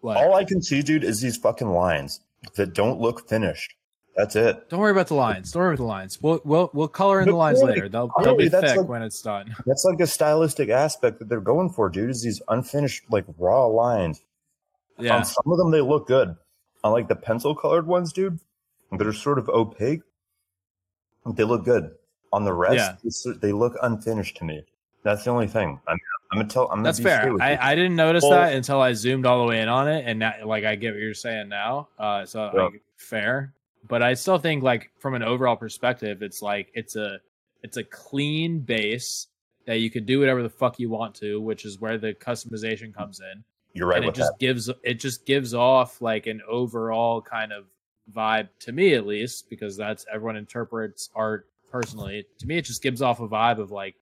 [0.02, 0.18] what?
[0.18, 2.20] All I can see, dude, is these fucking lines
[2.56, 3.74] that don't look finished.
[4.16, 4.68] That's it.
[4.70, 5.50] Don't worry about the lines.
[5.50, 6.22] Don't worry about the lines.
[6.22, 7.88] We'll we'll we'll color in the lines really, later.
[7.88, 9.54] They'll they'll be thick like- when it's done.
[9.66, 12.10] That's like a stylistic aspect that they're going for, dude.
[12.10, 14.22] Is these unfinished, like raw lines.
[14.98, 15.16] Yeah.
[15.16, 16.36] On some of them, they look good.
[16.84, 18.38] On like the pencil colored ones, dude,
[18.92, 20.02] that are sort of opaque,
[21.34, 21.90] they look good.
[22.32, 23.32] On the rest, Yeah.
[23.40, 24.64] they look unfinished to me.
[25.02, 25.80] That's the only thing.
[25.88, 25.98] I'm,
[26.32, 26.68] I'm gonna tell.
[26.70, 27.20] I'm That's be fair.
[27.20, 27.46] straight with you.
[27.48, 30.04] I, I didn't notice Well- that until I zoomed all the way in on it,
[30.06, 31.88] and now, like I get what you're saying now.
[31.98, 32.62] Uh, so Yeah.
[32.64, 33.52] like, fair,
[33.88, 37.18] but I still think like from an overall perspective, it's like it's a
[37.62, 39.28] it's a clean base
[39.66, 42.94] that you could do whatever the fuck you want to, which is where the customization
[42.94, 43.42] comes in,
[43.72, 44.38] You're right and it just that.
[44.38, 47.64] gives it just gives off like an overall kind of
[48.14, 52.26] vibe to me at least because that's everyone interprets art personally.
[52.38, 53.96] To me, it just gives off a vibe of like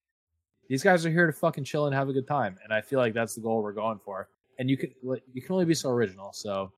[0.68, 2.98] these guys are here to fucking chill and have a good time, and I feel
[2.98, 4.28] like that's the goal we're going for.
[4.58, 6.32] And you can you can only be so original.
[6.32, 6.72] So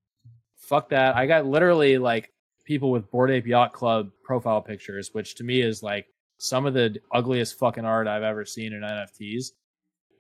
[0.57, 1.17] fuck that.
[1.17, 2.33] I got literally like
[2.65, 6.07] people with Bored Ape Yacht Club profile pictures, which to me is like
[6.39, 9.47] some of the ugliest fucking art I've ever seen in NFTs.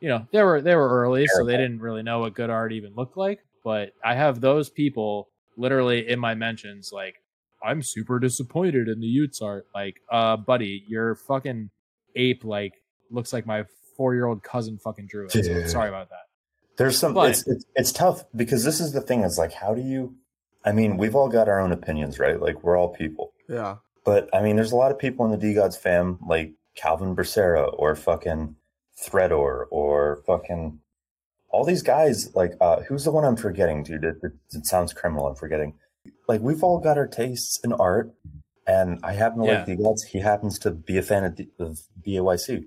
[0.00, 2.72] You know, they were they were early, so they didn't really know what good art
[2.72, 3.40] even looked like.
[3.62, 7.16] But I have those people literally in my mentions, like
[7.62, 9.66] I'm super disappointed in the y00ts art.
[9.74, 11.70] Like, uh, buddy, your fucking
[12.16, 12.74] ape like
[13.10, 13.64] looks like my
[13.96, 15.32] four year old cousin fucking drew it.
[15.32, 16.24] So sorry about that.
[16.76, 17.14] There's some.
[17.14, 19.22] But- it's, it's it's tough because this is the thing.
[19.22, 20.16] Is like, how do you?
[20.64, 22.40] I mean, we've all got our own opinions, right?
[22.40, 23.32] Like, we're all people.
[23.48, 23.76] Yeah.
[24.04, 27.72] But I mean, there's a lot of people in the DeGods fam, like Calvin Becerra
[27.78, 28.56] or fucking
[29.02, 30.78] Threador or fucking
[31.50, 32.34] all these guys.
[32.34, 34.04] Like, uh, who's the one I'm forgetting, dude?
[34.04, 35.26] It, it, it sounds criminal.
[35.26, 35.74] I'm forgetting.
[36.28, 38.12] Like, we've all got our tastes in art,
[38.66, 39.58] and I happen to Yeah.
[39.66, 40.04] like DeGods.
[40.10, 42.66] He happens to be a fan of, D- of BAYC.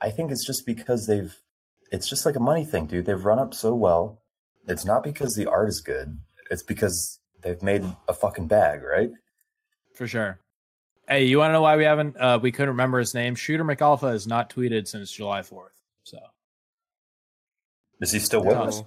[0.00, 1.34] I think it's just because they've.
[1.92, 3.06] It's just like a money thing, dude.
[3.06, 4.20] They've run up so well.
[4.66, 6.18] It's not because the art is good.
[6.50, 9.10] It's because they've made a fucking bag, right?
[9.94, 10.38] For sure.
[11.08, 12.16] Hey, you want to know why we haven't?
[12.16, 13.34] Uh, we couldn't remember his name.
[13.34, 15.74] Shooter McAlpha has not tweeted since July fourth.
[16.02, 16.18] So
[18.00, 18.68] Is he still with Tough.
[18.68, 18.82] us?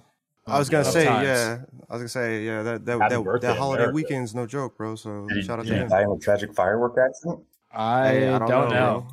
[0.46, 1.26] I was gonna Tough say, times.
[1.26, 1.58] yeah.
[1.88, 2.62] I was gonna say, yeah.
[2.62, 3.94] That that Happy that, that holiday America.
[3.94, 4.96] weekend's no joke, bro.
[4.96, 5.88] So Did he, shout out did to he him.
[5.88, 7.40] die in a tragic firework accident?
[7.72, 8.68] I, Hey, don't, know.
[8.68, 9.06] bro.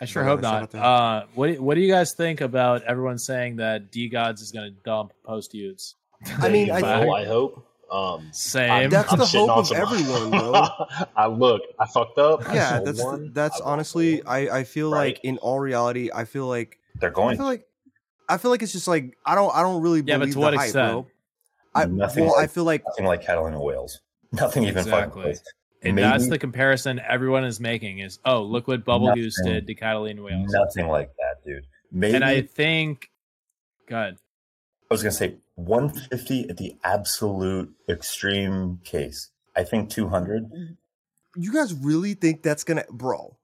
[0.00, 0.62] I sure Yeah, hope not.
[0.62, 0.82] out to him.
[0.84, 4.72] Uh, what do- What do you guys think about everyone saying that DeGods is going
[4.72, 5.94] to dump post y00ts?
[6.38, 7.66] I mean, I I hope.
[7.90, 8.90] Um, Same.
[8.90, 10.64] That's I'm the hope of everyone, bro.
[11.16, 12.42] I look, I fucked up.
[12.52, 13.32] Yeah, sold that's one.
[13.32, 14.22] that's I honestly.
[14.24, 15.14] I I feel Right.
[15.14, 17.36] like in all reality, I feel like They're I going.
[17.36, 17.64] feel like
[18.28, 20.54] I feel like it's just like I don't I don't really Yeah, but to what
[20.54, 20.92] hype, extent?
[20.92, 21.06] bro.
[21.74, 24.00] I Nothing well, I like- feel like Nothing like Catalina whales.
[24.32, 25.22] Nothing even fucking Exactly.
[25.22, 25.42] close.
[25.82, 29.22] and Maybe that's the comparison everyone is making is oh look what Bubble Nothing.
[29.22, 30.50] Goose did to Catalina Whales.
[30.52, 31.64] nothing like that, dude.
[31.92, 33.10] Maybe And I, I think,
[33.88, 34.16] God,
[34.94, 39.30] was gonna say 150 at the absolute extreme case.
[39.54, 40.76] I think 200.
[41.36, 43.36] you guys really think that's gonna, bro?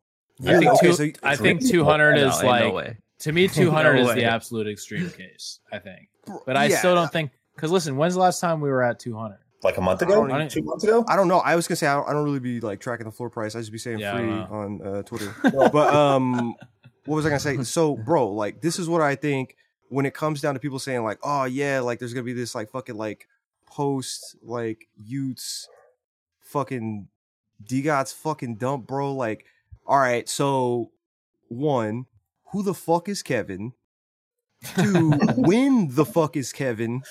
[0.47, 2.71] I think okay, two, so- I think really- two hundred No, is ain't like no
[2.73, 2.97] way.
[3.21, 5.61] to me two hundred No is the absolute extreme case.
[5.71, 6.09] I think,
[6.47, 8.99] but I yeah, still don't think because listen, when's the last time we were at
[8.99, 9.39] two hundred?
[9.63, 11.05] Like a month ago, even- two months ago.
[11.09, 11.39] I don't know.
[11.39, 13.55] I was gonna say I don't, I don't really be like tracking the floor price.
[13.55, 15.33] I just be saying Yeah, free on uh, Twitter.
[15.43, 16.55] but um,
[17.05, 17.63] what was I gonna say?
[17.63, 19.57] So, bro, like this is what I think
[19.93, 22.55] when it comes down to people saying like, oh yeah, like there's gonna be this
[22.55, 23.29] like fucking like
[23.67, 25.67] post like y00ts
[26.41, 27.09] fucking
[27.65, 29.15] DeGod's fucking dump, bro.
[29.15, 29.47] Like,
[29.87, 30.91] all right, so
[31.49, 32.07] one,
[32.53, 33.75] who the fuck is Kevin?
[34.65, 37.03] Two, when the fuck is Kevin?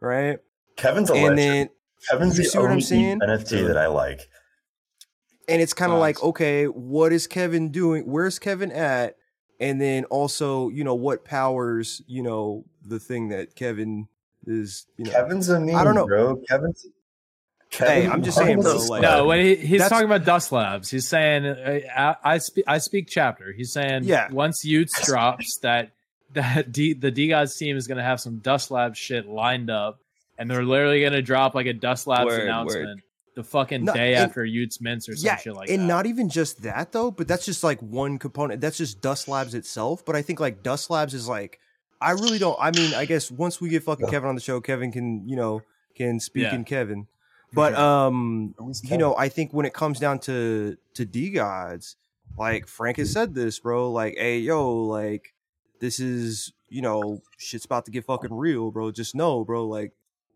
[0.00, 0.38] Right,
[0.76, 1.38] Kevin's a and legend.
[1.38, 1.68] then
[2.10, 3.20] Kevin's you the see what I'm only saying?
[3.20, 4.28] NFT that I like.
[5.48, 9.16] and it's kind of like okay what is kevin doing where's kevin at
[9.60, 14.08] and then also you know what powers you know the thing that kevin
[14.46, 16.06] is you know Kevin's a meme, I don't know.
[16.06, 16.36] bro.
[16.48, 16.86] Kevin's.
[17.70, 21.06] Hey, I'm just saying, bro, like- No, when he, he's talking about Dust Labs, he's
[21.06, 21.80] saying uh,
[22.24, 23.52] I, I speak I speak chapter.
[23.52, 24.30] He's saying Yeah.
[24.30, 25.90] once y00ts drops that
[26.32, 30.00] that D, the DeGods team is going to have some Dust Labs shit lined up,
[30.38, 33.02] and they're literally going to drop like a Dust Labs Word, announcement
[33.38, 35.82] the fucking No, day and- after y00ts mints or some yeah shit like and that.
[35.82, 39.28] And not even just that though but that's just like one component that's just dust
[39.28, 41.60] labs itself but i think like dust labs is like
[42.00, 44.60] i really don't i mean i guess once we get fucking kevin on the show
[44.60, 45.62] kevin can you know
[45.94, 46.54] can speak Yeah.
[46.56, 47.06] in kevin
[47.52, 51.94] but um you know, I think when it comes down to to DeGods,
[52.36, 53.90] like Frank has said this, bro.
[53.90, 55.32] Like, hey, yo, like
[55.80, 58.90] this is you know shit's about to get fucking real, bro.
[58.90, 59.66] Just know, bro.
[59.66, 59.92] Like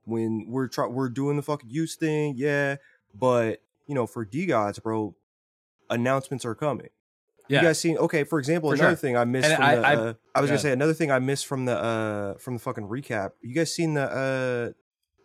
[0.06, 2.76] when we're try we're doing the fucking y00ts thing, yeah.
[3.14, 5.14] But you know, for DeGods, bro,
[5.90, 6.88] announcements are coming.
[7.48, 7.60] Yeah.
[7.60, 7.98] You guys seen?
[7.98, 8.96] Okay, for example, For another sure.
[8.96, 9.82] thing I missed And from I- the.
[9.86, 10.52] I- uh, I was yeah.
[10.52, 13.32] gonna say another thing I missed from the uh from the fucking recap.
[13.42, 14.72] You guys seen the uh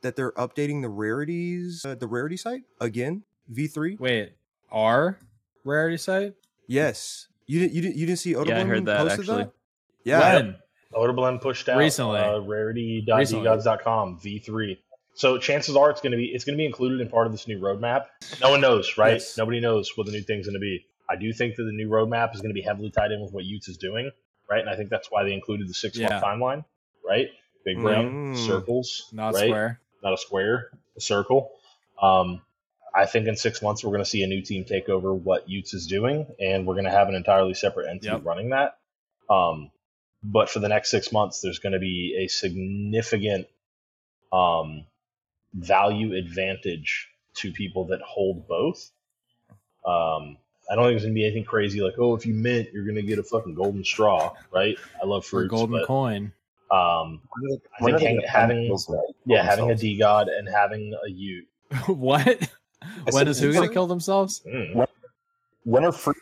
[0.01, 3.95] that they're updating the rarities uh, the rarity site again V three?
[3.99, 4.34] Wait,
[4.72, 5.19] our
[5.64, 6.34] rarity site?
[6.68, 7.27] Yes.
[7.45, 9.43] You didn't you didn't you didn't see Odoblin Yeah, I heard that, posted actually.
[9.43, 9.53] that?
[10.03, 10.35] Yeah.
[10.35, 10.55] When?
[10.93, 12.19] Odoblend pushed out Recently.
[12.19, 14.77] uh, rarity.dgods.com v3.
[15.18, 17.34] So chances are it's going to be it's going to be included in part of
[17.34, 18.06] this new roadmap.
[18.39, 19.14] No one knows, right?
[19.14, 19.35] Yes.
[19.38, 20.85] Nobody knows what the new thing's going to be.
[21.10, 23.31] I do think that the new roadmap is going to be heavily tied in with
[23.34, 24.11] what y00ts is doing,
[24.49, 24.61] right?
[24.61, 26.22] And I think that's why they included the six month Yeah.
[26.22, 26.65] timeline,
[27.06, 27.30] right?
[27.65, 28.35] Big round Mm.
[28.45, 29.48] circles, Not right?
[29.48, 29.81] square.
[30.03, 31.52] not a square, a circle.
[31.99, 32.41] Um,
[32.94, 35.48] I think in six months we're going to see a new team take over what
[35.48, 38.23] y00ts is doing, and we're going to have an entirely separate entity Yep.
[38.23, 38.77] running that.
[39.30, 39.72] Um,
[40.23, 43.48] but for the next six months, there's going to be a significant
[44.31, 44.85] um,
[45.57, 48.91] value advantage to people that hold both.
[49.85, 50.38] Um,
[50.69, 52.84] I don't think it's going to be anything crazy like, oh, if you mint, you're
[52.84, 54.77] going to get a fucking golden straw, right?
[55.01, 56.34] I love For a fruits, golden but coin.
[56.71, 57.21] um,
[57.79, 58.89] I think hang- having those,
[59.25, 61.45] yeah, having a DeGod and having a U.
[61.88, 62.49] What?
[63.11, 64.41] when is who gonna kill themselves?
[64.47, 64.88] Mm.
[65.63, 66.15] When are fruit?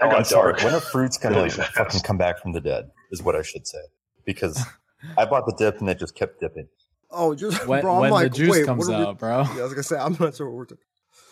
[0.00, 0.54] I No, I'm sorry.
[0.64, 2.90] When are fruits gonna Really fucking come back from the dead?
[3.10, 3.82] Is what I should say.
[4.24, 4.64] Because
[5.18, 6.68] I bought the dip and it just kept dipping.
[7.12, 9.42] Oh, just When, bro, I'm when like, the juice wait, comes what are we- bro.
[9.42, 10.84] Yeah, I was gonna say I'm not sure what we're talking.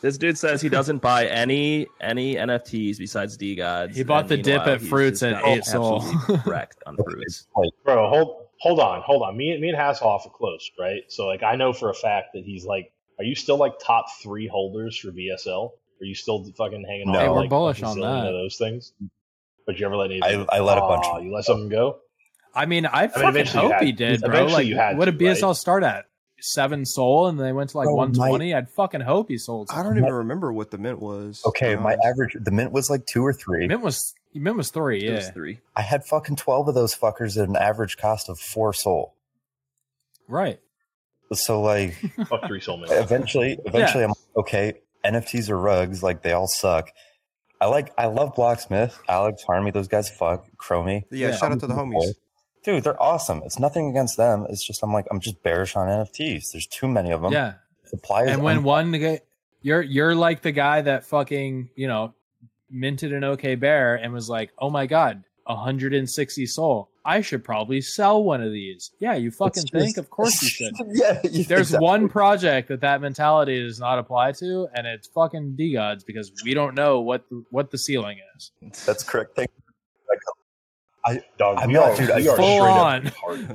[0.02, 3.94] This dude says he doesn't buy any any NFTs besides DeGods.
[3.94, 6.02] He bought the dip at Fruits just at got eight SOL.
[6.02, 7.46] absolutely wrecked on fruits.
[7.56, 9.36] Like Bro, hold hold on, hold on.
[9.36, 11.02] Me, and me and Hasselhoff are close, right?
[11.08, 14.06] So like I know for a fact that he's like are you still like top
[14.22, 15.70] three holders for VSL?
[16.00, 17.18] Are you still fucking hanging No.
[17.18, 18.26] on Hey, to, we're like bullish on that.
[18.26, 18.94] of those things?
[19.66, 21.04] But you ever let any I, I let a bunch.
[21.04, 21.98] Aw, Of, you let something go?
[22.54, 24.46] I mean, I fucking eventually you hope had- he did, bro.
[24.46, 25.56] Like, you had what did BSL right?
[25.56, 26.06] start at?
[26.42, 28.54] Seven SOL, and they went to like Bro, 120.
[28.54, 29.68] I'd fucking hope he sold.
[29.70, 31.42] I don't even remember what the mint was.
[31.44, 33.66] okay, to be my average the mint was like two or three.
[33.68, 35.04] Mint was Mint was three.
[35.04, 35.60] It was Yeah, three.
[35.76, 39.14] I had fucking twelve of those fuckers at an average cost of four SOL.
[40.28, 40.58] right.
[41.32, 41.94] So like
[42.28, 42.98] Fuck three SOL minutes.
[42.98, 44.72] eventually eventually I'm like, okay,
[45.04, 46.90] NFTs are rugs, like they all suck.
[47.60, 51.04] I like I love Blocksmith, Alex, Harmy, those guys fuck, Chromie.
[51.10, 51.36] Yeah, Yeah.
[51.36, 52.14] shout out to the homies.
[52.64, 53.42] Dude, they're awesome.
[53.44, 54.46] It's nothing against them.
[54.50, 56.52] It's just I'm like I'm just bearish on NFTs.
[56.52, 57.32] There's too many of them.
[57.32, 57.54] Yeah,
[57.84, 59.18] Supply and when un- one
[59.62, 62.14] you're you're like the guy that fucking you know
[62.70, 66.88] minted an OK Bear and was like, oh my god, 160 SOL.
[67.02, 68.90] I should probably sell one of these.
[69.00, 69.96] Yeah, you fucking It's think.
[69.96, 70.74] Of course you should.
[70.92, 71.84] yeah, you- There's exactly.
[71.86, 76.52] one project that that mentality does not apply to, and it's fucking DeGods because we
[76.52, 78.52] don't know what the, what the ceiling is.
[78.84, 79.34] That's correct.
[79.34, 79.50] Thank
[81.38, 83.06] Dog, I'm not- are, dude, I we full on.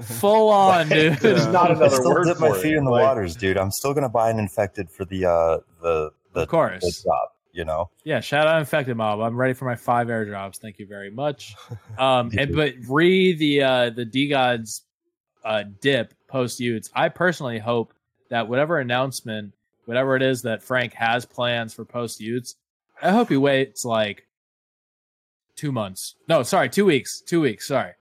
[0.03, 1.13] Full on, dude.
[1.19, 2.61] There's not I another still word dip for my it.
[2.61, 3.57] feet in the Like, waters, dude.
[3.57, 6.81] I'm still gonna buy an infected for the uh the the, Of course.
[6.81, 7.29] the job.
[7.53, 9.21] You know, Yeah, shout out infected mob.
[9.21, 10.57] I'm ready for my five airdrops.
[10.57, 11.55] Thank you very much.
[11.97, 14.81] Um, and but re the uh, the DeGods
[15.45, 16.89] uh, dip post y00ts.
[16.93, 17.93] I personally hope
[18.29, 19.53] that whatever announcement,
[19.85, 22.55] whatever it is that Frank has plans for post y00ts,
[23.01, 24.27] I hope he waits like
[25.55, 26.15] two months.
[26.27, 27.21] No, sorry, two weeks.
[27.21, 27.67] Two weeks.
[27.67, 27.93] Sorry,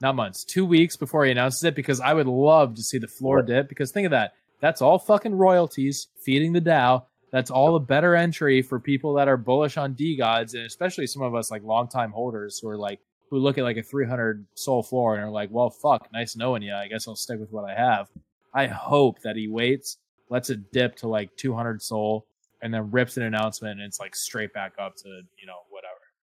[0.00, 0.44] not months.
[0.44, 3.68] Two weeks before he announces it because I would love to see the floor dip.
[3.68, 4.34] Because think of that.
[4.60, 7.04] That's all fucking royalties feeding the DAO.
[7.32, 11.22] That's all a better entry for people that are bullish on DeGods, and especially some
[11.22, 13.00] of us like longtime holders who are like
[13.30, 16.62] who look at like a 300 SOL floor and are like, "Well, fuck, nice knowing
[16.62, 16.74] you.
[16.74, 18.10] I guess I'll stick with what I have."
[18.52, 19.96] I hope that he waits,
[20.28, 22.26] lets it dip to like 200 SOL,
[22.60, 25.91] and then rips an announcement, and it's like straight back up to you know whatever.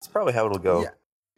[0.02, 0.82] It's probably how it'll go.
[0.82, 0.88] Yeah.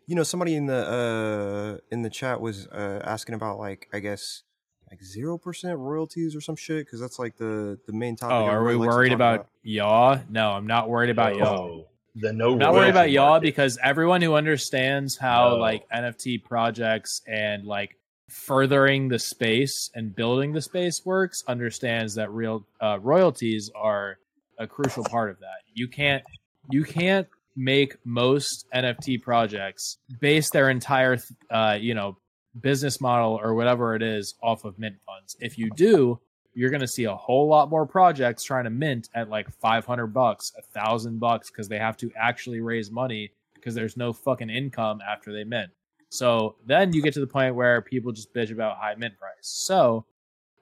[0.06, 4.00] You know, somebody in the uh in the chat was uh asking about like I
[4.00, 4.42] guess
[4.90, 8.32] like zero percent royalties or some shit because that's like the the main topic.
[8.34, 10.18] Oh, are we everybody likes to worried talk about yaw?
[10.30, 11.44] No, I'm not worried about yaw.
[11.44, 11.84] no,
[12.16, 12.52] the no.
[12.52, 15.56] I'm not worried about royalty y'all because everyone who understands how No.
[15.56, 17.96] like NFT projects and like
[18.28, 24.18] furthering the space and building the space works understands that real uh, royalties are
[24.58, 25.62] a crucial part of that.
[25.72, 26.22] You can't
[26.70, 31.18] you can't make most NFT projects base their entire
[31.50, 32.16] uh, you know
[32.60, 35.36] business model or whatever it is off of mint funds.
[35.40, 36.20] If you do,
[36.54, 40.08] you're going to see a whole lot more projects trying to mint at like 500
[40.08, 44.50] bucks, a thousand bucks, because they have to actually raise money because there's no fucking
[44.50, 45.70] income after they mint.
[46.10, 49.32] So then you get to the point where people just bitch about high mint price.
[49.42, 50.06] So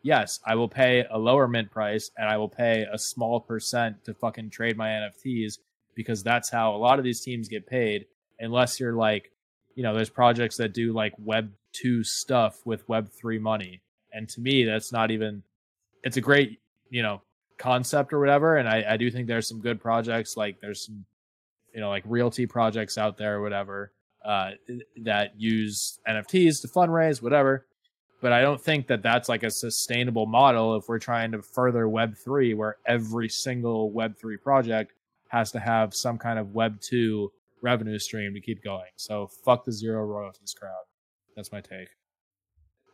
[0.02, 4.05] yes, I will pay a lower mint price and I will pay a small percent
[4.05, 5.59] to fucking trade my NFTs
[5.94, 8.06] because that's how a lot of these teams get paid.
[8.39, 9.32] Unless you're like
[9.74, 13.81] you know, there's projects that do like Web two stuff with Web three money,
[14.12, 15.43] and to me, that's not even.
[16.05, 16.59] It's a great,
[16.90, 17.23] you know,
[17.59, 20.36] concept or whatever, and I, I do think there's some good projects.
[20.36, 21.05] Like there's some,
[21.73, 23.93] you know, like realty projects out there or whatever
[24.24, 24.51] uh,
[25.02, 27.66] that use NFTs to fundraise, whatever.
[28.20, 31.89] But I don't think that that's like a sustainable model if we're trying to further
[31.89, 34.93] Web three, where every single Web three project
[35.32, 37.32] has to have some kind of Web two
[37.62, 38.90] revenue stream to keep going.
[38.96, 40.84] So fuck the zero royalties crowd.
[41.34, 41.88] That's my take.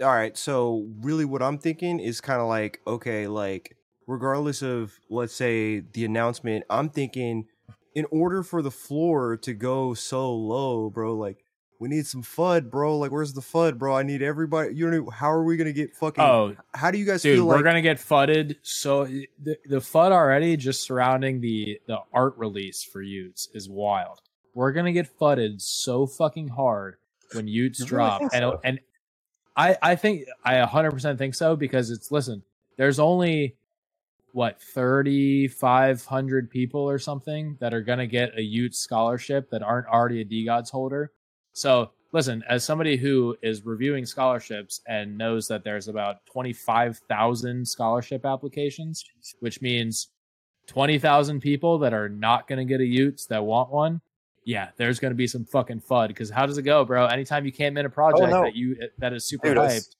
[0.00, 4.98] All right, so really what I'm thinking is kind of like okay, like regardless of
[5.10, 7.46] let's say the announcement, I'm thinking
[7.94, 11.44] in order for the floor to go so low, bro, like
[11.80, 12.98] we need some FUD, bro.
[12.98, 13.96] Like, where's the FUD, bro?
[13.96, 14.74] I need everybody.
[14.74, 16.22] You know, how are we gonna get fucking?
[16.22, 17.46] Oh, how do you guys dude, feel?
[17.46, 18.56] we're gonna get fudded.
[18.62, 24.20] So the, the FUD already just surrounding the the art release for y00ts is wild.
[24.54, 26.96] We're gonna get fudded so fucking hard
[27.32, 28.60] when y00ts You really drop, think and so?
[28.64, 28.80] and
[29.56, 32.42] I I think I 100 percent think so because it's listen.
[32.76, 33.56] There's only
[34.32, 39.86] what 3500 people or something that are going to get a y00t scholarship that aren't
[39.86, 41.12] already a DGODS holder.
[41.58, 48.24] So, listen, as somebody who is reviewing scholarships and knows that there's about 25,000 scholarship
[48.24, 49.04] applications,
[49.40, 50.08] which means
[50.68, 54.00] 20,000 people that are not going to get a y00ts that want one.
[54.44, 57.06] Yeah, there's going to be some fucking FUD because how does it go, bro?
[57.06, 58.42] Anytime you can't mint a oh, project Oh, no.
[58.44, 59.96] that you eh, that is super Dude, hyped,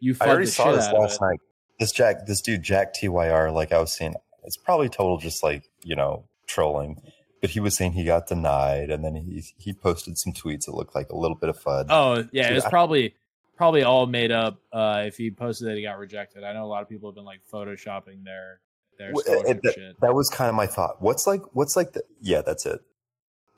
[0.00, 1.38] you I FUD already the saw shit this out of last night.
[1.78, 4.14] This Jack, this dude Jack Tyr, like I was saying,
[4.44, 7.00] it's probably total just like you know trolling.
[7.42, 10.72] But he was saying he got denied, and then he he posted some tweets that
[10.74, 11.86] looked like a little bit of fud.
[11.90, 13.14] Oh yeah, Dude, it's I- probably
[13.56, 14.60] probably all made up.
[14.72, 17.14] Uh, if he posted that he got rejected, I know a lot of people have
[17.16, 18.60] been like photoshopping their
[18.98, 20.00] their it- that, shit.
[20.00, 21.02] that was kind of my thought.
[21.02, 22.80] What's like what's like the yeah, that's it.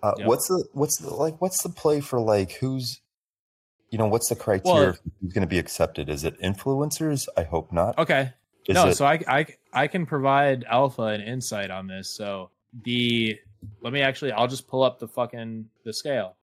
[0.02, 0.26] Uh, Yep.
[0.28, 3.00] What's the what's the like what's the play for like who's
[3.90, 6.08] you know what's the criteria Well- who's going to be accepted?
[6.08, 7.28] Is it influencers?
[7.36, 7.98] I hope not.
[7.98, 8.32] Okay,
[8.66, 12.14] Is no, it, so I, I I can provide Alpha an insight on this.
[12.16, 12.50] So
[12.82, 13.38] the
[13.80, 16.36] let me actually I'll just pull up the fucking the scale.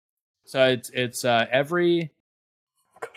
[0.45, 2.11] So it's it's uh, every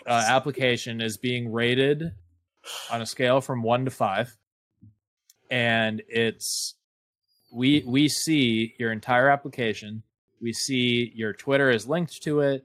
[0.06, 2.12] uh, application is being rated
[2.90, 4.36] on a scale from one to five,
[5.50, 6.74] and it's
[7.52, 10.02] we we see your entire application.
[10.40, 12.64] We see your Twitter is linked to it.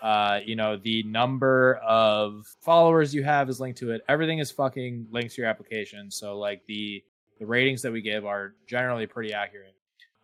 [0.00, 4.02] Uh, you know the number of followers you have is linked to it.
[4.08, 6.10] Everything is fucking linked to your application.
[6.10, 7.02] So like the
[7.38, 9.74] the ratings that we give are generally pretty accurate.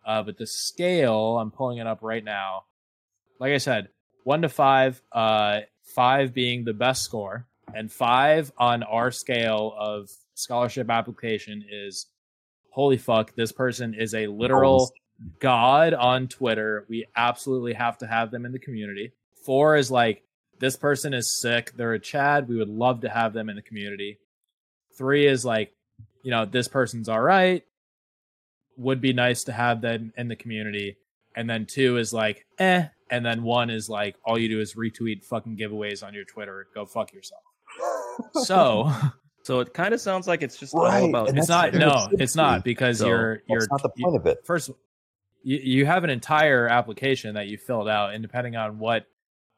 [0.05, 2.65] Uh, but the scale, I'm pulling it up right now.
[3.39, 3.89] Like I said,
[4.23, 5.61] one to five, uh,
[5.95, 12.07] five being the best score, and five on our scale of scholarship application is
[12.75, 14.91] holy fuck, this person is a literal
[15.39, 16.85] god on Twitter.
[16.89, 19.13] We absolutely have to have them in the community.
[19.45, 20.23] Four is like,
[20.59, 21.71] this person is sick.
[21.75, 22.49] They're a Chad.
[22.49, 24.19] We would love to have them in the community.
[24.97, 25.73] Three is like,
[26.21, 27.63] you know, this person's all right.
[28.77, 30.97] Would be nice to have them in the community.
[31.35, 32.87] And then two is like, eh.
[33.11, 36.67] And then one is like, all you do is retweet fucking giveaways on your Twitter.
[36.73, 37.41] Go fuck yourself.
[38.45, 38.89] So
[39.43, 41.29] So it kind of sounds like it's just Right, all about.
[41.29, 44.05] and it's not, no, it it's not because So, you're, you're, That's not the you-
[44.05, 44.39] point of it.
[44.45, 44.71] first
[45.43, 49.05] you, you have an entire application that you filled out and depending on what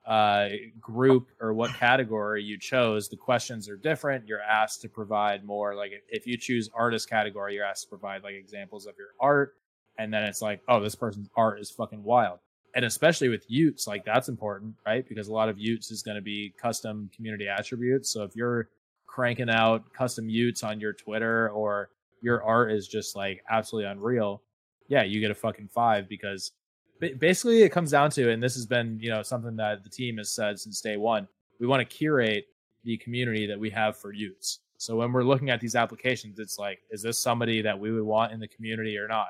[0.07, 0.47] uh,
[0.79, 4.27] group or what category you chose the questions are different.
[4.27, 8.23] You're asked to provide more like if- you choose artist category you're asked to provide
[8.23, 9.55] like examples of your art.
[9.99, 12.39] And then it's like oh this person's art is fucking wild.
[12.73, 15.07] And especially with y00ts like that's important right?
[15.07, 18.09] Because a lot of y00ts is going to be custom community attributes.
[18.09, 18.69] So if you're
[19.07, 21.89] cranking out custom y00ts on your twitter or
[22.21, 24.41] your art is just like absolutely unreal
[24.87, 26.51] yeah, you get a fucking five because
[26.99, 30.17] basically it comes down to, and this has been, you know, something that the team
[30.17, 31.27] has said since day one.
[31.59, 32.45] We want to curate
[32.83, 36.57] the community that we have for y00ts So when we're looking at these applications, it's
[36.57, 39.29] like, is this somebody that we would want in the community or not?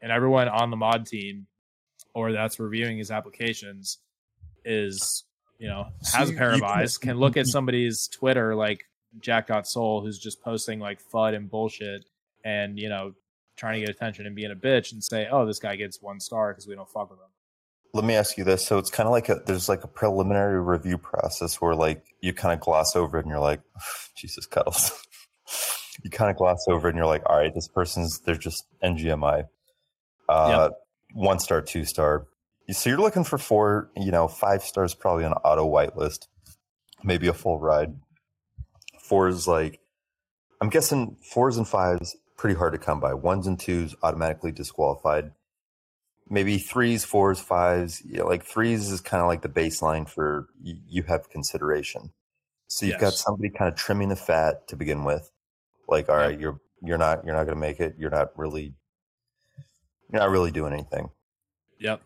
[0.00, 1.46] And everyone on the mod team
[2.14, 3.98] or that's reviewing his applications
[4.64, 5.24] is,
[5.58, 8.84] you know, So has a pair of eyes, can look at somebody's Twitter like
[9.20, 12.04] Jack.Soul who's just posting like FUD and bullshit
[12.44, 13.14] and, you know,
[13.62, 16.18] trying to get attention and being a bitch and say, oh, this guy gets one
[16.18, 17.28] star because we don't fuck with him.
[17.94, 18.66] Let me ask you this.
[18.66, 22.32] So it's kind of like a there's like a preliminary review process where like you
[22.32, 23.60] kind of gloss over it and you're like,
[24.16, 25.06] Jesus cuddles.
[26.02, 28.64] you kind of gloss over it and you're like, all right, this person's they're just
[28.82, 29.44] NGMI.
[30.28, 30.70] Uh,
[31.12, 32.26] One star, two star.
[32.70, 36.26] So you're looking for four, you know, five stars probably on auto whitelist,
[37.04, 37.94] maybe a full ride.
[38.98, 39.78] Four is like,
[40.60, 43.14] I'm guessing fours and fives pretty hard to come by.
[43.14, 45.30] Ones and twos automatically disqualified
[46.28, 48.02] maybe threes, fours, fives.
[48.04, 52.10] You know, like threes is kind of like the baseline for you, you have consideration.
[52.66, 55.30] So you've got somebody kind of trimming the fat to begin with.
[55.86, 57.94] Like, all right, you're you're not you're not going to make it.
[57.96, 58.74] You're not really
[60.10, 61.10] you're not really doing anything.
[61.78, 62.02] Yep.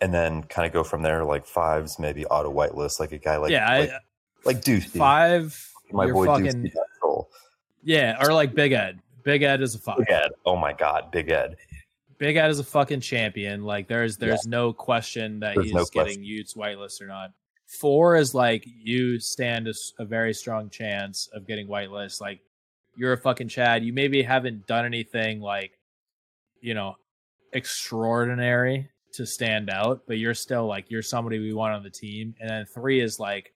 [0.00, 1.24] And then kind of go from there.
[1.24, 3.98] Like fives, maybe auto whitelist, like a guy like yeah, like, I,
[4.44, 4.84] like Deuce.
[4.84, 4.92] dude.
[4.94, 5.70] five.
[5.92, 6.72] my boy fucking Deuce.
[7.84, 9.00] Yeah, or like Big Ed.
[9.24, 9.98] Big Ed is a five.
[9.98, 10.30] Big Ed.
[10.46, 11.56] Oh my God, Big Ed.
[12.18, 13.64] Big Ed is a fucking champion.
[13.64, 16.22] Like there's there's no question that There's he's no getting question.
[16.24, 17.32] y00ts whitelist or not.
[17.66, 19.68] Four is like you stand
[19.98, 22.20] a very strong chance of getting whitelist.
[22.20, 22.40] Like
[22.96, 23.82] you're a fucking Chad.
[23.84, 25.78] You maybe haven't done anything like
[26.60, 26.96] you know
[27.52, 32.34] extraordinary to stand out, but you're still like you're somebody we want on the team.
[32.40, 33.52] And then three is like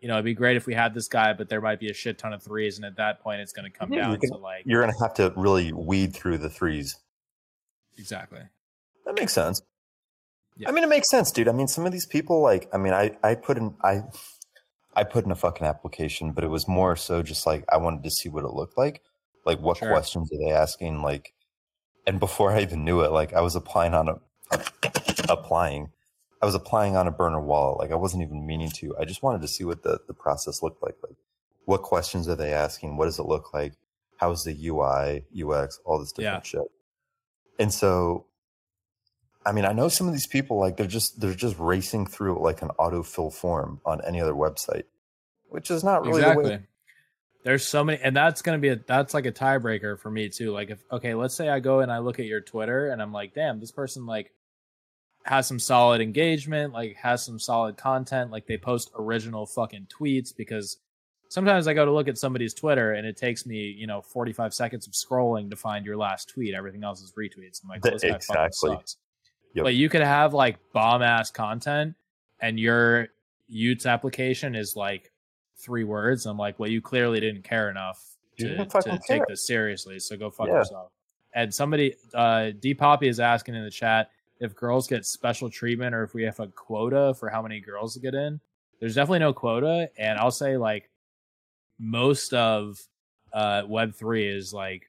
[0.00, 1.94] you know it'd be great if we had this guy, but there might be a
[1.94, 4.30] shit ton of threes, and at that point it's going to come Yeah, down can-
[4.30, 6.96] to like You're going to have to really weed through the threes.
[7.96, 8.40] exactly.
[9.06, 9.60] That makes sense.
[10.56, 10.68] Yeah.
[10.68, 11.48] I mean, it makes sense, dude.
[11.48, 14.02] I mean, some of these people, like, I mean, I, I put in, I,
[14.94, 18.02] I put in a fucking application, but it was more so just like I wanted
[18.04, 19.00] to see what it looked like,
[19.46, 19.88] like what Sure.
[19.88, 21.32] questions are they asking, like,
[22.08, 24.14] and before I even knew it, like I was applying on a,
[25.28, 25.90] applying,
[26.40, 28.96] I was applying on a burner wallet, like I wasn't even meaning to.
[28.98, 31.16] I just wanted to see what the the process looked like, like
[31.64, 33.74] what questions are they asking, what does it look like,
[34.16, 36.70] how's the UI, UX, all this different shit,
[37.58, 38.26] and so
[39.48, 42.42] I mean, I know some of these people like they're just they're just racing through
[42.42, 44.84] like an autofill form on any other website,
[45.48, 46.60] which is not really the way.
[47.44, 50.50] There's so many, and that's gonna be a that's like a tiebreaker for me too.
[50.50, 53.10] Like if okay, let's say I go and I look at your Twitter and I'm
[53.12, 54.32] like, damn, this person like
[55.28, 60.34] has some solid engagement, like has some solid content, like they post original fucking tweets
[60.34, 60.78] because
[61.28, 64.54] sometimes I go to look at somebody's Twitter and it takes me, you know, 45
[64.54, 66.54] seconds of scrolling to find your last tweet.
[66.54, 67.62] Everything else is retweets.
[67.62, 68.70] I'm like, well, this guy fucking Exactly.
[68.76, 68.96] sucks.
[69.52, 69.64] Yep.
[69.64, 71.94] But you could have like bomb ass content
[72.40, 73.08] and your
[73.52, 75.12] y00ts application is like
[75.58, 76.24] three words.
[76.24, 78.02] I'm like, well, you clearly didn't care enough
[78.38, 78.64] to, to
[79.06, 79.26] take care.
[79.28, 79.98] this seriously.
[79.98, 80.54] So go fuck Yeah.
[80.54, 80.90] yourself.
[81.34, 85.94] And somebody, uh, D Poppy is asking in the chat if girls get special treatment
[85.94, 88.40] or if we have a quota for how many girls to get in.
[88.80, 89.90] There's definitely no quota.
[89.98, 90.90] And I'll say like
[91.78, 92.78] most of
[93.32, 94.86] uh, Web3 is like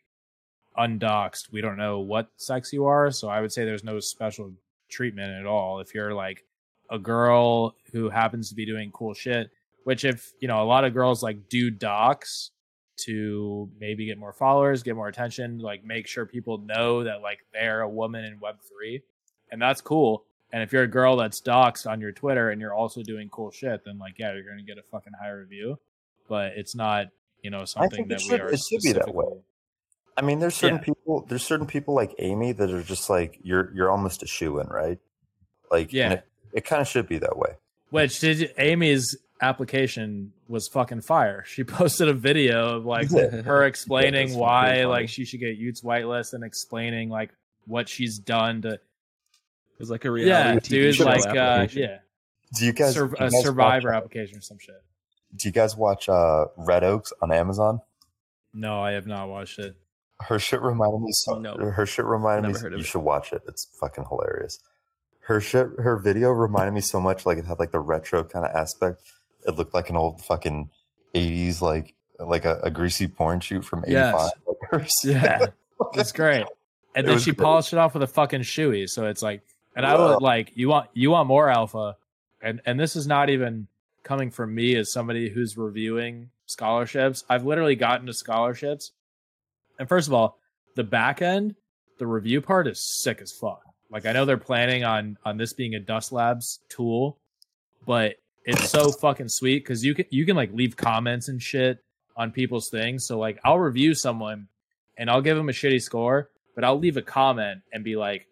[0.77, 1.51] undoxed.
[1.51, 3.11] We don't know what sex you are.
[3.11, 4.53] So I would say there's no special
[4.89, 5.79] treatment at all.
[5.79, 6.45] If you're like
[6.89, 9.49] a girl who happens to be doing cool shit,
[9.83, 12.51] which if, you know, a lot of girls like do dox
[12.97, 17.39] to maybe get more followers, get more attention, like make sure people know that like
[17.53, 19.01] they're a woman in Web3.
[19.51, 20.25] And that's cool.
[20.51, 23.51] And if you're a girl that's doxed on your Twitter and you're also doing cool
[23.51, 25.77] shit, then like, yeah, you're going to get a fucking high review.
[26.27, 27.07] But it's not,
[27.43, 29.41] you know, something that should- we are it should be that way.
[30.17, 30.83] I mean, there's certain Yeah.
[30.83, 31.25] people.
[31.29, 33.71] There's certain people like Amy that are just like you're.
[33.73, 34.99] You're almost a shoe in, right?
[35.71, 36.11] Like, Yeah.
[36.13, 37.55] it, it kind of should be that way.
[37.91, 41.43] Which did Amy's application was fucking fire.
[41.47, 45.83] She posted a video of like her explaining that's why like she should get y00ts
[45.83, 47.29] whitelist and explaining like
[47.65, 48.79] what she's done to
[49.79, 50.11] It was like a yeah,
[50.51, 51.81] reality TV dude, show like uh, application.
[51.81, 51.97] yeah,
[52.57, 52.93] Do you guys?
[52.95, 54.75] Sur- do you a guys Survivor Watch, application or some shit.
[55.37, 57.79] do you guys watch uh, Red Oaks on Amazon?
[58.53, 59.75] No, I have not watched it.
[60.21, 61.39] Her shit reminded me so.
[61.39, 61.55] No.
[61.55, 62.59] Her shit reminded me.
[62.59, 62.85] heard you it.
[62.85, 63.41] should watch it.
[63.47, 64.59] It's fucking hilarious.
[65.21, 65.67] Her shit.
[65.77, 67.25] Her video reminded me so much.
[67.25, 69.01] Like it had like the retro kind of aspect.
[69.47, 70.69] It looked like an old fucking
[71.13, 74.13] eighties like like a, a greasy porn shoot from eighty Yes.
[74.13, 74.31] five.
[74.47, 75.11] Like her shit.
[75.13, 75.45] Yeah,
[75.93, 76.45] it's great.
[76.95, 77.45] And It then she great.
[77.45, 78.89] polished it off with a fucking shoey.
[78.89, 79.41] So it's like,
[79.79, 81.95] and I would like you want you want more alpha,
[82.41, 83.67] and and this is not even
[84.03, 87.23] coming from me as somebody who's reviewing scholarships.
[87.29, 88.91] I've literally gotten to scholarships,
[89.79, 90.37] and first of all,
[90.75, 91.55] the back end,
[91.97, 93.61] the review part is sick as fuck.
[93.89, 97.17] Like I know they're planning on on this being a Dust Labs tool,
[97.85, 101.79] but it's so fucking sweet because you can you can like leave comments and shit
[102.17, 103.07] on people's things.
[103.07, 104.49] So like I'll review someone
[104.97, 108.27] and I'll give them a shitty score, but I'll leave a comment and be like,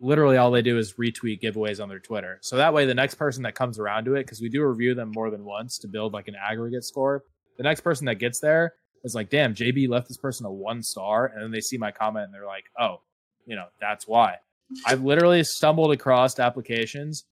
[0.00, 2.38] literally all they do is retweet giveaways on their Twitter.
[2.42, 4.94] So that way the next person that comes around to it, because we do review
[4.94, 7.24] them more than once to build like an aggregate score,
[7.56, 8.74] the next person that gets there
[9.04, 11.90] is like, damn, JB left this person a one star, and then they see my
[11.90, 13.00] comment and they're like, oh,
[13.46, 14.36] you know, that's why.
[14.84, 17.24] I've literally stumbled across applications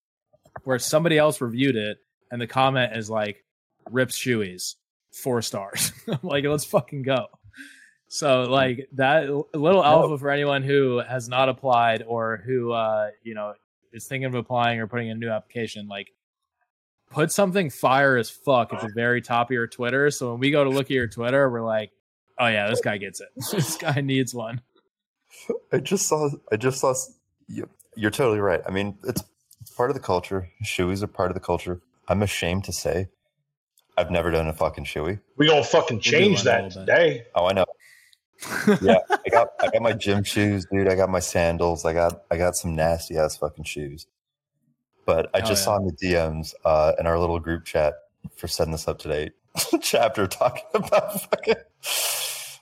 [0.63, 1.99] where somebody else reviewed it
[2.31, 3.45] and the comment is like
[3.91, 4.75] rips shoeies
[5.13, 5.93] four stars
[6.23, 7.27] like let's fucking go
[8.15, 13.35] so like that little alpha for anyone who has not applied or who uh you
[13.35, 13.55] know
[13.93, 16.09] is thinking of applying or putting in a new application like
[17.11, 20.51] put something fire as fuck at the very top of your twitter so when we
[20.51, 21.91] go to look at your twitter we're like
[22.39, 24.61] oh yeah this guy gets it this guy needs one
[25.73, 26.31] I just saw.
[26.53, 26.95] I just saw.
[27.49, 28.61] you- you're totally right.
[28.67, 29.23] I mean, it's
[29.77, 30.49] part of the culture.
[30.65, 31.81] Shoeys are part of the culture.
[32.09, 33.09] I'm ashamed to say,
[33.99, 35.19] I've never done a fucking shoey.
[35.37, 36.93] We gonna fucking change that a little bit.
[36.93, 37.25] today.
[37.35, 37.65] Oh, I know.
[38.81, 40.89] Yeah, I got I got my gym shoes, dude.
[40.89, 41.85] I got my sandals.
[41.85, 44.07] I got I got some nasty ass fucking shoes.
[45.07, 45.65] But I Oh, just yeah.
[45.67, 47.95] saw in the DMs uh, in our little group chat
[48.37, 49.31] for setting this up today.
[49.83, 51.55] chapter talking about fucking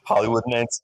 [0.04, 0.82] Hollywood Nance.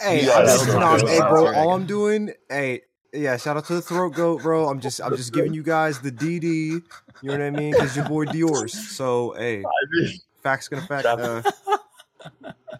[0.00, 1.44] Hey, Yeah, I'm that's just, not nah, hey, bro.
[1.44, 1.74] That's All right.
[1.80, 3.36] I'm doing, hey, yeah.
[3.36, 4.68] Shout out to the throat goat, bro.
[4.68, 6.42] I'm just, I'm just giving you guys the DD.
[6.44, 6.82] You
[7.22, 7.72] know what I mean?
[7.72, 8.72] Because your boy Dior's.
[8.72, 9.64] So, hey,
[10.42, 11.06] facts gonna fact.
[11.06, 11.42] Uh,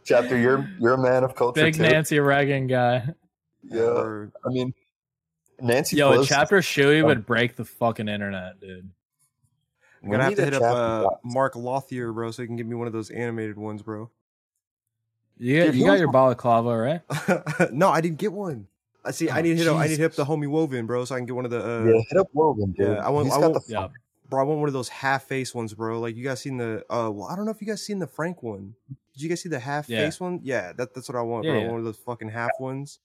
[0.04, 1.82] Chapter, you're you're a man of culture Big too.
[1.82, 3.08] Nancy Reagan guy.
[3.64, 4.74] Yeah, or- I mean,
[5.60, 5.96] Nancy.
[5.96, 8.90] Yo, a chapter shoey would break the fucking internet, dude.
[10.02, 11.08] I'm gonna have to hit up uh.
[11.22, 14.10] Mark Lothier, bro, so he can give me one of those animated ones, bro.
[15.38, 17.72] You, got- Dude, you he got your balaclava, right?
[17.72, 18.66] no, I didn't get one.
[19.04, 19.28] I see.
[19.30, 19.68] I Oh, need to hit.
[19.68, 21.44] Up, I need to hit up the homie Woven, bro, so I can get one
[21.44, 21.58] of the.
[21.64, 22.88] Uh, yeah, hit up Wogan, dude.
[22.88, 23.88] Yeah, I want- He's I got the Yeah.
[24.28, 26.00] Bro, I want one of those half face ones, bro.
[26.00, 26.84] Like you guys seen the.
[26.90, 28.74] Uh, well, I don't know if you guys seen the Frank one.
[29.14, 30.04] Did you guys see the half Yeah.
[30.04, 30.40] face one?
[30.42, 31.58] Yeah, that, that's what I want, Yeah, bro.
[31.58, 31.68] I yeah.
[31.68, 32.98] want one of those fucking half ones.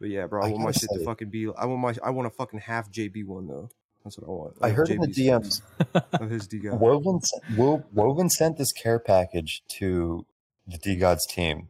[0.00, 1.46] But yeah, bro, I, I want my shit to say- fucking be.
[1.58, 1.94] I want my.
[2.02, 3.68] I want a fucking half JB one though.
[4.04, 4.56] That's what I want.
[4.62, 5.60] I Like heard in the DMs,
[6.14, 6.70] of his D guy.
[6.74, 10.24] Woven, sent- Wo- Woven sent this care package to
[10.66, 11.68] the DeGods team,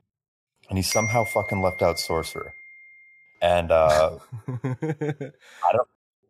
[0.69, 2.52] and he somehow fucking left out Sorcerer.
[3.43, 4.19] And uh,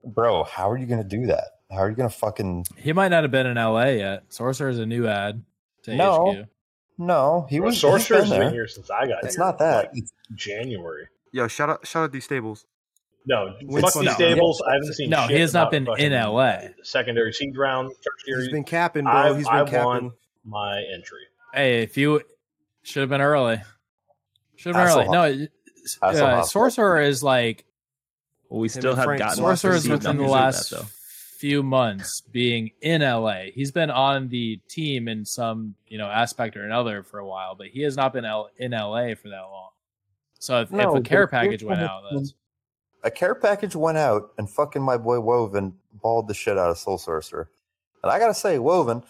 [0.04, 1.44] bro, how are you gonna do that?
[1.70, 2.66] How are you gonna fucking?
[2.76, 4.24] He might not have been in LA yet.
[4.30, 5.42] Sorcerer is a new ad
[5.82, 6.32] to No.
[6.32, 6.48] HQ.
[7.00, 7.80] No, he Bro, was.
[7.80, 9.44] Sorcerer's been been, here since I got It's here.
[9.44, 9.94] not that.
[9.94, 10.04] like,
[10.34, 11.08] January.
[11.32, 12.66] Yo, shout out, shout out these stables.
[13.24, 14.14] No, Wait, fuck so- these no.
[14.14, 14.62] stables.
[14.68, 15.08] I haven't seen.
[15.10, 16.58] No, shit he has not been in LA.
[16.82, 18.42] Secondary seed round, tertiary.
[18.42, 19.12] He's been capping, bro.
[19.12, 20.12] I, He's I been won capping.
[20.44, 21.20] my entry.
[21.54, 22.20] Hey, if you
[22.82, 23.62] should have been early,
[24.56, 25.08] should have been early.
[25.08, 25.46] No,
[26.02, 27.64] uh, Sorcerer is like
[28.50, 30.86] Well, we still have Frank gotten Sorcerer Sorcerer is received within the last that, though.
[31.40, 33.44] Few months being in LA.
[33.54, 37.54] He's been on the team in some you know aspect or another for a while,
[37.54, 39.70] but he has not been L- in LA for that long.
[40.38, 42.34] So if, No, if a care package went out, that's
[43.02, 46.76] a care package went out, and fucking my boy Woven balled the shit out of
[46.76, 47.48] Soul Sorcerer.
[48.02, 49.02] And I gotta say, Woven,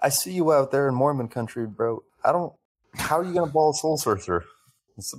[0.00, 2.04] I see you out there in Mormon country, bro.
[2.24, 2.52] I don't.
[2.94, 4.44] How are you gonna ball Soul Sorcerer?
[4.96, 5.16] It's a,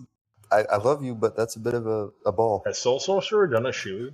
[0.56, 2.64] I, I love you, but that's a bit of a, a ball.
[2.66, 4.14] Has Soul Sorcerer done a shoe?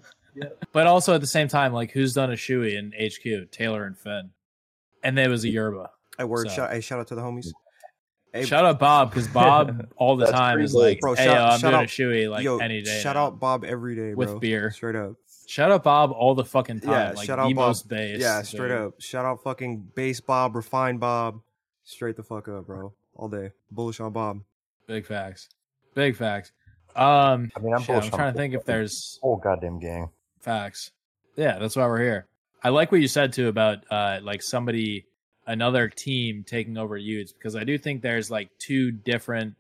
[0.72, 3.52] But also at the same time, like who's done a shoey in HQ?
[3.52, 4.32] Taylor and Finn,
[5.04, 5.90] and there was a yerba.
[6.18, 6.48] Hey, word.
[6.50, 7.48] So- Shout, hey, shout out to the homies.
[8.34, 11.44] Hey, Shout out Bob because Bob all the time is like, Bro, "Hey, shout- yo,
[11.44, 13.94] I'm shout doing out- a shoey like yo, any day." shout now." out Bob every
[13.96, 14.72] day, With beer.
[14.72, 15.16] Straight up.
[15.48, 16.92] Shout out Bob all the fucking time.
[16.92, 17.56] Yeah, like shout out Bob.
[17.68, 18.22] most base.
[18.22, 18.78] Yeah, straight dude.
[18.78, 19.02] up.
[19.02, 21.42] Shout out fucking base Bob, refined Bob.
[21.84, 22.94] Straight the fuck up, bro.
[23.16, 23.52] All day.
[23.70, 24.40] Bullish on Bob.
[24.88, 25.50] Big facts.
[25.94, 26.54] Big facts.
[26.96, 30.10] Um, I mean, I'm shit, I'm trying to think if there's whole goddamn gang.
[30.42, 30.92] Facts.
[31.36, 32.28] Yeah, that's why we're here.
[32.64, 35.06] I like what you said too about uh like somebody
[35.48, 39.56] another team taking over y00ts because I do think there's like two different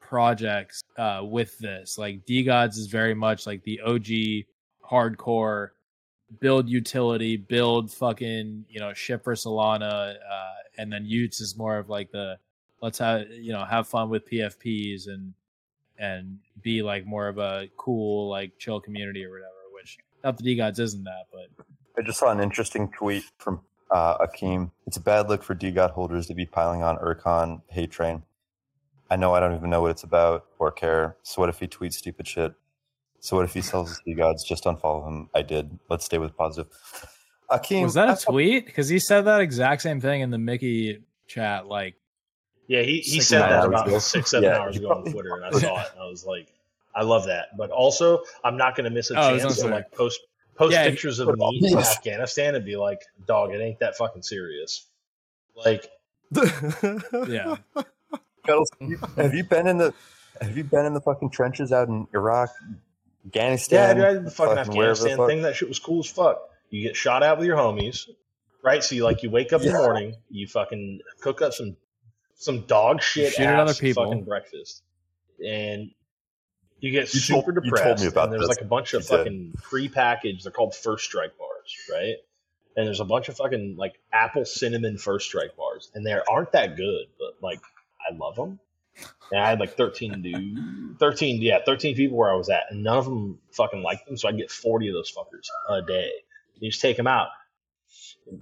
[0.00, 1.98] projects uh with this.
[1.98, 4.46] Like DeGods is very much like the OG
[4.88, 5.70] hardcore
[6.40, 11.78] build utility, build fucking, you know, ship for Solana, uh and then y00ts is more
[11.78, 12.38] of like the
[12.80, 15.34] let's have you know, have fun with PFPs and
[15.98, 19.57] and be like more of a cool, like chill community or whatever,
[20.24, 21.64] not the DeGods isn't that, but
[21.96, 24.70] I just saw an interesting tweet from uh, Akeem.
[24.86, 28.22] It's a bad look for DeGod holders to be piling on Urcon hate train.
[29.10, 31.16] I know I don't even know what it's about or care.
[31.22, 32.52] So what if he tweets stupid shit?
[33.20, 34.44] So what if he sells his DeGods?
[34.46, 35.30] Just unfollow him.
[35.34, 35.78] I did.
[35.88, 36.70] Let's stay with positive.
[37.50, 38.66] Akeem, was that a tweet?
[38.66, 41.66] Because he said that exact same thing in the Mickey chat.
[41.66, 41.94] Like,
[42.66, 43.98] Yeah, he, he said that about ago.
[43.98, 44.58] six, seven Yeah.
[44.58, 46.52] hours ago on Twitter, and I saw it, and I was like,
[46.94, 47.56] I love that.
[47.56, 50.20] But also, I'm not going to miss a Oh, chance to like post
[50.56, 54.22] post Yeah, pictures of me in Afghanistan and be like, dog, it ain't that fucking
[54.22, 54.86] serious.
[55.54, 55.88] Like,
[57.28, 57.56] yeah,
[59.16, 59.94] have you- been in the
[60.40, 62.76] have you been in the fucking trenches out in Iraq, yeah,
[63.26, 63.96] Afghanistan?
[63.96, 65.42] dude, I did the fucking, fucking wherever the Afghanistan fuck- thing.
[65.42, 66.38] That shit was cool as fuck.
[66.70, 68.08] You get shot out with your homies,
[68.62, 68.82] right?
[68.84, 71.76] So you like you wake up in the morning, you fucking cook up some
[72.34, 74.04] some dog shit shoot at other people.
[74.04, 74.82] fucking breakfast,
[75.44, 75.90] and
[76.80, 78.06] you get You told- super you told me depressed.
[78.06, 78.56] about and there's this.
[78.56, 80.44] like a bunch of You fucking pre-packaged.
[80.44, 82.16] They're called First Strike bars, right?
[82.76, 86.52] And there's a bunch of fucking like apple cinnamon First Strike bars, and they aren't
[86.52, 87.60] that good, but like
[88.08, 88.60] I love them.
[89.30, 92.82] And I had like 13 dude, 13, yeah, 13 people where I was at, and
[92.82, 94.16] none of them fucking liked them.
[94.16, 96.10] So I get 40 of those fuckers a day.
[96.60, 97.28] You just take them out.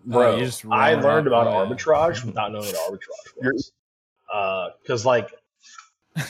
[0.05, 3.73] Bro, Oh, I learned about arbitrage without knowing what arbitrage You're- was.
[4.33, 5.31] Uh, because, like,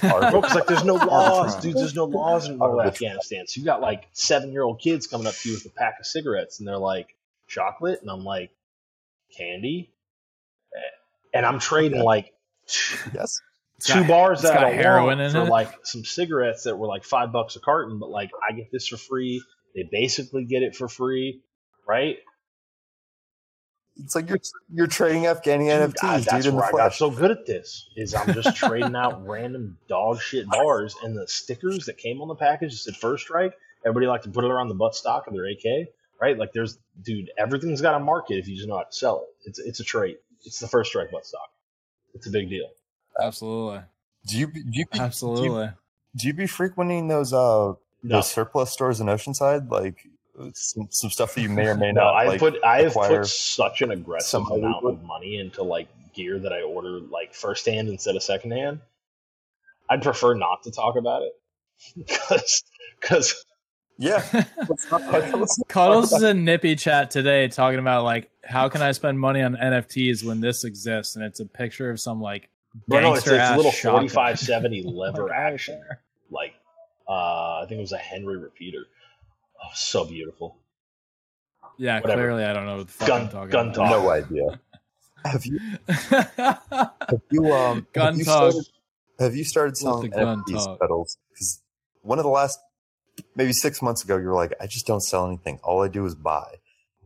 [0.01, 1.77] Bro, 'cause, like there's no laws, dude.
[1.77, 3.47] There's no laws in rural Afghanistan.
[3.47, 5.97] So you got like seven year old kids coming up to you with a pack
[6.01, 7.09] of cigarettes, and they're like
[7.49, 8.51] chocolate, and I'm like
[9.37, 9.93] candy,
[11.33, 12.33] and I'm trading like
[13.15, 13.41] Yes.
[13.77, 15.51] It's two got- bars that got I heroin want in for it.
[15.51, 18.89] like some cigarettes that were like five bucks a carton, but like I get this
[18.89, 19.43] for free.
[19.75, 21.43] They basically get it for free,
[21.87, 22.17] right?
[23.99, 24.39] It's like you're
[24.73, 27.31] you're trading Afghani Dude, NFTs, I- dude, that's in the where I got so good
[27.31, 27.89] at this.
[27.97, 32.29] Is I'm just trading out random dog shit bars, and the stickers that came on
[32.29, 33.55] the package that said First Strike.
[33.85, 35.89] Everybody like to put it around the butt stock of their AK,
[36.21, 36.37] right?
[36.37, 39.49] Like there's, dude, everything's got a market if you just know how to sell it.
[39.49, 40.19] It's it's a trait.
[40.45, 41.49] It's the First Strike butt stock.
[42.15, 42.67] It's a big deal.
[43.21, 43.81] Absolutely.
[44.27, 45.71] Do you do you be, Absolutely.
[46.17, 49.71] do you be frequenting those uh No, those surplus stores in Oceanside?
[49.71, 50.07] Like
[50.55, 52.95] some, some stuff that you may or may no, not I like put I have
[52.95, 57.35] put such an aggressive some amount of money into like gear that I order like
[57.35, 58.81] first hand instead of second hand.
[59.89, 61.33] I'd prefer not to talk about it
[61.97, 62.63] because
[63.01, 63.45] because
[63.99, 64.23] Yeah.
[64.69, 68.83] Let's not- let's not Cuddles is in Nippy chat today talking about like how can
[68.83, 72.49] I spend money on NFTs when this exists, and it's a picture of some like
[72.87, 75.83] But no, it's, gangster it's a ass little 4570 lever action.
[76.31, 76.55] Like,
[77.09, 78.85] uh, I think it was a Henry repeater.
[79.67, 80.57] Oh, so beautiful.
[81.79, 82.23] Yeah, Whatever.
[82.23, 83.75] clearly I don't know what the fuck Gun- I'm talking gun about.
[83.75, 83.91] talk.
[83.91, 84.61] no idea.
[85.25, 88.53] Have you have you um Gun have you talk.
[88.53, 88.69] started,
[89.19, 91.19] have you started selling the gun NFTs pedals?
[91.31, 91.63] Because
[92.03, 92.59] one of the last
[93.35, 95.59] maybe six months ago, you were like, I just don't sell anything.
[95.63, 96.47] All I do is buy.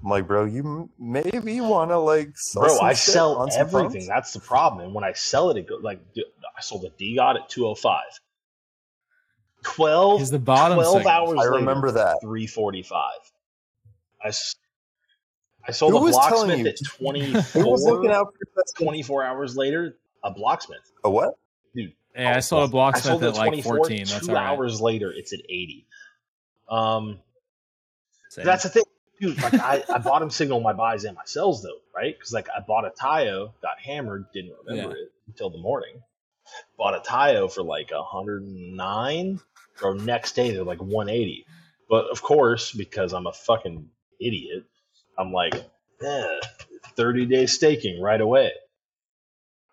[0.02, 3.36] I'm like, bro, you m- maybe want to like sell Bro, some I shit sell
[3.36, 3.90] on some everything.
[3.92, 4.06] phones?
[4.08, 4.84] That's the problem.
[4.84, 6.24] And when I sell it, it goes like dude,
[6.56, 8.00] I sold a DeGod at 205.
[9.62, 11.08] 12, He's the bottom 12 signal.
[11.12, 12.18] hours I later, remember that.
[12.22, 13.02] 345.
[15.66, 16.66] I sold Who a was blocksmith you?
[16.66, 16.78] at
[17.52, 20.90] Who was looking 24, out for 24 hours later, a blocksmith.
[21.04, 21.34] A what?
[21.74, 21.92] Dude.
[22.16, 23.98] Yeah, I sold a blocksmith sold it at like 14.
[23.98, 24.46] That's two all right.
[24.48, 25.86] hours later, it's at 80.
[26.68, 27.18] Um,
[28.30, 28.44] Same.
[28.44, 28.82] That's the thing,
[29.20, 29.40] dude.
[29.42, 32.16] Like I, I bought him signal my buys and my sells though, right?
[32.16, 36.02] Because like I bought a Taiyo, got hammered, didn't remember it until the morning.
[36.76, 39.40] Bought a Taiyo for like 109,
[39.82, 41.44] or next day they're like 180.
[41.88, 43.88] But of course, because I'm a fucking
[44.20, 44.64] idiot,
[45.18, 45.54] I'm like,
[46.02, 46.40] eh,
[46.96, 48.52] 30 day staking right away.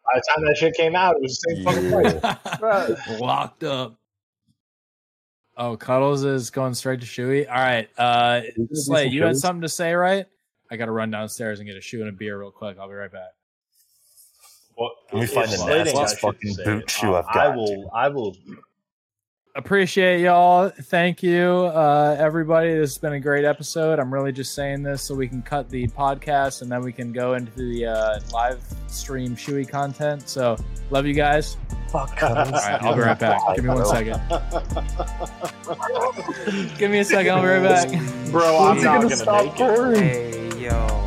[0.06, 3.10] By the time that shit came out, it was the same fucking price.
[3.20, 4.00] Locked up.
[5.58, 7.48] Oh, Cuddles is going straight to shoey.
[7.50, 7.90] All right.
[7.98, 8.42] Uh
[8.74, 10.26] Slay, you had something to say, right?
[10.70, 12.78] I gotta run downstairs and get a shoe and a beer real quick.
[12.80, 13.30] I'll be right back.
[14.78, 17.26] Well, Let me find the Slade nastiest got shit to fucking say, boot shoe I've
[17.26, 17.38] got.
[17.38, 17.92] I will.
[17.96, 18.36] I will
[19.58, 20.70] appreciate y'all.
[20.70, 22.70] Thank you, uh, everybody.
[22.70, 23.98] This has been a great episode.
[24.00, 27.12] I'm really just saying this so we can cut the podcast and then we can
[27.12, 30.30] go into the uh, live stream shoey content.
[30.30, 30.56] So,
[30.92, 31.58] love you guys.
[31.90, 32.22] Fuck.
[32.22, 32.48] All right,
[32.84, 33.42] I'll be right back.
[33.56, 34.22] Give me one second.
[36.78, 37.34] Give me a second.
[37.34, 37.90] I'll be right back.
[38.32, 39.98] Bro, I'm not gonna gonna stop make it.
[39.98, 41.06] Hey, yo.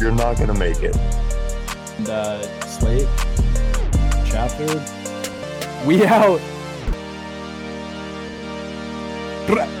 [0.00, 0.96] You're not gonna make it.
[0.96, 3.06] And, uh, Slate
[4.24, 4.82] chapter.
[5.86, 6.40] We out.
[9.48, 9.79] Ra